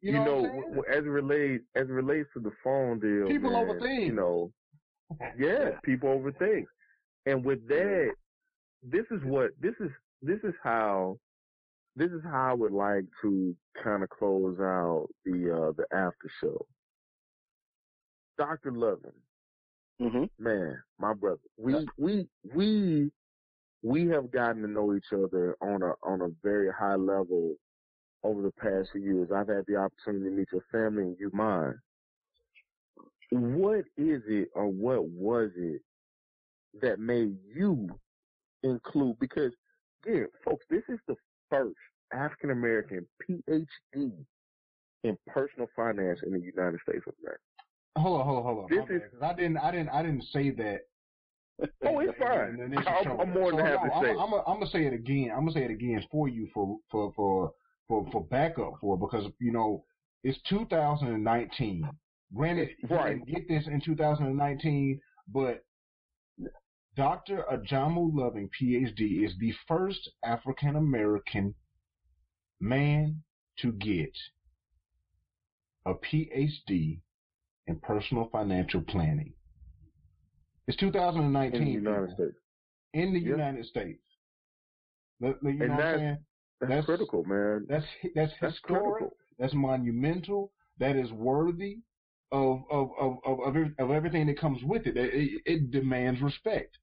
You 0.00 0.12
know, 0.12 0.20
what 0.20 0.26
I'm 0.36 0.42
saying? 0.42 0.60
w- 0.60 0.74
w- 0.76 0.98
as 0.98 1.04
it 1.06 1.08
relates 1.08 1.64
as 1.76 1.88
it 1.88 1.92
relates 1.92 2.28
to 2.34 2.40
the 2.40 2.50
phone 2.62 3.00
deal, 3.00 3.26
People 3.26 3.52
man, 3.52 3.66
overthink. 3.66 4.06
You 4.08 4.12
know, 4.12 4.52
yeah, 5.38 5.78
people 5.82 6.10
overthink, 6.10 6.66
and 7.24 7.42
with 7.42 7.66
that, 7.68 8.10
this 8.82 9.06
is 9.10 9.22
what 9.24 9.52
this 9.60 9.72
is. 9.80 9.90
This 10.20 10.40
is 10.44 10.52
how. 10.62 11.18
This 11.96 12.10
is 12.10 12.22
how 12.24 12.50
I 12.50 12.52
would 12.54 12.72
like 12.72 13.04
to 13.22 13.54
kind 13.82 14.02
of 14.02 14.08
close 14.10 14.58
out 14.60 15.06
the 15.24 15.50
uh 15.52 15.72
the 15.76 15.86
after 15.96 16.28
show. 16.40 16.66
Doctor 18.36 18.72
Lovin, 18.72 19.12
hmm 20.00 20.24
man, 20.38 20.82
my 20.98 21.14
brother, 21.14 21.40
we 21.56 21.86
we 21.96 22.26
we 22.52 23.10
we 23.82 24.08
have 24.08 24.32
gotten 24.32 24.62
to 24.62 24.68
know 24.68 24.94
each 24.94 25.12
other 25.12 25.56
on 25.60 25.82
a 25.82 25.92
on 26.02 26.22
a 26.22 26.28
very 26.42 26.70
high 26.72 26.96
level 26.96 27.54
over 28.24 28.42
the 28.42 28.52
past 28.52 28.90
few 28.92 29.02
years. 29.02 29.28
I've 29.32 29.48
had 29.48 29.64
the 29.68 29.76
opportunity 29.76 30.30
to 30.30 30.36
meet 30.36 30.48
your 30.50 30.64
family 30.72 31.04
and 31.04 31.16
you 31.20 31.30
mine. 31.32 31.78
What 33.30 33.84
is 33.96 34.22
it 34.26 34.48
or 34.54 34.66
what 34.68 35.08
was 35.08 35.50
it 35.56 35.82
that 36.80 36.98
made 36.98 37.36
you 37.54 37.88
include? 38.62 39.18
Because 39.20 39.52
again, 40.04 40.26
folks, 40.44 40.64
this 40.70 40.82
is 40.88 40.98
the 41.06 41.14
first 41.50 41.76
African 42.12 42.50
American 42.50 43.06
PhD 43.22 43.66
in 45.04 45.18
personal 45.26 45.68
finance 45.76 46.20
in 46.24 46.32
the 46.32 46.40
United 46.40 46.80
States 46.88 47.04
of 47.06 47.14
America. 47.22 47.42
Hold 47.96 48.20
on, 48.20 48.26
hold 48.26 48.38
on, 48.38 48.42
hold 48.44 48.58
on. 48.72 48.88
This 48.88 49.02
is- 49.02 49.22
I 49.22 49.32
didn't, 49.34 49.58
I 49.58 49.70
didn't, 49.70 49.88
I 49.90 50.02
didn't 50.02 50.24
say 50.32 50.50
that. 50.50 50.80
Oh, 51.86 52.00
it's 52.00 52.18
fine. 52.18 52.58
I'm. 52.60 53.20
I'm 53.20 53.30
more 53.32 53.52
than 53.52 53.60
So, 53.60 53.64
happy 53.64 53.88
no, 53.88 54.00
to 54.00 54.06
say. 54.06 54.10
I'm, 54.10 54.30
gonna 54.58 54.66
say 54.66 54.86
it 54.86 54.92
again. 54.92 55.30
I'm 55.30 55.40
gonna 55.40 55.52
say 55.52 55.62
it 55.64 55.70
again 55.70 56.04
for 56.10 56.28
you 56.28 56.48
for 56.52 56.78
for 56.90 57.12
for 57.14 57.52
for 57.86 58.04
for 58.10 58.24
backup 58.24 58.72
for 58.80 58.98
because 58.98 59.30
you 59.38 59.52
know 59.52 59.84
it's 60.24 60.36
2019. 60.48 61.88
Granted, 62.34 62.70
you 62.82 62.88
didn't 62.88 63.26
get 63.28 63.46
this 63.48 63.68
in 63.68 63.80
2019, 63.80 65.00
but 65.32 65.62
Dr. 66.96 67.44
Ajamu 67.52 68.10
Loving, 68.14 68.48
PhD, 68.60 69.24
is 69.24 69.32
the 69.38 69.52
first 69.66 70.10
African 70.24 70.76
American 70.76 71.54
man 72.60 73.22
to 73.58 73.72
get 73.72 74.12
a 75.86 75.94
PhD 75.94 77.00
in 77.66 77.76
personal 77.82 78.28
financial 78.30 78.80
planning. 78.82 79.32
It's 80.66 80.76
2019 80.78 81.60
in 81.60 81.64
the 81.66 81.70
United 81.72 82.10
States. 82.14 82.36
in 82.94 83.12
the 83.12 83.20
Yeah. 83.20 83.30
United 83.30 83.66
States. 83.66 84.00
You 85.20 85.28
And 85.28 85.42
know 85.42 85.50
what 85.50 85.70
I'm 85.70 85.76
that's- 85.76 85.98
saying? 85.98 86.18
That's, 86.60 86.86
critical, 86.86 87.24
man. 87.24 87.66
That's 87.68 87.84
that's 88.14 88.32
That's 88.40 88.54
historic. 88.54 88.92
critical. 88.92 89.16
That's 89.38 89.52
monumental. 89.52 90.52
That 90.78 90.96
is 90.96 91.10
worthy 91.12 91.80
of 92.32 92.62
of 92.70 92.90
of 92.98 93.18
of 93.24 93.38
of, 93.56 93.56
of 93.78 93.90
everything 93.90 94.26
that 94.28 94.38
comes 94.38 94.62
with 94.62 94.86
it. 94.86 94.96
It, 94.96 95.12
it, 95.14 95.42
it 95.44 95.70
demands 95.70 96.22
respect. 96.22 96.78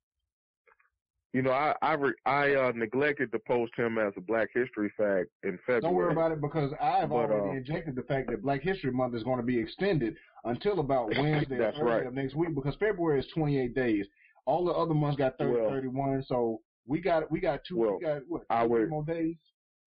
You 1.34 1.42
know, 1.42 1.52
I 1.52 1.74
I, 1.82 1.94
re, 1.94 2.14
I 2.26 2.56
uh, 2.56 2.72
neglected 2.76 3.32
to 3.32 3.40
post 3.40 3.72
him 3.78 3.98
as 3.98 4.12
a 4.18 4.22
Black 4.22 4.50
History 4.54 4.92
fact 4.98 5.30
in 5.44 5.58
February. 5.60 5.82
Don't 5.82 5.94
worry 5.96 6.12
about 6.12 6.32
it 6.34 6.42
because 6.42 6.74
I've 6.82 7.10
But, 7.10 7.16
already 7.16 7.50
uh, 7.50 7.60
injected 7.60 7.96
the 7.96 8.02
fact 8.04 8.30
that 8.30 8.42
Black 8.44 8.62
History 8.62 8.92
Month 8.92 9.16
is 9.16 9.24
going 9.24 9.38
to 9.38 9.44
be 9.46 9.58
extended 9.58 10.16
until 10.44 10.80
about 10.82 11.08
Wednesday 11.18 11.56
or 11.56 11.60
That's 11.60 11.78
Thursday 11.78 11.90
right. 11.90 12.06
of 12.08 12.14
next 12.14 12.36
week 12.36 12.54
because 12.54 12.76
February 12.76 13.20
is 13.22 13.28
28 13.34 13.74
days. 13.74 14.06
All 14.46 14.66
the 14.66 14.72
other 14.74 14.94
months 14.94 15.18
got 15.18 15.38
30, 15.38 15.62
Well- 15.62 15.70
31, 15.70 16.24
so 16.28 16.60
we 16.86 17.00
got 17.00 17.32
we 17.32 17.40
got 17.40 17.62
two 17.66 17.78
Well, 17.78 17.98
we 17.98 18.06
got 18.06 18.22
what 18.28 18.44
I 18.50 18.66
would- 18.66 18.90
more 18.90 19.04
days. 19.06 19.36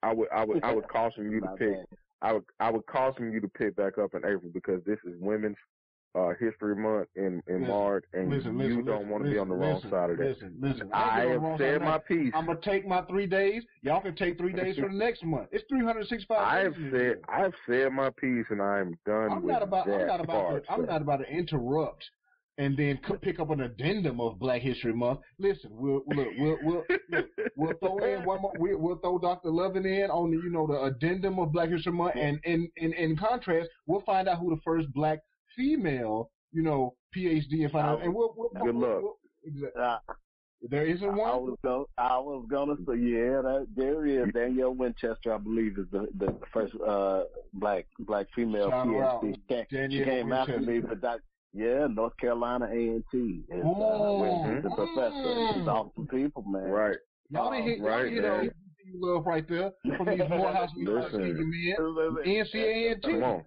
I 0.02 0.12
would 0.14 0.28
I 0.34 0.44
would 0.44 0.64
I 0.64 0.72
would 0.74 0.88
caution 0.92 1.30
you 1.30 1.40
to 1.40 1.48
pick. 1.58 1.74
bad. 1.74 1.86
I 2.22 2.32
would 2.32 2.44
I 2.60 2.70
would 2.70 2.86
caution 2.86 3.30
you 3.32 3.40
to 3.40 3.48
pick 3.48 3.76
back 3.76 3.98
up 3.98 4.14
in 4.14 4.20
April 4.24 4.50
because 4.54 4.82
this 4.84 4.98
is 5.04 5.14
Women's 5.20 5.56
uh, 6.14 6.30
History 6.38 6.76
Month 6.76 7.08
in 7.16 7.42
in 7.48 7.60
Listen, 7.60 7.68
March, 7.68 8.04
and 8.12 8.30
Listen, 8.30 8.58
you 8.58 8.68
listen, 8.68 8.84
don't 8.84 9.08
want 9.08 9.24
to 9.24 9.30
be 9.30 9.38
on 9.38 9.48
the 9.48 9.54
wrong 9.54 9.80
side 9.90 10.10
of 10.10 10.18
that. 10.18 10.28
Listen, 10.28 10.56
listen. 10.60 10.90
I 10.92 11.22
have 11.22 11.42
said 11.58 11.82
my 11.82 11.98
piece. 11.98 12.32
I'm 12.34 12.46
gonna 12.46 12.58
take 12.62 12.86
my 12.86 13.02
three 13.02 13.26
days. 13.26 13.62
Y'all 13.82 14.00
can 14.00 14.14
take 14.14 14.38
three 14.38 14.52
days 14.52 14.76
for 14.76 14.88
the 14.88 14.94
next 14.94 15.24
month. 15.24 15.48
It's 15.52 15.64
365 15.68 16.38
I 16.38 16.58
have 16.60 16.74
said 16.74 16.92
year. 16.92 17.20
I've 17.28 17.54
said 17.68 17.92
my 17.92 18.10
piece, 18.10 18.46
and 18.50 18.62
I 18.62 18.80
am 18.80 18.94
done 19.04 19.32
I'm 19.32 19.42
with 19.42 19.52
not 19.52 19.62
about. 19.62 19.88
I'm 19.88 20.06
not 20.06 20.20
about. 20.20 20.48
part, 20.48 20.64
To, 20.66 20.72
I'm 20.72 20.86
not 20.86 21.02
about 21.02 21.16
to 21.18 21.26
interrupt 21.26 22.04
and 22.58 22.76
then 22.76 23.00
c- 23.06 23.14
pick 23.20 23.40
up 23.40 23.50
an 23.50 23.62
addendum 23.62 24.20
of 24.20 24.38
Black 24.38 24.62
History 24.62 24.92
Month. 24.92 25.20
Listen, 25.38 25.70
we'll 25.72 26.02
look. 26.06 26.28
We'll 26.38 26.58
we'll 26.62 26.84
look, 27.10 27.26
we'll 27.56 27.72
throw 27.80 27.98
in 27.98 28.24
one 28.24 28.40
more. 28.42 28.52
We'll, 28.58 28.78
we'll 28.78 28.98
throw 28.98 29.18
Dr. 29.18 29.50
Lovin 29.50 29.84
in 29.84 30.10
on 30.10 30.30
the 30.30 30.36
you 30.36 30.50
know 30.50 30.66
the 30.66 30.80
addendum 30.82 31.38
of 31.38 31.52
Black 31.52 31.70
History 31.70 31.92
Month, 31.92 32.14
and 32.16 32.38
in 32.44 32.70
in 32.76 32.92
in 32.92 33.16
contrast, 33.16 33.68
we'll 33.86 34.02
find 34.02 34.28
out 34.28 34.38
who 34.38 34.50
the 34.50 34.60
first 34.64 34.92
Black 34.92 35.18
female 35.56 36.30
you 36.52 36.62
know 36.62 36.94
PhD 37.16 37.60
in 37.64 37.70
finance, 37.70 38.00
and 38.04 38.14
we'll, 38.14 38.34
we'll 38.36 38.50
Good 38.50 38.74
we'll- 38.74 38.90
luck. 38.94 39.02
we'll- 39.02 39.18
exactly. 39.44 39.82
Uh, 39.82 39.98
There 40.70 40.86
isn't 40.86 41.08
I 41.10 41.14
one. 41.14 41.42
was 41.44 41.58
going. 41.62 41.84
I 41.98 42.16
was 42.18 42.46
gonna 42.48 42.76
say, 42.88 42.96
yeah, 42.96 43.42
that 43.42 43.66
there 43.76 44.06
is 44.06 44.32
Danielle 44.32 44.74
Winchester. 44.74 45.34
I 45.34 45.38
believe 45.38 45.78
is 45.78 45.86
the 45.92 46.08
the 46.18 46.34
first 46.52 46.74
uh 46.86 47.24
black 47.52 47.84
black 48.00 48.26
female 48.34 48.70
Shout 48.70 48.86
her 48.86 49.04
out. 49.04 49.22
PhD. 49.22 49.34
She 49.34 49.42
came, 49.54 49.66
she 49.70 49.76
Danielle 49.76 50.04
came 50.06 50.32
after 50.32 50.60
me, 50.60 50.80
but 50.80 51.00
that 51.02 51.20
yeah, 51.52 51.86
North 51.90 52.16
Carolina 52.16 52.64
A 52.66 52.74
and 52.96 53.04
T 53.12 53.42
is 53.50 53.62
uh, 53.62 53.68
Oh. 53.68 54.60
the 54.62 54.70
professor. 54.70 55.52
She's 55.54 55.68
awesome 55.68 56.06
people, 56.08 56.42
man. 56.46 56.70
right. 56.70 56.96
Y'all 57.30 57.50
didn't 57.52 57.66
hit, 57.68 57.78
y'all 57.78 57.88
Right, 57.88 58.02
didn't 58.04 58.14
hit 58.14 58.22
man. 58.24 58.50
you 58.86 58.94
love 59.06 59.26
right 59.26 59.46
there 59.48 59.72
from 59.96 60.06
these 60.06 60.18
Morehouse 60.30 60.70
Listen. 60.76 61.20
University 61.20 61.32
men. 61.32 62.16
NCAA 62.24 63.02
Come 63.02 63.22
on, 63.22 63.44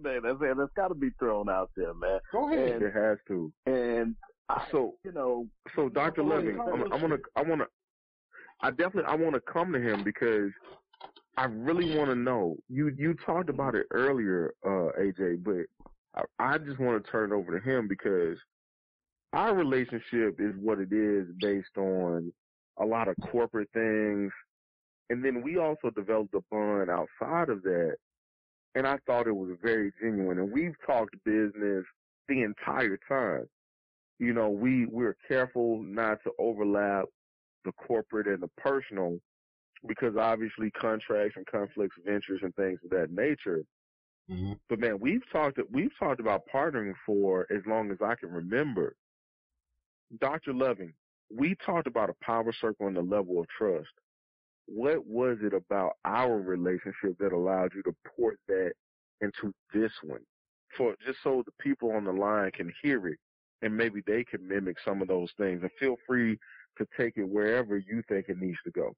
Man, 0.00 0.20
that's 0.22 0.38
it. 0.40 0.56
That's 0.56 0.72
got 0.74 0.88
to 0.88 0.94
be 0.94 1.10
thrown 1.18 1.48
out 1.48 1.70
there, 1.76 1.94
man. 1.94 2.18
Go 2.32 2.50
ahead. 2.52 2.72
And- 2.72 2.82
it 2.82 2.94
has 2.94 3.18
to. 3.28 3.52
And 3.66 4.14
I, 4.48 4.66
So 4.70 4.94
you 5.04 5.12
know, 5.12 5.46
So 5.76 5.88
Dr. 5.88 6.22
Go 6.22 6.32
ahead, 6.32 6.44
Loving, 6.44 6.56
go 6.56 6.62
I'm, 6.62 6.80
ahead. 6.80 6.92
I'm 6.92 7.00
gonna, 7.00 7.16
I 7.36 7.42
wanna, 7.42 7.64
I 8.60 8.70
definitely, 8.70 9.04
I 9.04 9.14
wanna 9.14 9.40
come 9.40 9.72
to 9.72 9.80
him 9.80 10.02
because 10.02 10.50
I 11.36 11.44
really 11.44 11.96
want 11.96 12.10
to 12.10 12.14
know. 12.16 12.56
You, 12.68 12.92
you 12.96 13.14
talked 13.24 13.48
about 13.48 13.74
it 13.74 13.86
earlier, 13.90 14.52
uh, 14.64 14.90
AJ, 15.00 15.42
but 15.44 15.64
I, 16.14 16.54
I 16.54 16.58
just 16.58 16.78
want 16.78 17.02
to 17.02 17.10
turn 17.10 17.32
it 17.32 17.34
over 17.34 17.58
to 17.58 17.70
him 17.70 17.88
because 17.88 18.36
our 19.32 19.54
relationship 19.54 20.36
is 20.38 20.54
what 20.60 20.78
it 20.78 20.92
is 20.92 21.26
based 21.40 21.76
on 21.78 22.32
a 22.78 22.84
lot 22.84 23.08
of 23.08 23.16
corporate 23.30 23.70
things, 23.72 24.30
and 25.08 25.24
then 25.24 25.42
we 25.42 25.56
also 25.58 25.88
developed 25.90 26.34
a 26.34 26.40
bond 26.50 26.90
outside 26.90 27.48
of 27.48 27.62
that, 27.62 27.96
and 28.74 28.86
I 28.86 28.98
thought 29.06 29.26
it 29.26 29.36
was 29.36 29.56
very 29.62 29.92
genuine. 30.00 30.38
And 30.38 30.52
we've 30.52 30.74
talked 30.86 31.14
business 31.24 31.84
the 32.28 32.42
entire 32.42 32.98
time. 33.08 33.46
You 34.18 34.32
know, 34.32 34.50
we 34.50 34.86
we're 34.86 35.16
careful 35.26 35.82
not 35.82 36.22
to 36.24 36.30
overlap 36.38 37.06
the 37.64 37.72
corporate 37.72 38.26
and 38.26 38.42
the 38.42 38.50
personal 38.56 39.18
because 39.86 40.16
obviously 40.16 40.70
contracts 40.70 41.36
and 41.36 41.46
conflicts 41.46 41.96
of 41.98 42.12
interest 42.12 42.44
and 42.44 42.54
things 42.54 42.78
of 42.84 42.90
that 42.90 43.10
nature. 43.10 43.64
Mm-hmm. 44.30 44.52
But 44.68 44.78
man, 44.78 44.98
we've 45.00 45.22
talked 45.32 45.58
we've 45.70 45.90
talked 45.98 46.20
about 46.20 46.42
partnering 46.52 46.94
for 47.04 47.46
as 47.50 47.62
long 47.66 47.90
as 47.90 47.98
I 48.04 48.14
can 48.14 48.30
remember. 48.30 48.94
Dr. 50.20 50.52
Loving, 50.52 50.92
we 51.34 51.56
talked 51.66 51.86
about 51.86 52.10
a 52.10 52.24
power 52.24 52.52
circle 52.52 52.86
and 52.86 52.96
the 52.96 53.02
level 53.02 53.40
of 53.40 53.46
trust. 53.48 53.88
What 54.66 55.06
was 55.06 55.38
it 55.42 55.54
about 55.54 55.96
our 56.04 56.38
relationship 56.38 57.18
that 57.18 57.32
allowed 57.32 57.72
you 57.74 57.82
to 57.82 57.94
port 58.16 58.38
that 58.48 58.72
into 59.20 59.52
this 59.74 59.92
one? 60.02 60.20
For 60.76 60.94
just 61.04 61.18
so 61.22 61.42
the 61.44 61.52
people 61.62 61.92
on 61.92 62.04
the 62.04 62.12
line 62.12 62.50
can 62.52 62.72
hear 62.82 63.08
it 63.08 63.18
and 63.62 63.76
maybe 63.76 64.02
they 64.06 64.24
can 64.24 64.46
mimic 64.46 64.76
some 64.84 65.00
of 65.00 65.08
those 65.08 65.30
things. 65.38 65.62
And 65.62 65.70
feel 65.78 65.96
free 66.06 66.38
to 66.78 66.86
take 66.96 67.16
it 67.16 67.28
wherever 67.28 67.78
you 67.78 68.02
think 68.08 68.26
it 68.28 68.40
needs 68.40 68.58
to 68.64 68.70
go. 68.70 68.94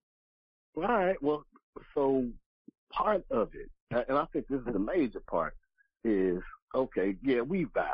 All 0.76 0.82
right. 0.82 1.22
Well, 1.22 1.44
so 1.94 2.26
part 2.90 3.24
of 3.30 3.50
it, 3.54 3.70
and 3.90 4.18
I 4.18 4.24
think 4.32 4.48
this 4.48 4.60
is 4.60 4.72
the 4.72 4.78
major 4.78 5.20
part, 5.20 5.54
is 6.02 6.40
okay. 6.74 7.16
Yeah, 7.22 7.42
we 7.42 7.66
vibe, 7.66 7.88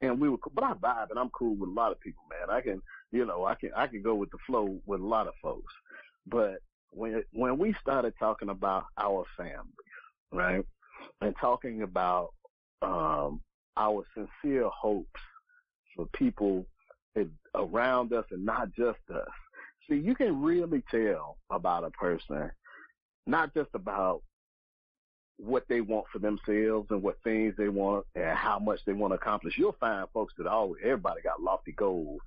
and 0.00 0.20
we 0.20 0.28
were, 0.28 0.38
but 0.54 0.64
I 0.64 0.72
vibe, 0.74 1.10
and 1.10 1.18
I'm 1.18 1.30
cool 1.30 1.54
with 1.54 1.70
a 1.70 1.72
lot 1.72 1.92
of 1.92 2.00
people, 2.00 2.22
man. 2.28 2.54
I 2.54 2.60
can, 2.60 2.82
you 3.12 3.24
know, 3.24 3.44
I 3.44 3.54
can, 3.54 3.70
I 3.76 3.86
can 3.86 4.02
go 4.02 4.14
with 4.14 4.30
the 4.30 4.38
flow 4.46 4.78
with 4.86 5.00
a 5.00 5.06
lot 5.06 5.26
of 5.26 5.34
folks. 5.42 5.72
But 6.26 6.58
when 6.90 7.22
when 7.32 7.58
we 7.58 7.74
started 7.80 8.14
talking 8.18 8.48
about 8.48 8.84
our 8.98 9.24
families, 9.36 9.72
right, 10.32 10.64
and 11.20 11.34
talking 11.40 11.82
about 11.82 12.30
um, 12.82 13.40
our 13.76 14.04
sincere 14.14 14.68
hopes 14.68 15.20
for 15.94 16.06
people 16.14 16.64
around 17.54 18.12
us 18.12 18.24
and 18.30 18.44
not 18.44 18.68
just 18.74 18.98
us. 19.12 19.28
See, 19.88 19.96
you 19.96 20.14
can 20.14 20.42
really 20.42 20.82
tell 20.90 21.38
about 21.50 21.84
a 21.84 21.90
person, 21.90 22.50
not 23.26 23.54
just 23.54 23.70
about 23.74 24.22
what 25.38 25.64
they 25.68 25.80
want 25.80 26.04
for 26.12 26.18
themselves 26.18 26.88
and 26.90 27.02
what 27.02 27.16
things 27.22 27.54
they 27.56 27.68
want 27.68 28.04
and 28.16 28.36
how 28.36 28.58
much 28.58 28.80
they 28.84 28.92
want 28.92 29.12
to 29.12 29.16
accomplish. 29.16 29.54
You'll 29.56 29.76
find 29.78 30.06
folks 30.12 30.34
that 30.36 30.46
always, 30.46 30.82
everybody 30.84 31.22
got 31.22 31.40
lofty 31.40 31.72
goals 31.72 32.20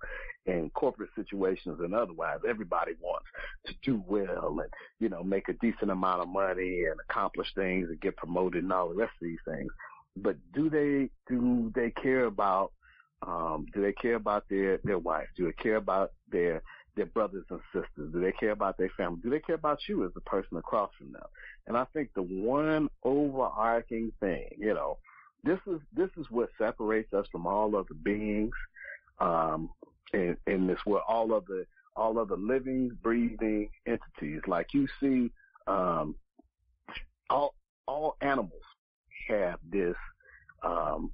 in 0.46 0.72
corporate 0.74 1.10
situations 1.16 1.80
and 1.82 1.94
otherwise. 1.94 2.40
Everybody 2.48 2.94
wants 3.02 3.28
to 3.68 3.74
do 3.84 4.02
well 4.08 4.58
and, 4.62 4.70
you 5.00 5.10
know, 5.10 5.24
make 5.24 5.50
a 5.50 5.54
decent 5.54 5.92
amount 5.92 6.22
of 6.22 6.30
money 6.30 6.86
and 6.86 7.00
accomplish 7.10 7.54
things 7.54 7.90
and 7.90 8.00
get 8.00 8.16
promoted 8.16 8.64
and 8.64 8.74
all 8.74 8.90
the 8.90 8.96
rest 8.96 9.14
of 9.22 9.28
these 9.28 9.40
things. 9.46 9.72
But 10.16 10.38
do 10.54 10.70
they, 10.70 11.10
do 11.28 11.72
they 11.76 11.92
care 11.92 12.26
about, 12.26 12.72
um, 13.28 13.66
do 13.74 13.82
they 13.82 13.94
care 13.94 14.16
about 14.16 14.46
their, 14.50 14.80
their 14.84 15.00
wife? 15.00 15.28
Do 15.36 15.46
they 15.46 15.64
care 15.64 15.76
about 15.76 16.12
their, 16.32 16.64
their 16.96 17.06
brothers 17.06 17.46
and 17.50 17.60
sisters? 17.74 18.12
Do 18.12 18.20
they 18.20 18.32
care 18.34 18.52
about 18.52 18.78
their 18.78 18.92
family? 18.98 19.20
Do 19.24 19.30
they 19.30 19.40
care 19.40 19.56
about 19.56 19.80
you 19.88 20.06
as 20.06 20.14
the 20.14 20.22
person 20.22 20.58
across 20.58 20.92
from 20.98 21.12
them? 21.14 21.28
And 21.68 21.78
I 21.78 21.86
think 21.94 22.10
the 22.14 22.22
one 22.22 22.90
overarching 23.04 24.12
thing, 24.20 24.48
you 24.58 24.74
know, 24.74 24.98
this 25.44 25.60
is 25.68 25.80
this 25.96 26.10
is 26.18 26.26
what 26.30 26.50
separates 26.58 27.14
us 27.14 27.26
from 27.32 27.48
all 27.48 27.76
other 27.76 27.96
beings, 28.04 28.54
um, 29.20 29.70
in, 30.14 30.38
in 30.48 30.68
this 30.68 30.80
world, 30.86 31.04
all 31.08 31.34
of 31.34 31.46
the 31.46 31.66
all 31.96 32.20
of 32.20 32.30
the 32.30 32.36
living, 32.36 32.98
breathing 33.02 33.70
entities. 33.86 34.42
Like 34.48 34.74
you 34.74 34.88
see, 35.00 35.32
um, 35.68 36.16
all 37.30 37.56
all 37.88 38.18
animals 38.22 38.62
have 39.28 39.60
this 39.70 39.96
um, 40.64 41.12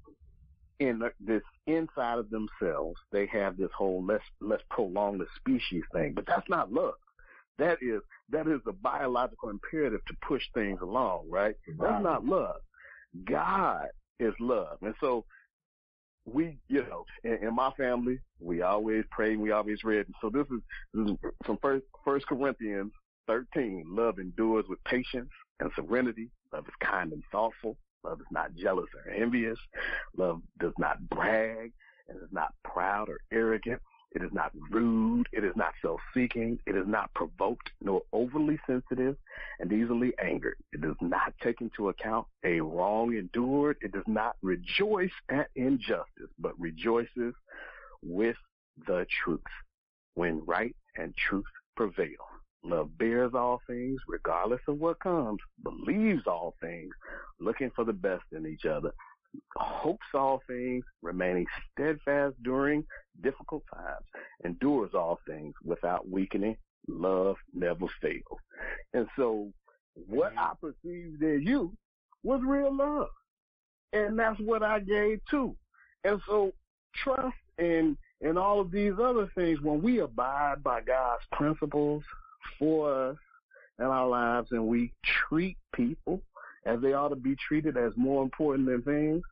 in 0.79 1.01
this 1.19 1.41
inside 1.65 2.19
of 2.19 2.29
themselves, 2.29 2.99
they 3.11 3.25
have 3.27 3.57
this 3.57 3.71
whole 3.75 4.03
let's 4.03 4.23
let's 4.41 4.63
prolong 4.69 5.17
the 5.17 5.25
species 5.35 5.83
thing, 5.93 6.13
but 6.13 6.25
that's 6.27 6.47
not 6.49 6.71
love. 6.71 6.95
That 7.57 7.77
is 7.81 8.01
that 8.29 8.47
is 8.47 8.61
a 8.67 8.73
biological 8.73 9.49
imperative 9.49 10.05
to 10.05 10.13
push 10.27 10.43
things 10.53 10.79
along, 10.81 11.27
right? 11.29 11.55
right. 11.77 11.91
That's 11.91 12.03
not 12.03 12.25
love. 12.25 12.57
God 13.25 13.87
is 14.19 14.33
love, 14.39 14.77
and 14.81 14.93
so 14.99 15.25
we, 16.27 16.57
you 16.67 16.83
know, 16.83 17.05
in, 17.23 17.47
in, 17.47 17.55
my 17.55 17.71
family, 17.77 18.19
we 18.39 18.61
always 18.61 19.05
pray, 19.11 19.37
we 19.37 19.51
always 19.51 19.83
read. 19.83 20.05
And 20.05 20.15
So 20.21 20.29
this 20.29 20.45
is, 20.47 20.61
this 20.93 21.09
is 21.09 21.17
from 21.45 21.57
First 21.61 21.85
First 22.03 22.27
Corinthians 22.27 22.91
13. 23.27 23.85
Love 23.87 24.19
endures 24.19 24.65
with 24.67 24.83
patience 24.83 25.29
and 25.59 25.71
serenity. 25.75 26.29
Love 26.53 26.65
is 26.67 26.73
kind 26.81 27.13
and 27.13 27.23
thoughtful. 27.31 27.77
Love 28.07 28.21
is 28.21 28.27
not 28.31 28.55
jealous 28.55 28.87
or 28.95 29.11
envious. 29.11 29.57
Love 30.15 30.41
does 30.59 30.73
not 30.77 31.09
brag 31.09 31.73
and 32.07 32.17
is 32.17 32.31
not 32.31 32.53
proud 32.63 33.09
or 33.09 33.19
arrogant. 33.31 33.81
It 34.11 34.23
is 34.23 34.31
not 34.31 34.51
rude. 34.71 35.27
It 35.33 35.43
is 35.43 35.55
not 35.57 35.73
self-seeking. 35.81 36.59
It 36.65 36.75
is 36.77 36.87
not 36.87 37.13
provoked 37.13 37.69
nor 37.81 38.03
overly 38.13 38.57
sensitive 38.65 39.17
and 39.59 39.71
easily 39.71 40.13
angered. 40.23 40.55
It 40.71 40.81
does 40.81 40.95
not 41.01 41.33
take 41.43 41.59
into 41.59 41.89
account 41.89 42.25
a 42.45 42.61
wrong 42.61 43.13
endured. 43.13 43.77
It 43.81 43.91
does 43.91 44.07
not 44.07 44.37
rejoice 44.41 45.11
at 45.29 45.49
injustice, 45.55 46.31
but 46.39 46.57
rejoices 46.57 47.33
with 48.01 48.37
the 48.87 49.05
truth 49.23 49.41
when 50.15 50.45
right 50.45 50.75
and 50.95 51.13
truth 51.15 51.45
prevail. 51.75 52.25
Love 52.67 52.97
bears 52.97 53.31
all 53.33 53.61
things, 53.65 53.99
regardless 54.09 54.59
of 54.67 54.77
what 54.77 54.99
comes, 54.99 55.39
believes 55.63 56.23
all 56.27 56.53
things, 56.59 56.93
looking 57.39 57.71
for 57.75 57.85
the 57.85 57.93
best 57.93 58.23
in 58.33 58.45
each 58.45 58.65
other, 58.65 58.91
hopes 59.55 60.07
all 60.13 60.41
things, 60.47 60.83
remaining 61.01 61.45
steadfast 61.71 62.35
during 62.43 62.83
difficult 63.23 63.63
times, 63.73 64.03
endures 64.43 64.93
all 64.93 65.19
things 65.25 65.53
without 65.63 66.09
weakening. 66.09 66.57
Love 66.89 67.37
never 67.53 67.85
fails. 68.01 68.39
And 68.93 69.07
so 69.15 69.49
what 69.93 70.33
mm-hmm. 70.35 70.39
I 70.39 70.51
perceived 70.61 71.23
in 71.23 71.43
you 71.45 71.71
was 72.23 72.41
real 72.45 72.75
love. 72.75 73.09
And 73.93 74.19
that's 74.19 74.39
what 74.41 74.61
I 74.61 74.79
gave 74.79 75.19
too. 75.29 75.55
And 76.03 76.19
so 76.27 76.51
trust 76.93 77.37
and 77.57 77.97
and 78.21 78.37
all 78.37 78.59
of 78.59 78.71
these 78.71 78.93
other 79.01 79.29
things, 79.35 79.61
when 79.61 79.81
we 79.81 79.99
abide 79.99 80.63
by 80.63 80.81
God's 80.81 81.23
principles, 81.33 82.03
for 82.57 83.09
us 83.09 83.17
in 83.79 83.85
our 83.85 84.07
lives 84.07 84.49
and 84.51 84.67
we 84.67 84.91
treat 85.29 85.57
people 85.75 86.21
as 86.65 86.81
they 86.81 86.93
ought 86.93 87.09
to 87.09 87.15
be 87.15 87.35
treated 87.47 87.77
as 87.77 87.93
more 87.95 88.21
important 88.21 88.67
than 88.67 88.81
things, 88.81 89.23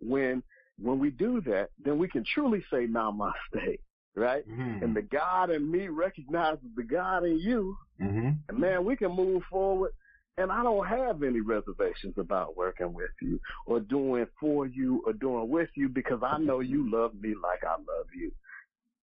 when 0.00 0.42
when 0.82 0.98
we 0.98 1.10
do 1.10 1.42
that, 1.42 1.68
then 1.84 1.98
we 1.98 2.08
can 2.08 2.24
truly 2.24 2.64
say 2.70 2.86
namaste, 2.86 3.78
right? 4.14 4.48
Mm-hmm. 4.48 4.82
And 4.82 4.96
the 4.96 5.02
God 5.02 5.50
in 5.50 5.70
me 5.70 5.88
recognizes 5.88 6.64
the 6.74 6.82
God 6.82 7.24
in 7.24 7.38
you. 7.38 7.76
Mm-hmm. 8.00 8.30
And 8.48 8.58
man, 8.58 8.84
we 8.84 8.96
can 8.96 9.14
move 9.14 9.42
forward. 9.50 9.92
And 10.38 10.50
I 10.50 10.62
don't 10.62 10.86
have 10.86 11.22
any 11.22 11.40
reservations 11.40 12.14
about 12.16 12.56
working 12.56 12.94
with 12.94 13.10
you 13.20 13.38
or 13.66 13.80
doing 13.80 14.26
for 14.40 14.66
you 14.66 15.02
or 15.04 15.12
doing 15.12 15.50
with 15.50 15.68
you 15.74 15.90
because 15.90 16.20
I 16.22 16.38
know 16.38 16.60
you 16.60 16.90
love 16.90 17.12
me 17.20 17.34
like 17.42 17.62
I 17.62 17.72
love 17.72 18.06
you. 18.16 18.32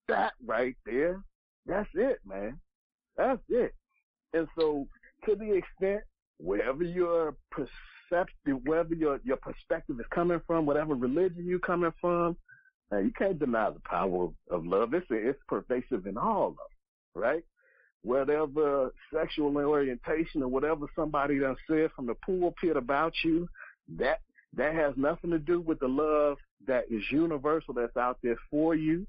That 0.08 0.34
right 0.44 0.76
there, 0.84 1.22
that's 1.68 1.90
it, 1.94 2.20
man. 2.26 2.60
That's 3.18 3.42
it. 3.50 3.74
And 4.34 4.48
so 4.58 4.88
to 5.26 5.36
the 5.36 5.54
extent 5.54 6.02
wherever 6.40 6.84
your 6.84 7.36
perceptive, 7.52 8.60
wherever 8.66 8.94
your, 8.94 9.20
your 9.24 9.38
perspective 9.38 10.00
is 10.00 10.06
coming 10.14 10.42
from, 10.46 10.66
whatever 10.66 10.94
religion 10.94 11.46
you're 11.46 11.60
coming 11.60 11.94
from, 12.00 12.38
now 12.92 13.00
you 13.00 13.12
can't 13.18 13.40
deny 13.40 13.70
the 13.70 13.82
power 13.82 14.30
of, 14.50 14.66
love. 14.66 14.94
It's, 14.94 15.06
it's 15.10 15.40
pervasive 15.48 16.06
in 16.06 16.18
all 16.18 16.50
of 16.50 16.56
them, 16.56 17.24
right? 17.24 17.44
Whatever 18.04 18.94
sexual 19.14 19.58
orientation 19.58 20.44
or 20.44 20.48
whatever 20.48 20.86
somebody 20.96 21.40
done 21.40 21.58
said 21.68 21.90
from 21.96 22.06
the 22.06 22.16
pulpit 22.26 22.78
about 22.78 23.14
you, 23.26 23.50
that, 23.98 24.20
that 24.56 24.76
has 24.76 24.94
nothing 24.96 25.32
to 25.32 25.40
do 25.40 25.60
with 25.60 25.80
the 25.80 25.88
love 25.88 26.38
that 26.68 26.86
is 26.90 27.04
universal 27.12 27.74
that's 27.74 27.98
out 27.98 28.20
there 28.24 28.38
for 28.50 28.76
you 28.76 29.06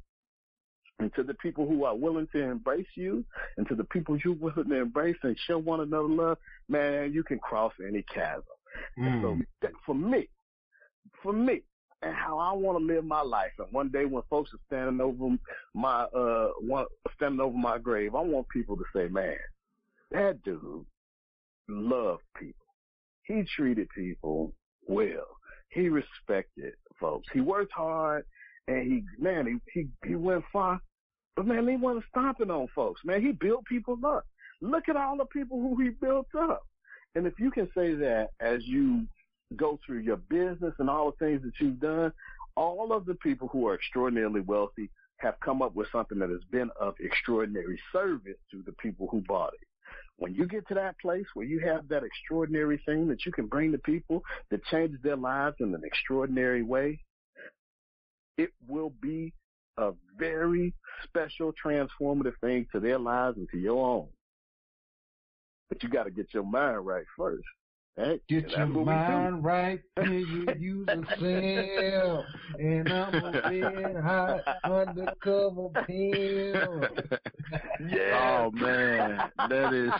and 0.98 1.14
to 1.14 1.22
the 1.22 1.34
people 1.34 1.66
who 1.66 1.84
are 1.84 1.94
willing 1.94 2.28
to 2.32 2.42
embrace 2.42 2.86
you 2.94 3.24
and 3.56 3.68
to 3.68 3.74
the 3.74 3.84
people 3.84 4.18
you're 4.24 4.34
willing 4.34 4.68
to 4.68 4.76
embrace 4.76 5.16
and 5.22 5.36
show 5.46 5.58
one 5.58 5.80
another 5.80 6.08
love, 6.08 6.38
man, 6.68 7.12
you 7.12 7.22
can 7.22 7.38
cross 7.38 7.72
any 7.86 8.02
chasm. 8.02 8.42
Mm. 8.98 9.22
So 9.22 9.34
hmm. 9.34 9.66
for 9.86 9.94
me, 9.94 10.28
for 11.22 11.32
me, 11.32 11.62
and 12.02 12.14
how 12.14 12.38
I 12.38 12.52
want 12.52 12.78
to 12.78 12.84
live 12.84 13.04
my 13.04 13.22
life. 13.22 13.50
And 13.58 13.72
one 13.72 13.88
day 13.88 14.04
when 14.04 14.22
folks 14.30 14.50
are 14.54 14.60
standing 14.66 15.00
over 15.00 15.36
my, 15.74 16.02
uh, 16.04 16.50
one, 16.60 16.86
standing 17.16 17.40
over 17.40 17.56
my 17.56 17.78
grave, 17.78 18.14
I 18.14 18.20
want 18.20 18.48
people 18.48 18.76
to 18.76 18.84
say, 18.94 19.08
man, 19.08 19.36
that 20.12 20.42
dude 20.44 20.86
loved 21.68 22.22
people. 22.38 22.54
He 23.24 23.44
treated 23.56 23.88
people 23.90 24.52
well. 24.86 25.26
He 25.70 25.88
respected 25.88 26.74
folks. 27.00 27.26
He 27.32 27.40
worked 27.40 27.72
hard 27.72 28.24
and 28.68 28.82
he, 28.82 29.04
man, 29.20 29.60
he, 29.72 29.80
he, 29.80 29.88
he 30.08 30.14
went 30.14 30.44
far 30.52 30.80
but 31.38 31.46
man, 31.46 31.68
he 31.68 31.76
wasn't 31.76 32.04
stomping 32.10 32.50
on 32.50 32.66
folks. 32.74 33.00
Man, 33.04 33.22
he 33.22 33.30
built 33.30 33.64
people 33.66 33.96
up. 34.04 34.26
Look 34.60 34.88
at 34.88 34.96
all 34.96 35.16
the 35.16 35.24
people 35.24 35.60
who 35.60 35.80
he 35.80 35.90
built 35.90 36.26
up. 36.36 36.66
And 37.14 37.28
if 37.28 37.34
you 37.38 37.52
can 37.52 37.68
say 37.76 37.94
that 37.94 38.30
as 38.40 38.66
you 38.66 39.06
go 39.54 39.78
through 39.86 40.00
your 40.00 40.16
business 40.16 40.74
and 40.80 40.90
all 40.90 41.12
the 41.12 41.24
things 41.24 41.42
that 41.44 41.52
you've 41.60 41.78
done, 41.78 42.12
all 42.56 42.92
of 42.92 43.06
the 43.06 43.14
people 43.14 43.46
who 43.46 43.68
are 43.68 43.76
extraordinarily 43.76 44.40
wealthy 44.40 44.90
have 45.18 45.38
come 45.38 45.62
up 45.62 45.76
with 45.76 45.86
something 45.92 46.18
that 46.18 46.28
has 46.28 46.42
been 46.50 46.70
of 46.80 46.96
extraordinary 46.98 47.78
service 47.92 48.38
to 48.50 48.64
the 48.66 48.72
people 48.72 49.06
who 49.08 49.20
bought 49.20 49.54
it. 49.54 49.68
When 50.16 50.34
you 50.34 50.44
get 50.44 50.66
to 50.66 50.74
that 50.74 50.98
place 50.98 51.26
where 51.34 51.46
you 51.46 51.60
have 51.60 51.86
that 51.86 52.02
extraordinary 52.02 52.82
thing 52.84 53.06
that 53.06 53.24
you 53.24 53.30
can 53.30 53.46
bring 53.46 53.70
to 53.70 53.78
people 53.78 54.24
that 54.50 54.64
changes 54.64 54.98
their 55.04 55.14
lives 55.14 55.54
in 55.60 55.72
an 55.72 55.82
extraordinary 55.84 56.64
way, 56.64 56.98
it 58.36 58.50
will 58.66 58.90
be 59.00 59.32
a 59.78 59.92
very 60.18 60.74
special 61.04 61.52
transformative 61.52 62.34
thing 62.40 62.66
to 62.72 62.80
their 62.80 62.98
lives 62.98 63.36
and 63.38 63.48
to 63.50 63.58
your 63.58 63.84
own. 63.84 64.08
But 65.68 65.82
you 65.82 65.88
got 65.88 66.04
to 66.04 66.10
get 66.10 66.32
your 66.32 66.44
mind 66.44 66.86
right 66.86 67.04
first. 67.16 67.44
Right? 67.96 68.20
Get 68.28 68.50
your 68.50 68.66
mind 68.66 69.42
right 69.42 69.80
till 69.96 70.12
you 70.12 70.46
use 70.56 70.88
a 70.88 71.02
cell. 71.18 72.24
And 72.58 72.92
I'm 72.92 73.14
a 73.14 73.32
red 73.50 73.96
hot 73.96 74.40
undercover 74.64 75.68
pill. 75.84 76.84
Oh, 77.10 77.16
yeah. 77.88 78.46
Oh 78.46 78.50
man, 78.52 79.30
that 79.48 79.74
is 79.74 79.90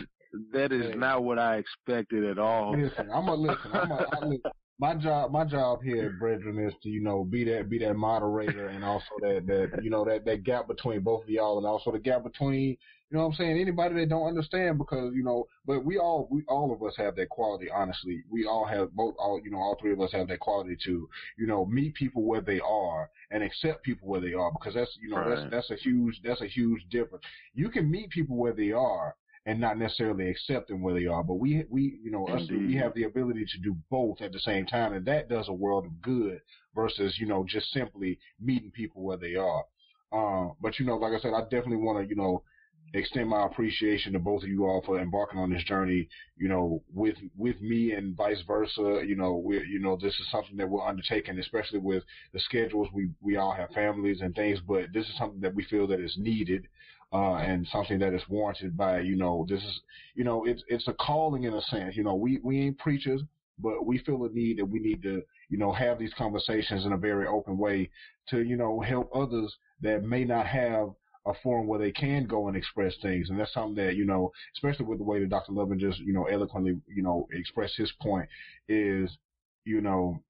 that 0.53 0.72
is 0.72 0.93
hey. 0.93 0.95
not 0.95 1.24
what 1.24 1.39
I 1.39 1.57
expected 1.57 2.24
at 2.24 2.39
all. 2.39 2.79
Listen, 2.79 3.11
I'm 3.12 3.29
a 3.29 3.35
listen. 3.35 3.70
I'm 3.72 3.91
a, 3.91 4.07
I, 4.12 4.24
listen, 4.26 4.53
my 4.79 4.95
job 4.95 5.33
my 5.33 5.45
job 5.45 5.83
here 5.83 6.07
at 6.07 6.12
mm. 6.12 6.18
Brethren 6.18 6.59
is 6.59 6.74
to 6.83 6.89
you 6.89 7.01
know 7.01 7.24
be 7.24 7.45
that 7.45 7.68
be 7.68 7.79
that 7.79 7.95
moderator 7.95 8.68
and 8.68 8.85
also 8.85 9.11
that 9.20 9.47
that 9.47 9.83
you 9.83 9.91
know 9.91 10.05
that 10.05 10.24
that 10.24 10.45
gap 10.45 10.68
between 10.68 11.01
both 11.01 11.24
of 11.24 11.31
y'all 11.31 11.59
and 11.59 11.66
also 11.66 11.91
the 11.91 11.99
gap 11.99 12.22
between 12.22 12.76
you 13.11 13.16
know 13.16 13.20
what 13.20 13.31
I'm 13.31 13.35
saying 13.35 13.59
anybody 13.59 13.97
that 13.97 14.09
don't 14.09 14.29
understand 14.29 14.79
because 14.79 15.12
you 15.14 15.24
know 15.24 15.47
but 15.66 15.85
we 15.85 15.99
all 15.99 16.29
we 16.31 16.45
all 16.47 16.72
of 16.72 16.83
us 16.87 16.95
have 16.97 17.16
that 17.16 17.29
quality 17.29 17.68
honestly. 17.74 18.22
We 18.31 18.47
all 18.47 18.66
have 18.66 18.93
both 18.93 19.14
all 19.18 19.41
you 19.43 19.51
know 19.51 19.59
all 19.59 19.76
three 19.81 19.93
of 19.93 20.01
us 20.01 20.12
have 20.12 20.29
that 20.29 20.41
quality 20.41 20.76
to 20.85 21.09
you 21.37 21.47
know 21.47 21.66
meet 21.66 21.95
people 21.95 22.22
where 22.22 22.43
they 22.43 22.61
are 22.61 23.11
and 23.31 23.43
accept 23.43 23.83
people 23.83 24.09
where 24.09 24.20
they 24.20 24.35
are 24.35 24.53
because 24.53 24.74
that's 24.74 24.97
you 25.01 25.11
know 25.11 25.16
right. 25.18 25.51
that's 25.51 25.51
that's 25.51 25.70
a 25.70 25.83
huge 25.83 26.20
that's 26.22 26.43
a 26.43 26.47
huge 26.47 26.83
difference. 26.91 27.24
You 27.55 27.68
can 27.68 27.91
meet 27.91 28.11
people 28.11 28.37
where 28.37 28.53
they 28.53 28.72
are 28.72 29.16
and 29.49 29.59
not 29.59 29.79
necessarily 29.79 30.29
accepting 30.29 30.83
where 30.83 30.93
they 30.93 31.07
are. 31.07 31.25
But 31.25 31.37
we, 31.37 31.65
we, 31.71 31.99
you 32.05 32.11
know, 32.11 32.29
us, 32.29 32.43
we 32.51 32.77
have 32.77 32.93
the 32.93 33.05
ability 33.05 33.47
to 33.47 33.59
do 33.63 33.75
both 33.91 34.21
at 34.21 34.31
the 34.31 34.39
same 34.41 34.67
time, 34.67 34.93
and 34.93 35.07
that 35.07 35.31
does 35.31 35.49
a 35.49 35.55
world 35.55 35.87
of 35.87 36.03
good 36.03 36.43
versus, 36.75 37.17
you 37.19 37.27
know, 37.27 37.47
just 37.49 37.73
simply 37.73 38.19
meeting 38.39 38.71
people 38.71 39.03
where 39.03 39.17
they 39.17 39.37
are. 39.37 39.65
Uh, 40.13 40.53
but 40.61 40.79
you 40.79 40.85
know, 40.85 40.97
like 40.97 41.15
I 41.15 41.21
said, 41.21 41.33
I 41.35 41.45
definitely 41.45 41.77
want 41.77 41.99
to, 41.99 42.07
you 42.07 42.15
know, 42.15 42.43
extend 42.93 43.31
my 43.31 43.47
appreciation 43.47 44.13
to 44.13 44.19
both 44.19 44.43
of 44.43 44.51
you 44.51 44.67
all 44.67 44.83
for 44.85 45.01
embarking 45.01 45.39
on 45.39 45.51
this 45.51 45.65
journey, 45.65 46.07
you 46.37 46.49
know, 46.49 46.83
with 46.93 47.17
with 47.35 47.59
me 47.63 47.93
and 47.93 48.15
vice 48.15 48.43
versa. 48.47 49.03
You 49.07 49.17
know, 49.17 49.37
we 49.43 49.65
you 49.67 49.79
know, 49.79 49.97
this 49.97 50.15
is 50.21 50.31
something 50.31 50.59
that 50.59 50.69
we're 50.69 50.87
undertaking, 50.87 51.39
especially 51.39 51.79
with 51.79 52.03
the 52.35 52.41
schedules. 52.41 52.89
We 52.93 53.09
we 53.23 53.37
all 53.37 53.53
have 53.53 53.71
families 53.71 54.21
and 54.21 54.35
things, 54.35 54.59
but 54.67 54.93
this 54.93 55.07
is 55.07 55.17
something 55.17 55.41
that 55.41 55.55
we 55.55 55.65
feel 55.65 55.87
that 55.87 56.01
is 56.01 56.17
needed 56.19 56.69
uh, 57.13 57.37
and 57.37 57.67
something 57.73 57.99
that 57.99 58.15
is 58.15 58.23
warranted 58.29 58.77
by, 58.77 59.01
you 59.01 59.17
know, 59.17 59.47
this 59.49 59.63
is, 59.63 59.81
you 60.15 60.25
know, 60.25 60.45
it's, 60.45 60.63
it's 60.69 60.89
a 60.89 60.93
calling 60.95 61.45
in 61.45 61.55
a 61.55 61.63
sense. 61.63 61.97
You 61.97 62.05
know, 62.05 62.15
we, 62.15 62.39
we 62.43 62.61
ain't 62.61 62.79
preachers, 62.79 63.23
but 63.59 63.87
we 63.87 63.99
feel 63.99 64.25
a 64.25 64.29
need 64.29 64.59
that 64.59 64.67
we 64.67 64.79
need 64.79 65.03
to, 65.03 65.23
you 65.49 65.59
know, 65.59 65.73
have 65.73 65.99
these 65.99 66.13
conversations 66.17 66.85
in 66.85 66.93
a 66.93 66.99
very 66.99 67.27
open 67.27 67.57
way 67.57 67.91
to, 68.29 68.43
you 68.43 68.57
know, 68.57 68.81
help 68.81 69.11
others 69.15 69.55
that 69.81 70.05
may 70.05 70.25
not 70.25 70.47
have 70.47 70.91
a 71.27 71.33
forum 71.43 71.67
where 71.67 71.79
they 71.79 71.93
can 71.93 72.27
go 72.27 72.49
and 72.49 72.57
express 72.57 72.95
things. 73.03 73.31
And 73.31 73.39
that's 73.39 73.53
something 73.53 73.85
that, 73.85 73.97
you 73.97 74.05
know, 74.05 74.33
especially 74.55 74.87
with 74.87 74.99
the 74.99 75.05
way 75.05 75.21
that 75.21 75.29
Dr. 75.31 75.53
Lovin 75.53 75.79
just, 75.79 75.99
you 76.01 76.13
know, 76.13 76.25
eloquently, 76.25 76.79
you 76.87 77.03
know, 77.03 77.27
expressed 77.33 77.77
his 77.77 77.93
point 78.01 78.29
is, 78.69 79.11
you 79.65 79.81
know, 79.81 80.23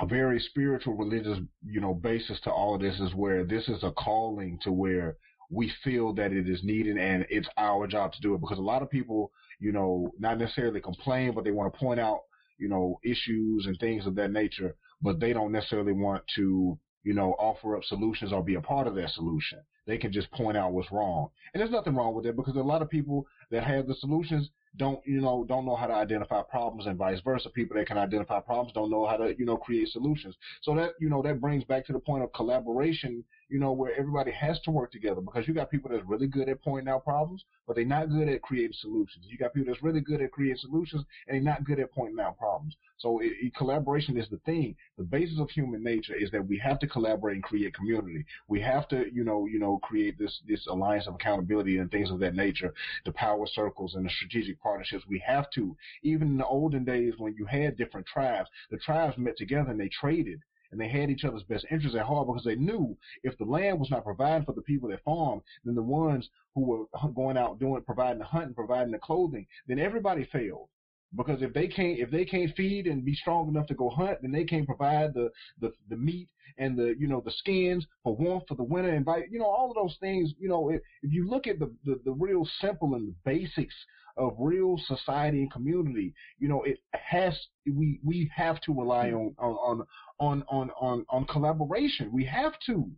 a 0.00 0.06
very 0.06 0.40
spiritual 0.40 0.94
religious, 0.94 1.38
you 1.66 1.80
know, 1.80 1.94
basis 1.94 2.40
to 2.40 2.50
all 2.50 2.74
of 2.74 2.80
this 2.80 2.98
is 3.00 3.14
where 3.14 3.44
this 3.44 3.68
is 3.68 3.82
a 3.82 3.90
calling 3.92 4.58
to 4.62 4.72
where 4.72 5.16
we 5.50 5.70
feel 5.82 6.12
that 6.14 6.32
it 6.32 6.48
is 6.48 6.62
needed 6.62 6.96
and 6.96 7.26
it's 7.28 7.48
our 7.56 7.86
job 7.86 8.12
to 8.12 8.20
do 8.20 8.34
it 8.34 8.40
because 8.40 8.58
a 8.58 8.62
lot 8.62 8.82
of 8.82 8.90
people, 8.90 9.32
you 9.58 9.72
know, 9.72 10.10
not 10.18 10.38
necessarily 10.38 10.80
complain, 10.80 11.32
but 11.34 11.44
they 11.44 11.50
want 11.50 11.72
to 11.72 11.78
point 11.78 11.98
out, 11.98 12.20
you 12.58 12.68
know, 12.68 12.98
issues 13.04 13.66
and 13.66 13.78
things 13.78 14.06
of 14.06 14.14
that 14.14 14.30
nature, 14.30 14.76
but 15.02 15.18
they 15.18 15.32
don't 15.32 15.52
necessarily 15.52 15.92
want 15.92 16.22
to, 16.36 16.78
you 17.02 17.14
know, 17.14 17.34
offer 17.38 17.76
up 17.76 17.84
solutions 17.84 18.32
or 18.32 18.44
be 18.44 18.54
a 18.54 18.60
part 18.60 18.86
of 18.86 18.94
that 18.94 19.10
solution. 19.10 19.58
They 19.86 19.98
can 19.98 20.12
just 20.12 20.30
point 20.30 20.56
out 20.56 20.72
what's 20.72 20.92
wrong. 20.92 21.30
And 21.52 21.60
there's 21.60 21.72
nothing 21.72 21.96
wrong 21.96 22.14
with 22.14 22.24
that 22.26 22.36
because 22.36 22.54
a 22.54 22.60
lot 22.60 22.82
of 22.82 22.90
people 22.90 23.26
that 23.50 23.64
have 23.64 23.88
the 23.88 23.94
solutions 23.94 24.50
don't, 24.76 25.00
you 25.04 25.20
know, 25.20 25.44
don't 25.48 25.66
know 25.66 25.74
how 25.74 25.86
to 25.86 25.94
identify 25.94 26.42
problems 26.42 26.86
and 26.86 26.96
vice 26.96 27.20
versa. 27.24 27.50
People 27.50 27.76
that 27.76 27.88
can 27.88 27.98
identify 27.98 28.38
problems 28.38 28.72
don't 28.72 28.90
know 28.90 29.06
how 29.06 29.16
to, 29.16 29.34
you 29.36 29.44
know, 29.44 29.56
create 29.56 29.88
solutions. 29.88 30.36
So 30.62 30.74
that, 30.76 30.92
you 31.00 31.08
know, 31.08 31.22
that 31.22 31.40
brings 31.40 31.64
back 31.64 31.86
to 31.86 31.92
the 31.92 31.98
point 31.98 32.22
of 32.22 32.32
collaboration 32.32 33.24
you 33.50 33.58
know, 33.58 33.72
where 33.72 33.92
everybody 33.98 34.30
has 34.30 34.60
to 34.60 34.70
work 34.70 34.92
together 34.92 35.20
because 35.20 35.46
you 35.48 35.54
got 35.54 35.70
people 35.70 35.90
that's 35.90 36.06
really 36.06 36.26
good 36.26 36.48
at 36.48 36.62
pointing 36.62 36.92
out 36.92 37.04
problems, 37.04 37.44
but 37.66 37.76
they're 37.76 37.84
not 37.84 38.08
good 38.08 38.28
at 38.28 38.42
creating 38.42 38.76
solutions. 38.80 39.26
You 39.28 39.36
got 39.36 39.52
people 39.52 39.72
that's 39.72 39.82
really 39.82 40.00
good 40.00 40.20
at 40.22 40.30
creating 40.30 40.58
solutions 40.58 41.04
and 41.26 41.34
they're 41.34 41.52
not 41.52 41.64
good 41.64 41.80
at 41.80 41.92
pointing 41.92 42.20
out 42.20 42.38
problems. 42.38 42.76
So 42.98 43.18
it, 43.20 43.32
it, 43.40 43.54
collaboration 43.56 44.16
is 44.16 44.28
the 44.30 44.38
thing. 44.38 44.76
The 44.98 45.04
basis 45.04 45.38
of 45.40 45.50
human 45.50 45.82
nature 45.82 46.14
is 46.14 46.30
that 46.30 46.46
we 46.46 46.58
have 46.58 46.78
to 46.80 46.86
collaborate 46.86 47.36
and 47.36 47.42
create 47.42 47.74
community. 47.74 48.24
We 48.46 48.60
have 48.60 48.88
to, 48.88 49.06
you 49.12 49.24
know, 49.24 49.46
you 49.46 49.58
know, 49.58 49.78
create 49.78 50.18
this 50.18 50.40
this 50.46 50.66
alliance 50.66 51.06
of 51.06 51.14
accountability 51.14 51.78
and 51.78 51.90
things 51.90 52.10
of 52.10 52.20
that 52.20 52.34
nature. 52.34 52.72
The 53.04 53.12
power 53.12 53.46
circles 53.46 53.94
and 53.94 54.04
the 54.04 54.10
strategic 54.10 54.60
partnerships. 54.62 55.04
We 55.08 55.22
have 55.26 55.50
to. 55.54 55.76
Even 56.02 56.28
in 56.28 56.36
the 56.36 56.46
olden 56.46 56.84
days 56.84 57.14
when 57.18 57.34
you 57.36 57.46
had 57.46 57.76
different 57.76 58.06
tribes, 58.06 58.48
the 58.70 58.78
tribes 58.78 59.18
met 59.18 59.36
together 59.36 59.70
and 59.70 59.80
they 59.80 59.88
traded 59.88 60.40
and 60.70 60.80
they 60.80 60.88
had 60.88 61.10
each 61.10 61.24
other's 61.24 61.42
best 61.42 61.66
interests 61.70 61.98
at 61.98 62.06
heart 62.06 62.26
because 62.26 62.44
they 62.44 62.54
knew 62.54 62.96
if 63.22 63.36
the 63.38 63.44
land 63.44 63.78
was 63.78 63.90
not 63.90 64.04
providing 64.04 64.44
for 64.44 64.52
the 64.52 64.62
people 64.62 64.88
that 64.88 65.02
farmed, 65.04 65.42
then 65.64 65.74
the 65.74 65.82
ones 65.82 66.28
who 66.54 66.62
were 66.62 66.84
going 67.14 67.36
out 67.36 67.58
doing 67.58 67.82
providing 67.82 68.18
the 68.18 68.24
hunting, 68.24 68.54
providing 68.54 68.92
the 68.92 68.98
clothing, 68.98 69.46
then 69.66 69.78
everybody 69.78 70.24
failed. 70.32 70.68
Because 71.16 71.42
if 71.42 71.52
they 71.52 71.66
can't 71.66 71.98
if 71.98 72.10
they 72.10 72.24
can't 72.24 72.54
feed 72.54 72.86
and 72.86 73.04
be 73.04 73.16
strong 73.16 73.48
enough 73.48 73.66
to 73.66 73.74
go 73.74 73.90
hunt, 73.90 74.18
then 74.22 74.30
they 74.30 74.44
can't 74.44 74.66
provide 74.66 75.12
the 75.12 75.30
the, 75.60 75.72
the 75.88 75.96
meat 75.96 76.28
and 76.56 76.78
the 76.78 76.94
you 76.98 77.08
know 77.08 77.20
the 77.20 77.32
skins 77.32 77.84
for 78.04 78.14
warmth 78.14 78.44
for 78.46 78.54
the 78.54 78.62
winter 78.62 78.90
and 78.90 79.04
by 79.04 79.22
you 79.28 79.40
know 79.40 79.46
all 79.46 79.70
of 79.70 79.74
those 79.74 79.96
things. 79.98 80.32
You 80.38 80.48
know 80.48 80.70
if, 80.70 80.80
if 81.02 81.12
you 81.12 81.28
look 81.28 81.48
at 81.48 81.58
the, 81.58 81.72
the 81.84 82.00
the 82.04 82.12
real 82.12 82.48
simple 82.60 82.94
and 82.94 83.08
the 83.08 83.14
basics 83.24 83.74
of 84.16 84.34
real 84.38 84.78
society 84.86 85.42
and 85.42 85.52
community, 85.52 86.14
you 86.38 86.48
know, 86.48 86.62
it 86.62 86.78
has 86.92 87.38
we 87.66 88.00
we 88.04 88.30
have 88.34 88.60
to 88.62 88.72
rely 88.72 89.10
hmm. 89.10 89.16
on 89.16 89.34
on 89.38 89.86
on 90.18 90.44
on 90.48 90.70
on, 90.80 91.06
on 91.08 91.26
collaboration. 91.26 92.10
We 92.12 92.24
have 92.24 92.52
to. 92.66 92.90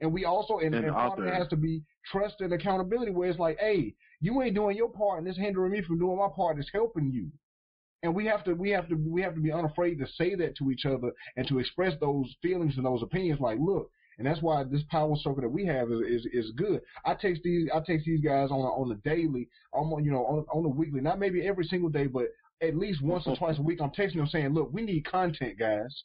And 0.00 0.12
we 0.12 0.24
also 0.24 0.58
and, 0.58 0.74
and, 0.74 0.84
and 0.84 0.94
part 0.94 1.18
of 1.18 1.26
it 1.26 1.34
has 1.34 1.48
to 1.48 1.56
be 1.56 1.82
trust 2.10 2.40
and 2.40 2.52
accountability 2.52 3.10
where 3.10 3.28
it's 3.28 3.38
like, 3.38 3.58
hey, 3.58 3.94
you 4.20 4.40
ain't 4.42 4.54
doing 4.54 4.76
your 4.76 4.90
part 4.90 5.18
and 5.18 5.28
it's 5.28 5.38
hindering 5.38 5.72
me 5.72 5.82
from 5.82 5.98
doing 5.98 6.18
my 6.18 6.28
part, 6.34 6.58
it's 6.58 6.70
helping 6.72 7.10
you. 7.10 7.30
And 8.02 8.14
we 8.14 8.26
have 8.26 8.44
to 8.44 8.54
we 8.54 8.70
have 8.70 8.88
to 8.88 8.94
we 8.94 9.22
have 9.22 9.34
to 9.34 9.40
be 9.40 9.50
unafraid 9.50 9.98
to 9.98 10.06
say 10.16 10.36
that 10.36 10.56
to 10.58 10.70
each 10.70 10.86
other 10.86 11.10
and 11.36 11.48
to 11.48 11.58
express 11.58 11.94
those 12.00 12.32
feelings 12.42 12.74
and 12.76 12.86
those 12.86 13.02
opinions 13.02 13.40
like, 13.40 13.58
look, 13.60 13.90
and 14.18 14.26
that's 14.26 14.42
why 14.42 14.64
this 14.64 14.82
power 14.90 15.14
circle 15.16 15.42
that 15.42 15.48
we 15.48 15.64
have 15.66 15.90
is, 15.92 16.00
is, 16.00 16.26
is 16.32 16.52
good. 16.56 16.80
I 17.04 17.14
text 17.14 17.42
these 17.44 17.68
I 17.72 17.78
text 17.78 18.04
these 18.04 18.20
guys 18.20 18.50
on 18.50 18.60
a, 18.60 18.68
on 18.68 18.88
the 18.88 18.96
daily, 18.96 19.48
on 19.72 20.04
you 20.04 20.10
know 20.10 20.24
on 20.26 20.44
on 20.52 20.64
the 20.64 20.68
weekly, 20.68 21.00
not 21.00 21.20
maybe 21.20 21.46
every 21.46 21.64
single 21.64 21.88
day, 21.88 22.06
but 22.06 22.26
at 22.60 22.76
least 22.76 23.00
once 23.00 23.24
or 23.26 23.36
twice 23.36 23.58
a 23.58 23.62
week. 23.62 23.80
I'm 23.80 23.90
texting 23.90 24.16
them 24.16 24.26
saying, 24.26 24.48
look, 24.48 24.72
we 24.72 24.82
need 24.82 25.06
content, 25.06 25.58
guys. 25.58 26.02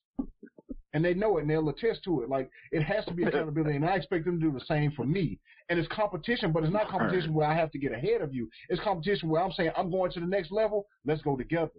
And 0.95 1.03
they 1.03 1.15
know 1.15 1.39
it 1.39 1.41
and 1.41 1.49
they'll 1.49 1.69
attest 1.69 2.03
to 2.03 2.21
it. 2.21 2.29
Like 2.29 2.51
it 2.71 2.83
has 2.83 3.03
to 3.05 3.13
be 3.13 3.23
accountability, 3.23 3.75
and 3.75 3.85
I 3.85 3.95
expect 3.95 4.25
them 4.25 4.39
to 4.39 4.45
do 4.45 4.51
the 4.51 4.63
same 4.65 4.91
for 4.91 5.05
me. 5.05 5.39
And 5.69 5.79
it's 5.79 5.87
competition, 5.87 6.51
but 6.51 6.63
it's 6.63 6.71
not 6.71 6.89
competition 6.89 7.33
where 7.33 7.47
I 7.47 7.55
have 7.55 7.71
to 7.71 7.79
get 7.79 7.93
ahead 7.93 8.21
of 8.21 8.31
you. 8.31 8.47
It's 8.69 8.83
competition 8.83 9.29
where 9.29 9.41
I'm 9.41 9.51
saying 9.53 9.71
I'm 9.75 9.89
going 9.89 10.11
to 10.11 10.19
the 10.19 10.27
next 10.27 10.51
level. 10.51 10.85
Let's 11.03 11.23
go 11.23 11.35
together. 11.35 11.71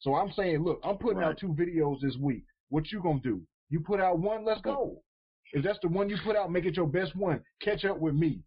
So 0.00 0.14
I'm 0.14 0.32
saying, 0.32 0.64
look, 0.64 0.80
I'm 0.82 0.96
putting 0.96 1.18
right. 1.18 1.28
out 1.28 1.38
two 1.38 1.54
videos 1.54 2.00
this 2.00 2.16
week. 2.18 2.44
What 2.70 2.90
you 2.90 3.02
gonna 3.02 3.20
do? 3.20 3.42
You 3.68 3.80
put 3.80 4.00
out 4.00 4.18
one, 4.18 4.46
let's 4.46 4.62
go. 4.62 5.02
If 5.54 5.62
that's 5.62 5.78
the 5.82 5.88
one 5.88 6.10
you 6.10 6.16
put 6.22 6.36
out, 6.36 6.50
make 6.50 6.66
it 6.66 6.76
your 6.76 6.88
best 6.88 7.14
one. 7.14 7.40
Catch 7.62 7.84
up 7.84 7.98
with 7.98 8.14
me. 8.14 8.40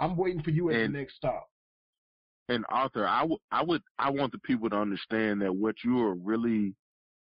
I'm 0.00 0.16
waiting 0.16 0.42
for 0.42 0.50
you 0.50 0.70
at 0.70 0.76
and, 0.76 0.94
the 0.94 0.98
next 0.98 1.16
stop. 1.16 1.46
And 2.48 2.64
Arthur, 2.70 3.06
I, 3.06 3.20
w- 3.20 3.38
I 3.52 3.62
would 3.62 3.82
I 3.98 4.10
want 4.10 4.32
the 4.32 4.38
people 4.38 4.70
to 4.70 4.76
understand 4.76 5.42
that 5.42 5.54
what 5.54 5.76
you 5.84 6.00
are 6.00 6.14
really 6.14 6.74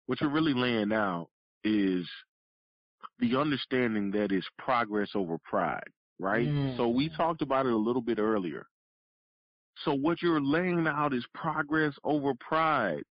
what 0.05 0.21
you're 0.21 0.29
really 0.29 0.53
laying 0.53 0.93
out 0.93 1.27
is 1.63 2.07
the 3.17 3.35
understanding 3.35 4.11
that 4.11 4.31
is 4.31 4.45
progress 4.59 5.09
over 5.15 5.37
pride, 5.43 5.89
right? 6.19 6.47
Mm. 6.47 6.77
So 6.77 6.87
we 6.87 7.09
talked 7.09 7.41
about 7.41 7.65
it 7.65 7.73
a 7.73 7.77
little 7.77 8.01
bit 8.01 8.19
earlier. 8.19 8.67
So 9.85 9.93
what 9.93 10.21
you're 10.21 10.41
laying 10.41 10.85
out 10.87 11.15
is 11.15 11.25
progress 11.33 11.95
over 12.03 12.33
pride. 12.39 13.03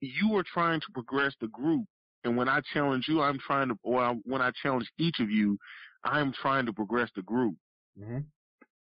You 0.00 0.36
are 0.36 0.44
trying 0.44 0.80
to 0.80 0.86
progress 0.92 1.34
the 1.40 1.48
group 1.48 1.86
and 2.24 2.36
when 2.36 2.48
I 2.48 2.60
challenge 2.72 3.06
you, 3.08 3.22
I'm 3.22 3.38
trying 3.38 3.68
to, 3.68 3.78
or 3.82 4.16
when 4.24 4.42
I 4.42 4.50
challenge 4.62 4.90
each 4.98 5.20
of 5.20 5.30
you, 5.30 5.58
I'm 6.04 6.32
trying 6.32 6.66
to 6.66 6.72
progress 6.72 7.10
the 7.14 7.22
group. 7.22 7.54
Mm-hmm. 8.00 8.18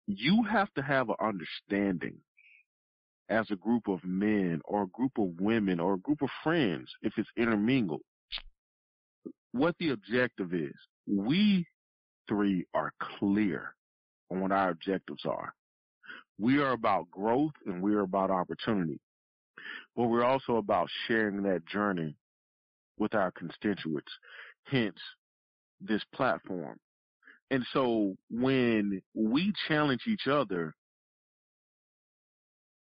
You 0.07 0.43
have 0.45 0.73
to 0.75 0.83
have 0.83 1.09
an 1.09 1.17
understanding 1.21 2.17
as 3.31 3.47
a 3.51 3.57
group 3.57 3.89
of 3.89 4.05
men 4.05 4.61
or 4.65 4.83
a 4.83 4.89
group 4.89 5.13
of 5.19 5.41
women 5.41 5.81
or 5.81 5.95
a 5.95 5.99
group 5.99 6.21
of 6.21 6.29
friends, 6.43 6.91
if 7.03 7.15
it's 7.17 7.29
intermingled, 7.37 8.03
what 9.53 9.75
the 9.79 9.91
objective 9.91 10.53
is. 10.53 10.75
We 11.07 11.67
three 12.29 12.67
are 12.75 12.93
clear 13.19 13.75
on 14.31 14.41
what 14.41 14.53
our 14.53 14.71
objectives 14.71 15.25
are. 15.25 15.55
We 16.39 16.59
are 16.61 16.73
about 16.73 17.11
growth 17.11 17.53
and 17.67 17.81
we 17.81 17.95
are 17.95 18.01
about 18.01 18.31
opportunity. 18.31 19.01
But 19.97 20.05
we're 20.05 20.25
also 20.25 20.57
about 20.57 20.89
sharing 21.07 21.43
that 21.45 21.67
journey 21.67 22.17
with 22.99 23.15
our 23.15 23.31
constituents, 23.31 24.13
hence 24.65 24.99
this 25.81 26.03
platform. 26.15 26.79
And 27.51 27.65
so 27.73 28.17
when 28.31 29.03
we 29.15 29.53
challenge 29.69 30.03
each 30.07 30.27
other, 30.27 30.75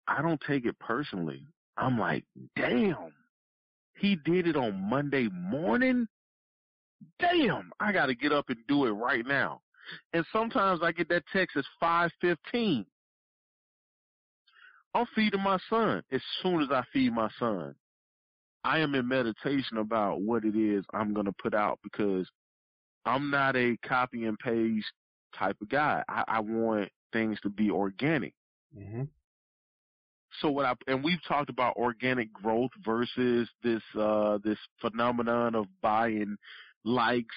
I 0.09 0.22
don't 0.22 0.40
take 0.46 0.66
it 0.66 0.78
personally. 0.78 1.46
I'm 1.76 1.98
like, 1.98 2.24
damn, 2.57 3.12
he 3.96 4.16
did 4.24 4.46
it 4.46 4.57
on 4.57 4.88
Monday 4.90 5.28
morning. 5.32 6.07
Damn, 7.18 7.70
I 7.78 7.92
got 7.92 8.07
to 8.07 8.14
get 8.14 8.32
up 8.32 8.51
and 8.51 8.59
do 8.66 8.86
it 8.86 8.90
right 8.90 9.24
now. 9.24 9.61
And 10.12 10.24
sometimes 10.32 10.80
I 10.82 10.92
get 10.92 11.09
that 11.09 11.24
text 11.32 11.57
at 11.57 11.64
5:15. 11.82 12.84
I'm 14.94 15.07
feeding 15.14 15.42
my 15.42 15.59
son. 15.68 16.03
As 16.11 16.20
soon 16.42 16.61
as 16.61 16.68
I 16.70 16.82
feed 16.92 17.12
my 17.12 17.28
son, 17.38 17.74
I 18.64 18.80
am 18.80 18.94
in 18.94 19.08
meditation 19.08 19.78
about 19.78 20.20
what 20.20 20.44
it 20.44 20.56
is 20.56 20.84
I'm 20.92 21.14
going 21.14 21.26
to 21.26 21.32
put 21.32 21.54
out 21.54 21.78
because 21.82 22.28
I'm 23.04 23.30
not 23.30 23.56
a 23.56 23.76
copy 23.86 24.24
and 24.24 24.38
paste 24.38 24.92
type 25.38 25.56
of 25.62 25.68
guy. 25.68 26.02
I, 26.08 26.24
I 26.28 26.40
want 26.40 26.90
things 27.12 27.38
to 27.42 27.48
be 27.48 27.70
organic. 27.70 28.34
Mm-hmm. 28.76 29.04
So 30.40 30.50
what 30.50 30.66
I 30.66 30.74
and 30.86 31.02
we've 31.02 31.22
talked 31.26 31.50
about 31.50 31.76
organic 31.76 32.32
growth 32.32 32.70
versus 32.84 33.48
this 33.64 33.82
uh 33.98 34.38
this 34.44 34.58
phenomenon 34.80 35.54
of 35.54 35.66
buying 35.82 36.36
likes, 36.84 37.34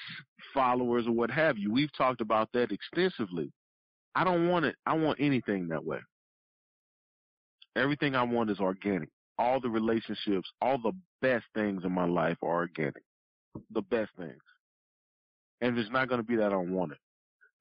followers, 0.53 1.07
or 1.07 1.11
what 1.11 1.32
have 1.32 1.57
you. 1.57 1.71
We've 1.71 1.91
talked 1.97 2.21
about 2.21 2.49
that 2.53 2.71
extensively. 2.71 3.51
I 4.15 4.24
don't 4.24 4.47
want 4.47 4.65
it. 4.65 4.76
I 4.86 4.93
want 4.93 5.19
anything 5.19 5.69
that 5.69 5.84
way. 5.84 5.99
Everything 7.76 8.15
I 8.15 8.24
want 8.24 8.51
is 8.51 8.59
organic. 8.59 9.09
All 9.38 9.60
the 9.60 9.70
relationships, 9.70 10.50
all 10.62 10.78
the 10.78 10.94
best 11.22 11.46
things 11.56 11.84
in 11.84 11.92
my 11.92 12.06
life 12.06 12.38
are 12.44 12.56
organic. 12.56 13.04
The 13.72 13.82
best 13.82 14.12
things. 14.18 14.42
And 15.62 15.78
it's 15.78 15.92
not 15.92 16.10
going 16.10 16.22
to 16.22 16.28
be 16.28 16.36
that, 16.36 16.54
I 16.54 16.58
want 16.58 16.92
it. 16.92 16.98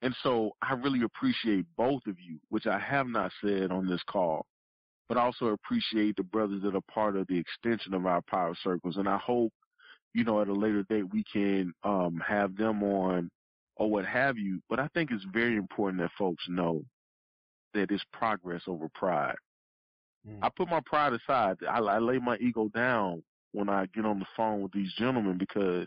And 0.03 0.15
so 0.23 0.51
I 0.61 0.75
really 0.75 1.03
appreciate 1.03 1.65
both 1.77 2.03
of 2.09 2.17
you, 2.19 2.39
which 2.49 2.67
I 2.67 2.79
have 2.79 3.07
not 3.07 3.31
said 3.43 3.71
on 3.71 3.87
this 3.87 4.03
call, 4.09 4.45
but 5.09 5.17
also 5.17 5.47
appreciate 5.47 6.17
the 6.17 6.25
brothers 6.25 6.63
that 6.63 6.75
are 6.75 6.93
part 6.93 7.17
of 7.17 7.27
the 7.29 7.39
extension 7.39 7.95
of 7.95 8.05
our 8.07 8.21
power 8.23 8.55
circles. 8.63 8.97
And 8.97 9.09
I 9.09 9.19
hope, 9.19 9.53
you 10.13 10.25
know, 10.25 10.41
at 10.41 10.49
a 10.49 10.53
later 10.53 10.85
date 10.89 11.13
we 11.13 11.25
can 11.33 11.73
um, 11.85 12.21
have 12.27 12.57
them 12.57 12.83
on 12.83 13.31
or 13.77 13.89
what 13.89 14.05
have 14.05 14.37
you. 14.37 14.61
But 14.69 14.81
I 14.81 14.89
think 14.89 15.11
it's 15.13 15.25
very 15.33 15.57
important 15.57 16.03
that 16.03 16.11
folks 16.19 16.45
know 16.49 16.83
that 17.75 17.93
it's 17.93 18.05
progress 18.13 18.63
over 18.67 18.89
pride. 18.95 19.37
Mm. 20.29 20.39
I 20.43 20.49
put 20.49 20.69
my 20.69 20.81
pride 20.85 21.13
aside. 21.13 21.57
I, 21.69 21.79
I 21.79 21.99
lay 21.99 22.19
my 22.19 22.37
ego 22.37 22.69
down 22.75 23.23
when 23.53 23.69
I 23.69 23.87
get 23.95 24.05
on 24.05 24.19
the 24.19 24.27
phone 24.37 24.63
with 24.63 24.73
these 24.73 24.93
gentlemen 24.95 25.39
because 25.39 25.87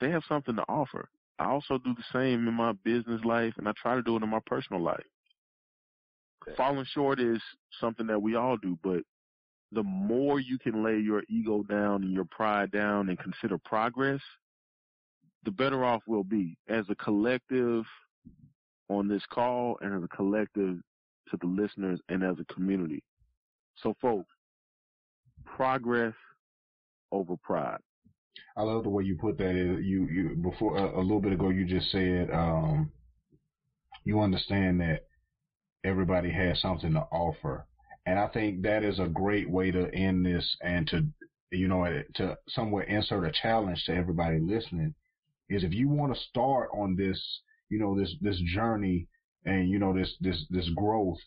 they 0.00 0.10
have 0.10 0.22
something 0.28 0.56
to 0.56 0.64
offer. 0.68 1.08
I 1.38 1.46
also 1.46 1.78
do 1.78 1.94
the 1.94 2.04
same 2.12 2.46
in 2.46 2.54
my 2.54 2.72
business 2.84 3.20
life, 3.24 3.54
and 3.56 3.68
I 3.68 3.72
try 3.80 3.94
to 3.94 4.02
do 4.02 4.16
it 4.16 4.22
in 4.22 4.28
my 4.28 4.40
personal 4.46 4.82
life. 4.82 5.04
Okay. 6.42 6.56
Falling 6.56 6.86
short 6.92 7.20
is 7.20 7.40
something 7.80 8.06
that 8.06 8.20
we 8.20 8.36
all 8.36 8.56
do, 8.56 8.78
but 8.82 9.02
the 9.72 9.82
more 9.82 10.38
you 10.38 10.58
can 10.58 10.84
lay 10.84 10.98
your 10.98 11.22
ego 11.28 11.64
down 11.64 12.02
and 12.02 12.12
your 12.12 12.26
pride 12.26 12.70
down 12.70 13.08
and 13.08 13.18
consider 13.18 13.58
progress, 13.58 14.20
the 15.44 15.50
better 15.50 15.84
off 15.84 16.02
we'll 16.06 16.24
be 16.24 16.56
as 16.68 16.84
a 16.88 16.94
collective 16.94 17.84
on 18.88 19.08
this 19.08 19.22
call 19.30 19.78
and 19.80 19.94
as 19.94 20.02
a 20.02 20.16
collective 20.16 20.78
to 21.30 21.36
the 21.40 21.46
listeners 21.46 22.00
and 22.08 22.22
as 22.22 22.36
a 22.40 22.52
community. 22.52 23.02
So 23.82 23.94
folks, 24.00 24.30
progress 25.44 26.14
over 27.12 27.36
pride. 27.36 27.78
I 28.56 28.62
love 28.62 28.84
the 28.84 28.90
way 28.90 29.04
you 29.04 29.16
put 29.16 29.38
that. 29.38 29.54
You 29.82 30.06
you 30.06 30.36
before 30.36 30.76
a, 30.76 31.00
a 31.00 31.02
little 31.02 31.20
bit 31.20 31.32
ago 31.32 31.50
you 31.50 31.64
just 31.64 31.90
said 31.90 32.30
um, 32.32 32.90
you 34.04 34.20
understand 34.20 34.80
that 34.80 35.06
everybody 35.84 36.30
has 36.30 36.60
something 36.60 36.92
to 36.94 37.00
offer, 37.12 37.66
and 38.06 38.18
I 38.18 38.28
think 38.28 38.62
that 38.62 38.82
is 38.82 38.98
a 38.98 39.06
great 39.06 39.48
way 39.48 39.70
to 39.70 39.92
end 39.94 40.26
this 40.26 40.56
and 40.62 40.86
to 40.88 41.06
you 41.50 41.68
know 41.68 42.02
to 42.14 42.38
somewhere 42.48 42.84
insert 42.84 43.24
a 43.24 43.32
challenge 43.32 43.84
to 43.86 43.94
everybody 43.94 44.38
listening. 44.40 44.94
Is 45.48 45.62
if 45.62 45.72
you 45.74 45.88
want 45.88 46.14
to 46.14 46.20
start 46.30 46.70
on 46.72 46.96
this 46.96 47.20
you 47.68 47.78
know 47.78 47.98
this 47.98 48.14
this 48.20 48.40
journey 48.54 49.06
and 49.44 49.68
you 49.68 49.78
know 49.78 49.92
this 49.92 50.14
this 50.20 50.44
this 50.50 50.68
growth 50.74 51.18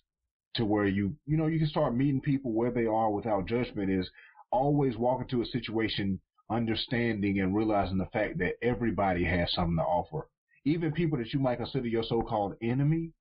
to 0.56 0.66
where 0.66 0.88
you 0.88 1.16
you 1.26 1.38
know 1.38 1.48
you 1.48 1.60
can 1.60 1.68
start 1.68 1.96
meeting 1.96 2.22
people 2.22 2.52
where 2.52 2.72
they 2.72 2.86
are 2.86 3.12
without 3.12 3.48
judgment 3.48 3.90
is 3.90 4.10
always 4.52 4.96
walk 4.98 5.22
into 5.22 5.42
a 5.42 5.46
situation 5.46 6.20
understanding 6.50 7.40
and 7.40 7.56
realizing 7.56 7.98
the 7.98 8.06
fact 8.08 8.38
that 8.40 8.54
everybody 8.62 9.24
has 9.24 9.52
something 9.52 9.78
to 9.78 9.84
offer. 9.84 10.28
Even 10.66 10.92
people 10.92 11.18
that 11.18 11.34
you 11.34 11.40
might 11.40 11.58
consider 11.58 11.88
your 11.88 12.04
so-called 12.04 12.56
enemy, 12.62 13.12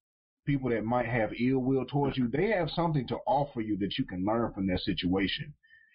people 0.46 0.70
that 0.70 0.84
might 0.84 1.06
have 1.06 1.30
ill 1.40 1.58
will 1.58 1.84
towards 1.84 2.16
you, 2.16 2.28
they 2.28 2.48
have 2.48 2.70
something 2.70 3.06
to 3.08 3.16
offer 3.26 3.60
you 3.60 3.76
that 3.78 3.98
you 3.98 4.04
can 4.04 4.24
learn 4.24 4.52
from 4.52 4.66
their 4.66 4.78
situation. 4.78 5.52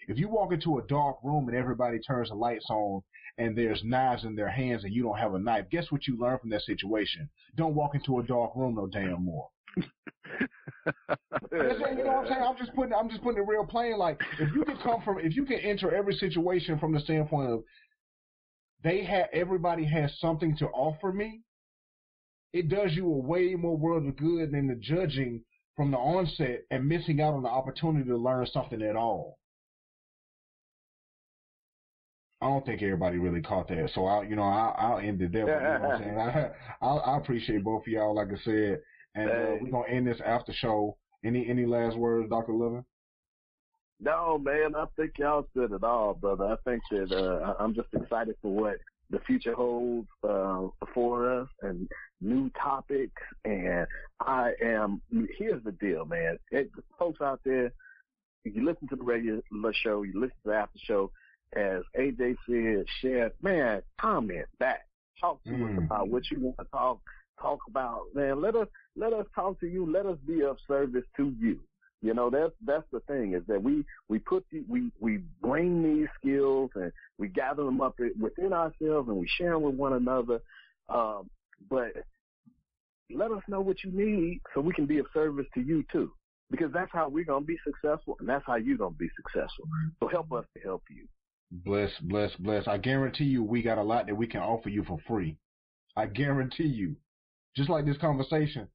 If 0.08 0.18
you 0.18 0.30
walk 0.30 0.52
into 0.52 0.80
a 0.80 0.88
dark 0.88 1.18
room 1.24 1.48
and 1.48 1.58
everybody 1.58 2.00
turns 2.00 2.30
the 2.30 2.36
lights 2.36 2.66
on 2.70 3.02
and 3.38 3.58
there's 3.58 3.84
knives 3.84 4.24
in 4.24 4.36
their 4.36 4.50
hands 4.50 4.84
and 4.84 4.94
you 4.94 5.04
don't 5.04 5.18
have 5.18 5.34
a 5.34 5.40
knife, 5.40 5.66
guess 5.72 5.92
what 5.92 6.08
you 6.08 6.18
learn 6.18 6.40
from 6.40 6.50
that 6.50 6.64
situation? 6.64 7.30
Don't 7.56 7.76
walk 7.76 7.96
into 7.96 8.20
a 8.20 8.24
dark 8.24 8.52
room 8.56 8.76
no 8.76 8.88
damn 8.88 9.24
more 9.24 9.48
you 9.78 9.84
know 11.52 11.58
what 12.06 12.26
I'm 12.26 12.28
saying? 12.28 12.44
I'm 12.44 12.58
just 12.58 12.74
putting 12.76 12.94
I'm 12.94 13.10
just 13.10 13.24
putting 13.24 13.42
it 13.42 13.48
real 13.48 13.66
plain. 13.66 13.98
Like 13.98 14.20
if 14.40 14.54
you 14.54 14.64
can 14.66 14.78
come 14.78 15.02
from 15.04 15.20
if 15.20 15.36
you 15.36 15.46
can 15.46 15.60
enter 15.60 15.94
every 15.94 16.14
situation 16.14 16.80
from 16.80 16.94
the 16.94 17.00
standpoint 17.00 17.52
of 17.52 17.64
they 18.84 19.04
have 19.06 19.28
everybody 19.32 19.86
has 19.86 20.12
something 20.20 20.58
to 20.58 20.68
offer 20.68 21.14
me, 21.14 21.42
it 22.54 22.70
does 22.70 22.94
you 22.94 23.06
a 23.06 23.18
way 23.18 23.56
more 23.56 23.78
world 23.78 24.06
of 24.08 24.18
good 24.18 24.52
than 24.52 24.68
the 24.68 24.76
judging 24.76 25.42
from 25.76 25.92
the 25.92 25.98
onset 25.98 26.64
and 26.70 26.88
missing 26.88 27.22
out 27.22 27.34
on 27.34 27.44
the 27.44 27.50
opportunity 27.50 28.08
to 28.10 28.18
learn 28.18 28.46
something 28.48 28.82
at 28.82 28.96
all. 28.96 29.38
I 32.42 32.48
don't 32.48 32.66
think 32.66 32.82
everybody 32.82 33.18
really 33.18 33.42
caught 33.42 33.68
that, 33.68 33.92
so 33.94 34.06
I, 34.06 34.24
you 34.24 34.36
know, 34.36 34.44
I'll, 34.44 34.76
I'll 34.78 34.98
end 34.98 35.22
it 35.22 35.32
there. 35.32 35.46
But, 35.46 35.58
you 35.58 35.62
know 35.62 35.80
what 35.80 35.92
I'm 35.92 36.02
saying? 36.02 36.18
I, 36.18 36.52
I, 36.86 37.14
I 37.14 37.18
appreciate 37.18 37.64
both 37.64 37.84
of 37.84 37.88
y'all. 37.88 38.16
Like 38.16 38.30
I 38.30 38.44
said, 38.44 38.82
and 39.16 39.30
uh, 39.30 39.46
we're 39.62 39.72
gonna 39.72 39.90
end 39.90 40.08
this 40.08 40.22
after 40.26 40.54
show. 40.54 40.98
Any 41.24 41.48
any 41.48 41.66
last 41.66 41.98
words, 41.98 42.30
Doctor 42.30 42.54
Loving? 42.54 42.86
No, 44.00 44.40
man. 44.40 44.76
I 44.76 44.86
think 44.96 45.12
y'all 45.20 45.48
said 45.56 45.72
it 45.72 45.84
all, 45.84 46.16
brother. 46.16 46.46
I 46.46 46.56
think 46.68 46.82
that 46.90 47.16
uh, 47.16 47.54
I'm 47.60 47.76
just 47.76 47.90
excited 47.94 48.36
for 48.42 48.52
what 48.52 48.78
the 49.12 49.20
future 49.20 49.54
holds 49.54 50.08
uh, 50.28 50.68
for 50.94 51.42
us 51.42 51.48
and 51.62 51.88
new 52.22 52.50
topics. 52.62 53.22
And 53.46 53.86
I 54.20 54.54
am. 54.64 55.02
Here's 55.38 55.64
the 55.64 55.74
deal, 55.74 56.06
man. 56.06 56.40
It, 56.50 56.72
folks 56.98 57.22
out 57.22 57.42
there, 57.46 57.72
if 58.46 58.56
you 58.56 58.66
listen 58.66 58.88
to 58.88 58.96
the 58.96 59.04
radio 59.04 59.42
show, 59.84 60.02
you 60.02 60.14
listen 60.16 60.38
to 60.44 60.50
the 60.50 60.56
after 60.56 60.80
show. 60.84 61.12
As 61.56 61.82
AJ 61.98 62.38
said, 62.48 62.86
share, 63.02 63.32
man, 63.42 63.82
comment 64.00 64.46
back. 64.60 64.88
Talk 65.20 65.44
to 65.44 65.50
mm. 65.50 65.78
us 65.78 65.84
about 65.84 66.08
what 66.08 66.32
you 66.32 66.40
want 66.40 66.58
to 66.58 66.66
talk 66.72 67.00
talk 67.42 67.60
about, 67.68 68.04
man, 68.14 68.42
let 68.42 68.56
us 68.56 68.68
let 68.96 69.14
us 69.14 69.26
talk 69.34 69.60
to 69.60 69.68
you. 69.68 69.92
Let 69.92 70.06
us 70.06 70.18
be 70.26 70.42
of 70.44 70.58
service 70.68 71.06
to 71.18 71.34
you. 71.40 71.60
You 72.02 72.14
know, 72.14 72.30
that's 72.30 72.54
that's 72.66 72.86
the 72.92 73.00
thing 73.02 73.34
is 73.34 73.44
that 73.48 73.62
we 73.62 73.86
we 74.10 74.20
put 74.20 74.46
the, 74.52 74.64
we 74.68 74.92
we 75.00 75.20
bring 75.42 75.84
these 75.84 76.08
skills 76.20 76.72
and 76.76 76.92
we 77.18 77.28
gather 77.28 77.64
them 77.64 77.82
up 77.82 77.96
within 78.20 78.54
ourselves 78.54 79.08
and 79.08 79.18
we 79.18 79.28
share 79.28 79.54
them 79.54 79.64
with 79.64 79.76
one 79.76 79.94
another. 79.94 80.42
Um, 80.90 81.30
but 81.70 81.92
let 83.14 83.32
us 83.32 83.44
know 83.48 83.62
what 83.62 83.84
you 83.84 83.92
need 83.92 84.42
so 84.54 84.62
we 84.62 84.74
can 84.74 84.86
be 84.86 84.98
of 84.98 85.06
service 85.14 85.46
to 85.54 85.62
you 85.62 85.84
too, 85.92 86.12
because 86.50 86.72
that's 86.74 86.92
how 86.92 87.08
we're 87.08 87.26
gonna 87.26 87.46
be 87.46 87.58
successful 87.64 88.18
and 88.20 88.28
that's 88.28 88.46
how 88.48 88.56
you're 88.56 88.78
gonna 88.78 88.96
be 88.96 89.10
successful. 89.16 89.66
So 90.00 90.08
help 90.08 90.32
us 90.34 90.46
to 90.56 90.64
help 90.64 90.84
you. 90.90 91.08
Bless, 91.52 91.92
bless, 92.02 92.32
bless. 92.40 92.68
I 92.68 92.78
guarantee 92.78 93.26
you, 93.26 93.44
we 93.44 93.62
got 93.62 93.78
a 93.78 93.84
lot 93.84 94.08
that 94.08 94.16
we 94.16 94.26
can 94.26 94.42
offer 94.42 94.70
you 94.70 94.84
for 94.86 94.98
free. 95.08 95.38
I 95.98 96.06
guarantee 96.06 96.68
you 96.68 96.96
just 97.56 97.70
like 97.70 97.86
this 97.86 97.98
conversation, 97.98 98.70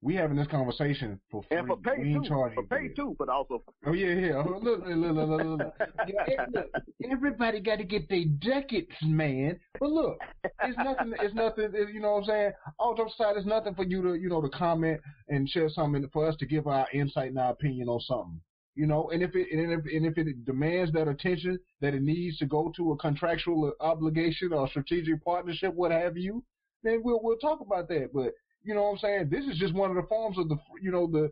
we 0.00 0.14
having 0.14 0.36
this 0.36 0.46
conversation 0.46 1.20
for 1.30 1.42
free. 1.42 1.58
And 1.58 1.66
for 1.66 1.76
pay 1.76 2.00
we 2.00 2.14
ain't 2.14 2.24
too. 2.24 2.50
For 2.54 2.62
pay 2.62 2.88
too, 2.88 3.16
but 3.18 3.28
also 3.28 3.62
Oh 3.84 3.92
yeah, 3.92 4.14
yeah. 4.14 4.42
Look, 4.42 4.62
look, 4.62 4.82
look, 4.86 5.16
look, 5.16 5.28
look, 5.28 5.58
look. 5.58 6.72
Everybody 7.10 7.60
got 7.60 7.76
to 7.76 7.84
get 7.84 8.08
their 8.08 8.24
ducats, 8.24 8.94
man. 9.02 9.58
But 9.78 9.90
look, 9.90 10.18
it's 10.44 10.78
nothing. 10.78 11.12
It's 11.20 11.34
nothing. 11.34 11.70
It's, 11.74 11.92
you 11.92 12.00
know 12.00 12.12
what 12.12 12.18
I'm 12.20 12.24
saying? 12.24 12.52
All 12.78 12.94
jokes 12.94 13.14
aside, 13.14 13.36
it's 13.36 13.46
nothing 13.46 13.74
for 13.74 13.84
you 13.84 14.00
to, 14.02 14.14
you 14.14 14.28
know, 14.28 14.40
to 14.40 14.48
comment 14.48 15.00
and 15.28 15.48
share 15.48 15.68
something 15.68 16.08
for 16.12 16.26
us 16.26 16.36
to 16.36 16.46
give 16.46 16.66
our 16.66 16.86
insight 16.94 17.28
and 17.30 17.38
our 17.38 17.50
opinion 17.50 17.88
on 17.88 18.00
something. 18.00 18.40
You 18.78 18.86
know, 18.86 19.10
and 19.10 19.24
if 19.24 19.34
it 19.34 19.48
and 19.50 19.72
if 19.72 19.92
and 19.92 20.06
if 20.06 20.16
it 20.16 20.44
demands 20.44 20.92
that 20.92 21.08
attention 21.08 21.58
that 21.80 21.94
it 21.94 22.02
needs 22.02 22.38
to 22.38 22.46
go 22.46 22.72
to 22.76 22.92
a 22.92 22.96
contractual 22.96 23.72
obligation 23.80 24.52
or 24.52 24.68
strategic 24.68 25.24
partnership, 25.24 25.74
what 25.74 25.90
have 25.90 26.16
you, 26.16 26.44
then 26.84 27.00
we'll 27.02 27.18
we'll 27.20 27.38
talk 27.38 27.60
about 27.60 27.88
that. 27.88 28.10
But 28.14 28.34
you 28.62 28.74
know 28.74 28.84
what 28.84 28.90
I'm 28.90 28.98
saying? 28.98 29.30
This 29.32 29.46
is 29.46 29.58
just 29.58 29.74
one 29.74 29.90
of 29.90 29.96
the 29.96 30.08
forms 30.08 30.38
of 30.38 30.48
the 30.48 30.56
you 30.80 30.92
know 30.92 31.08
the 31.08 31.28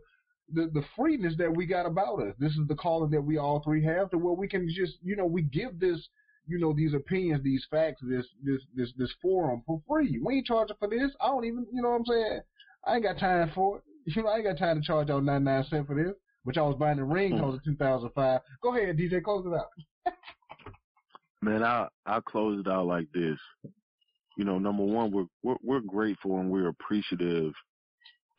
the 0.53 0.69
the 0.73 0.83
freeness 0.97 1.35
that 1.37 1.55
we 1.55 1.65
got 1.65 1.85
about 1.85 2.21
us. 2.21 2.33
This 2.37 2.51
is 2.51 2.67
the 2.67 2.75
calling 2.75 3.11
that 3.11 3.21
we 3.21 3.37
all 3.37 3.61
three 3.63 3.81
have 3.85 4.09
to 4.09 4.17
where 4.17 4.33
we 4.33 4.49
can 4.49 4.67
just 4.67 4.97
you 5.01 5.15
know 5.15 5.25
we 5.25 5.43
give 5.43 5.79
this 5.79 6.05
you 6.47 6.59
know 6.59 6.73
these 6.73 6.93
opinions, 6.93 7.45
these 7.45 7.65
facts, 7.71 8.01
this 8.03 8.25
this 8.43 8.61
this 8.75 8.91
this 8.97 9.13
forum 9.21 9.63
for 9.65 9.81
free. 9.87 10.19
We 10.21 10.35
ain't 10.35 10.47
charging 10.47 10.75
for 10.79 10.89
this. 10.89 11.11
I 11.21 11.27
don't 11.27 11.45
even 11.45 11.65
you 11.71 11.81
know 11.81 11.91
what 11.91 11.99
I'm 11.99 12.05
saying. 12.07 12.41
I 12.85 12.95
ain't 12.95 13.03
got 13.03 13.19
time 13.19 13.53
for 13.55 13.77
it. 13.77 13.83
You 14.03 14.21
know 14.21 14.27
I 14.27 14.39
ain't 14.39 14.43
got 14.43 14.57
time 14.57 14.81
to 14.81 14.85
charge 14.85 15.07
y'all 15.07 15.21
99 15.21 15.63
cents 15.69 15.87
for 15.87 15.95
this. 15.95 16.13
Which 16.47 16.57
I 16.57 16.61
was 16.61 16.77
buying 16.77 16.95
the 16.95 17.03
ring 17.03 17.31
hmm. 17.31 17.35
because 17.39 17.55
of 17.55 17.63
2005. 17.65 18.39
Go 18.63 18.73
ahead, 18.73 18.97
DJ, 18.97 19.21
close 19.21 19.45
it 19.45 19.53
out. 19.53 20.13
Man, 21.41 21.61
I 21.61 21.89
I 22.05 22.21
close 22.21 22.61
it 22.61 22.71
out 22.71 22.85
like 22.85 23.07
this. 23.13 23.37
You 24.37 24.45
know, 24.45 24.57
number 24.57 24.85
one, 24.85 25.11
we're 25.11 25.25
we're, 25.43 25.57
we're 25.61 25.81
grateful 25.81 26.39
and 26.39 26.49
we're 26.49 26.69
appreciative 26.69 27.51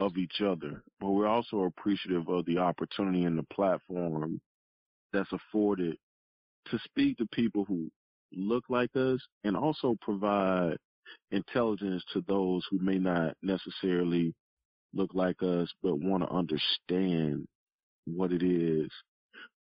of 0.00 0.16
each 0.16 0.40
other, 0.40 0.82
but 1.00 1.10
we're 1.10 1.26
also 1.26 1.64
appreciative 1.64 2.26
of 2.30 2.46
the 2.46 2.56
opportunity 2.56 3.24
and 3.24 3.38
the 3.38 3.46
platform 3.52 4.40
that's 5.12 5.32
afforded 5.34 5.94
to 6.70 6.78
speak 6.86 7.18
to 7.18 7.26
people 7.34 7.66
who 7.66 7.90
look 8.32 8.64
like 8.70 8.96
us 8.96 9.20
and 9.44 9.54
also 9.54 9.94
provide 10.00 10.78
intelligence 11.30 12.02
to 12.14 12.24
those 12.26 12.62
who 12.70 12.78
may 12.78 12.96
not 12.96 13.34
necessarily 13.42 14.32
look 14.94 15.10
like 15.12 15.42
us 15.42 15.70
but 15.82 16.00
want 16.00 16.22
to 16.22 16.30
understand 16.30 17.46
what 18.16 18.32
it 18.32 18.42
is 18.42 18.90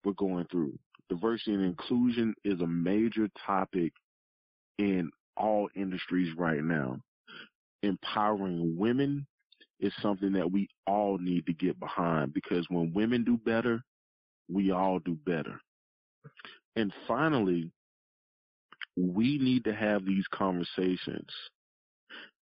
we're 0.05 0.13
going 0.13 0.47
through. 0.51 0.79
Diversity 1.09 1.55
and 1.55 1.65
inclusion 1.65 2.35
is 2.45 2.61
a 2.61 2.67
major 2.67 3.29
topic 3.45 3.93
in 4.79 5.11
all 5.37 5.69
industries 5.75 6.35
right 6.37 6.63
now. 6.63 6.99
Empowering 7.83 8.77
women 8.77 9.27
is 9.81 9.93
something 10.01 10.33
that 10.33 10.51
we 10.51 10.69
all 10.87 11.19
need 11.19 11.47
to 11.47 11.53
get 11.53 11.79
behind 11.79 12.33
because 12.33 12.65
when 12.71 12.93
women 12.95 13.25
do 13.25 13.37
better, 13.37 13.83
we 14.51 14.71
all 14.71 14.99
do 15.01 15.17
better. 15.27 15.61
And 16.77 16.93
finally, 17.07 17.71
we 18.97 19.39
need 19.39 19.65
to 19.65 19.75
have 19.75 20.05
these 20.05 20.25
conversations 20.33 21.29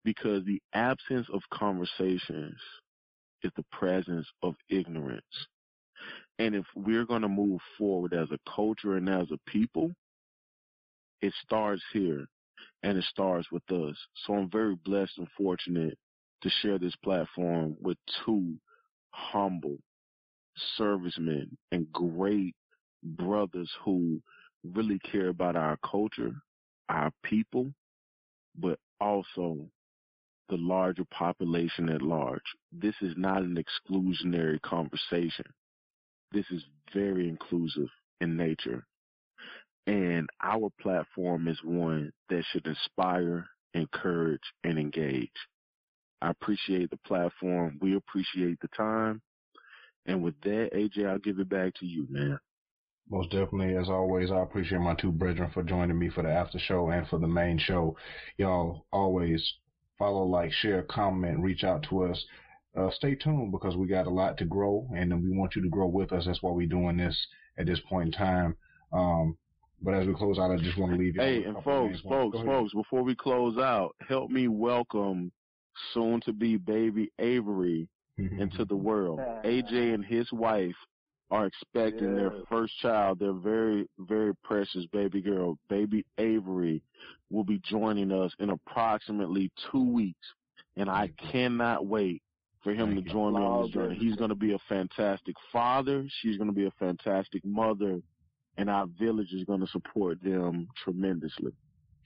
because 0.04 0.44
the 0.44 0.60
absence 0.74 1.26
of 1.32 1.40
conversations 1.52 2.58
is 3.42 3.50
the 3.56 3.64
presence 3.72 4.26
of 4.42 4.54
ignorance. 4.68 5.22
And 6.38 6.54
if 6.54 6.64
we're 6.74 7.04
going 7.04 7.22
to 7.22 7.28
move 7.28 7.60
forward 7.78 8.12
as 8.12 8.28
a 8.30 8.38
culture 8.50 8.96
and 8.96 9.08
as 9.08 9.30
a 9.30 9.50
people, 9.50 9.92
it 11.20 11.32
starts 11.44 11.82
here 11.92 12.26
and 12.82 12.98
it 12.98 13.04
starts 13.04 13.50
with 13.50 13.62
us. 13.70 13.96
So 14.24 14.34
I'm 14.34 14.50
very 14.50 14.76
blessed 14.84 15.18
and 15.18 15.28
fortunate 15.36 15.96
to 16.42 16.50
share 16.60 16.78
this 16.78 16.94
platform 17.02 17.76
with 17.80 17.96
two 18.24 18.54
humble 19.10 19.78
servicemen 20.76 21.56
and 21.72 21.90
great 21.92 22.54
brothers 23.02 23.70
who 23.84 24.20
really 24.64 24.98
care 25.10 25.28
about 25.28 25.56
our 25.56 25.78
culture, 25.88 26.32
our 26.88 27.10
people, 27.22 27.72
but 28.58 28.78
also 29.00 29.58
the 30.48 30.56
larger 30.56 31.04
population 31.10 31.88
at 31.88 32.02
large. 32.02 32.42
This 32.72 32.94
is 33.00 33.14
not 33.16 33.42
an 33.42 33.56
exclusionary 33.56 34.60
conversation. 34.60 35.46
This 36.34 36.44
is 36.50 36.64
very 36.92 37.28
inclusive 37.28 37.88
in 38.20 38.36
nature. 38.36 38.84
And 39.86 40.28
our 40.42 40.68
platform 40.80 41.46
is 41.46 41.58
one 41.62 42.12
that 42.28 42.42
should 42.50 42.66
inspire, 42.66 43.46
encourage, 43.74 44.42
and 44.64 44.78
engage. 44.78 45.30
I 46.20 46.30
appreciate 46.30 46.90
the 46.90 46.98
platform. 47.06 47.78
We 47.80 47.94
appreciate 47.94 48.58
the 48.60 48.68
time. 48.76 49.22
And 50.06 50.22
with 50.22 50.34
that, 50.42 50.70
AJ, 50.74 51.06
I'll 51.06 51.18
give 51.18 51.38
it 51.38 51.48
back 51.48 51.74
to 51.80 51.86
you, 51.86 52.06
man. 52.10 52.38
Most 53.08 53.30
definitely, 53.30 53.76
as 53.76 53.88
always, 53.88 54.30
I 54.30 54.40
appreciate 54.40 54.80
my 54.80 54.94
two 54.94 55.12
brethren 55.12 55.50
for 55.52 55.62
joining 55.62 55.98
me 55.98 56.08
for 56.08 56.22
the 56.22 56.30
after 56.30 56.58
show 56.58 56.88
and 56.90 57.06
for 57.06 57.18
the 57.18 57.28
main 57.28 57.58
show. 57.58 57.96
Y'all 58.38 58.86
always 58.92 59.54
follow, 59.98 60.24
like, 60.24 60.50
share, 60.52 60.82
comment, 60.82 61.38
reach 61.40 61.62
out 61.62 61.86
to 61.90 62.04
us. 62.04 62.24
Uh, 62.76 62.90
stay 62.90 63.14
tuned 63.14 63.52
because 63.52 63.76
we 63.76 63.86
got 63.86 64.06
a 64.06 64.10
lot 64.10 64.36
to 64.36 64.44
grow 64.44 64.88
and 64.96 65.22
we 65.22 65.36
want 65.36 65.54
you 65.54 65.62
to 65.62 65.68
grow 65.68 65.86
with 65.86 66.12
us. 66.12 66.24
That's 66.26 66.42
why 66.42 66.50
we're 66.50 66.66
doing 66.66 66.96
this 66.96 67.16
at 67.56 67.66
this 67.66 67.78
point 67.88 68.06
in 68.06 68.12
time. 68.12 68.56
Um, 68.92 69.36
but 69.80 69.94
as 69.94 70.06
we 70.06 70.14
close 70.14 70.38
out, 70.38 70.50
I 70.50 70.56
just 70.56 70.78
want 70.78 70.92
to 70.92 70.98
leave 70.98 71.14
you. 71.14 71.20
Hey, 71.20 71.44
and 71.44 71.62
folks, 71.62 72.00
folks, 72.00 72.38
folks, 72.40 72.72
before 72.72 73.02
we 73.02 73.14
close 73.14 73.58
out, 73.58 73.94
help 74.08 74.30
me 74.30 74.48
welcome 74.48 75.30
soon 75.92 76.20
to 76.22 76.32
be 76.32 76.56
baby 76.56 77.12
Avery 77.18 77.88
into 78.16 78.64
the 78.64 78.76
world. 78.76 79.20
AJ 79.44 79.94
and 79.94 80.04
his 80.04 80.32
wife 80.32 80.74
are 81.30 81.46
expecting 81.46 82.10
yeah. 82.10 82.14
their 82.14 82.32
first 82.48 82.72
child, 82.80 83.18
their 83.18 83.32
very, 83.32 83.86
very 83.98 84.34
precious 84.44 84.86
baby 84.92 85.20
girl, 85.20 85.58
baby 85.68 86.04
Avery, 86.18 86.82
will 87.30 87.44
be 87.44 87.60
joining 87.64 88.12
us 88.12 88.32
in 88.38 88.50
approximately 88.50 89.50
two 89.70 89.84
weeks. 89.84 90.26
And 90.76 90.88
I 90.88 91.10
cannot 91.30 91.86
wait 91.86 92.22
for 92.64 92.72
him 92.72 92.94
Thank 92.94 93.06
to 93.06 93.12
join 93.12 93.34
me 93.34 93.40
on 93.40 93.62
this 93.62 93.72
journey. 93.72 93.96
He's 93.96 94.16
going 94.16 94.30
to 94.30 94.34
be 94.34 94.54
a 94.54 94.58
fantastic 94.68 95.36
father. 95.52 96.04
She's 96.20 96.36
going 96.36 96.48
to 96.48 96.54
be 96.54 96.66
a 96.66 96.72
fantastic 96.78 97.44
mother. 97.44 98.00
And 98.56 98.70
our 98.70 98.86
village 98.98 99.32
is 99.32 99.44
going 99.44 99.60
to 99.60 99.66
support 99.66 100.22
them 100.22 100.68
tremendously. 100.82 101.52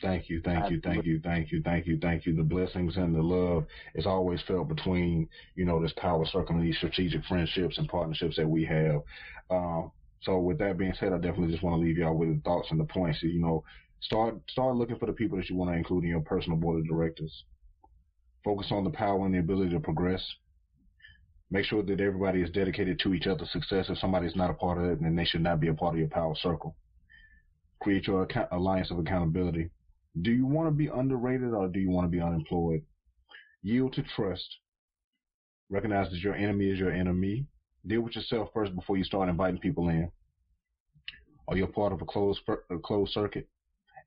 Thank 0.01 0.29
you, 0.29 0.41
thank 0.45 0.71
you, 0.71 0.81
thank 0.81 1.05
you, 1.05 1.21
thank 1.23 1.51
you, 1.51 1.61
thank 1.63 1.87
you, 1.87 1.99
thank 2.01 2.25
you. 2.25 2.37
The 2.37 2.43
blessings 2.43 2.97
and 2.97 3.15
the 3.15 3.23
love 3.23 3.67
is 3.97 4.07
always 4.07 4.41
felt 4.47 4.69
between, 4.69 5.29
you 5.57 5.65
know, 5.65 5.83
this 5.83 5.93
power 5.97 6.25
circle 6.25 6.55
and 6.55 6.65
these 6.65 6.77
strategic 6.77 7.25
friendships 7.25 7.79
and 7.79 7.89
partnerships 7.89 8.37
that 8.37 8.49
we 8.49 8.65
have. 8.65 9.03
Um, 9.51 9.91
so 10.23 10.39
with 10.39 10.59
that 10.59 10.79
being 10.79 10.95
said, 11.01 11.13
I 11.13 11.17
definitely 11.17 11.51
just 11.51 11.65
want 11.65 11.81
to 11.81 11.87
leave 11.87 11.99
y'all 11.99 12.15
with 12.15 12.29
the 12.29 12.41
thoughts 12.43 12.69
and 12.71 12.79
the 12.79 12.85
points. 12.85 13.19
You 13.23 13.41
know, 13.41 13.65
start 14.01 14.37
start 14.49 14.77
looking 14.77 14.99
for 14.99 15.07
the 15.07 15.13
people 15.13 15.37
that 15.39 15.51
you 15.51 15.57
want 15.57 15.73
to 15.73 15.77
include 15.77 16.05
in 16.05 16.11
your 16.11 16.21
personal 16.21 16.59
board 16.59 16.79
of 16.79 16.89
directors. 16.89 17.45
Focus 18.45 18.69
on 18.71 18.85
the 18.85 18.91
power 18.91 19.27
and 19.27 19.35
the 19.35 19.41
ability 19.41 19.71
to 19.71 19.81
progress. 19.81 20.23
Make 21.51 21.65
sure 21.65 21.83
that 21.83 22.01
everybody 22.01 22.43
is 22.43 22.51
dedicated 22.51 23.01
to 23.01 23.15
each 23.15 23.27
other's 23.27 23.51
success. 23.53 23.87
If 23.89 23.99
somebody's 23.99 24.37
not 24.37 24.51
a 24.51 24.55
part 24.55 24.79
of 24.79 24.85
it, 24.85 25.03
then 25.03 25.17
they 25.17 25.25
should 25.25 25.43
not 25.43 25.61
be 25.61 25.69
a 25.69 25.75
part 25.75 25.95
of 25.95 25.99
your 25.99 26.09
power 26.09 26.35
circle. 26.37 26.77
Create 27.81 28.07
your 28.07 28.23
account- 28.23 28.49
alliance 28.53 28.91
of 28.91 28.99
accountability 28.99 29.71
do 30.23 30.31
you 30.33 30.47
want 30.47 30.69
to 30.69 30.73
be 30.73 30.89
underrated 30.89 31.53
or 31.53 31.69
do 31.69 31.79
you 31.79 31.91
want 31.91 32.07
to 32.07 32.11
be 32.11 32.21
unemployed? 32.21 32.83
Yield 33.63 33.93
to 33.95 34.03
trust. 34.03 34.59
Recognize 35.71 36.11
that 36.11 36.21
your 36.21 36.35
enemy 36.35 36.71
is 36.71 36.79
your 36.79 36.93
enemy. 36.93 37.47
Deal 37.87 38.01
with 38.01 38.17
yourself 38.17 38.49
first 38.53 38.75
before 38.75 38.97
you 38.97 39.05
start 39.05 39.29
inviting 39.29 39.61
people 39.61 39.89
in. 39.89 40.11
Are 41.47 41.57
you 41.57 41.65
a 41.65 41.69
part 41.69 41.93
of 41.93 42.03
a 42.03 42.05
closed 42.05 42.41
a 42.71 42.79
closed 42.79 43.13
circuit? 43.13 43.49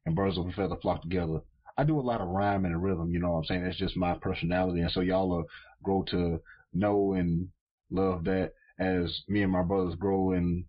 And 0.06 0.16
birds 0.16 0.38
of 0.38 0.48
a 0.48 0.52
feather 0.52 0.76
flock 0.82 1.02
together. 1.04 1.40
I 1.78 1.84
do 1.84 2.00
a 2.00 2.02
lot 2.02 2.22
of 2.22 2.28
rhyme 2.28 2.66
and 2.66 2.82
rhythm, 2.82 3.12
you 3.12 3.20
know 3.20 3.32
what 3.32 3.38
I'm 3.40 3.46
saying? 3.46 3.64
That's 3.64 3.78
just 3.78 3.96
my 3.96 4.16
personality. 4.16 4.82
And 4.82 4.92
so 4.92 5.02
y'all 5.02 5.30
will 5.30 5.46
grow 5.84 6.04
to 6.10 6.42
know 6.74 7.14
and 7.14 7.50
love 7.90 8.24
that 8.26 8.54
as 8.80 9.24
me 9.28 9.44
and 9.44 9.52
my 9.52 9.62
brothers 9.64 9.96
grow 9.96 10.32
and 10.32 10.66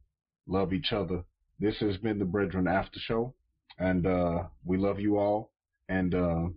love 0.46 0.72
each 0.72 0.92
other. 0.92 1.24
This 1.58 1.78
has 1.78 1.96
been 1.98 2.18
the 2.18 2.24
Brethren 2.24 2.66
After 2.66 2.98
Show. 2.98 3.34
And 3.78 4.06
uh, 4.06 4.44
we 4.64 4.76
love 4.76 5.00
you 5.00 5.18
all, 5.18 5.50
and 5.88 6.14
uh, 6.14 6.48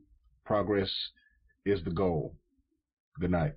progress 0.46 0.92
is 1.66 1.84
the 1.84 1.92
goal. 1.92 2.36
Good 3.20 3.32
night. 3.32 3.54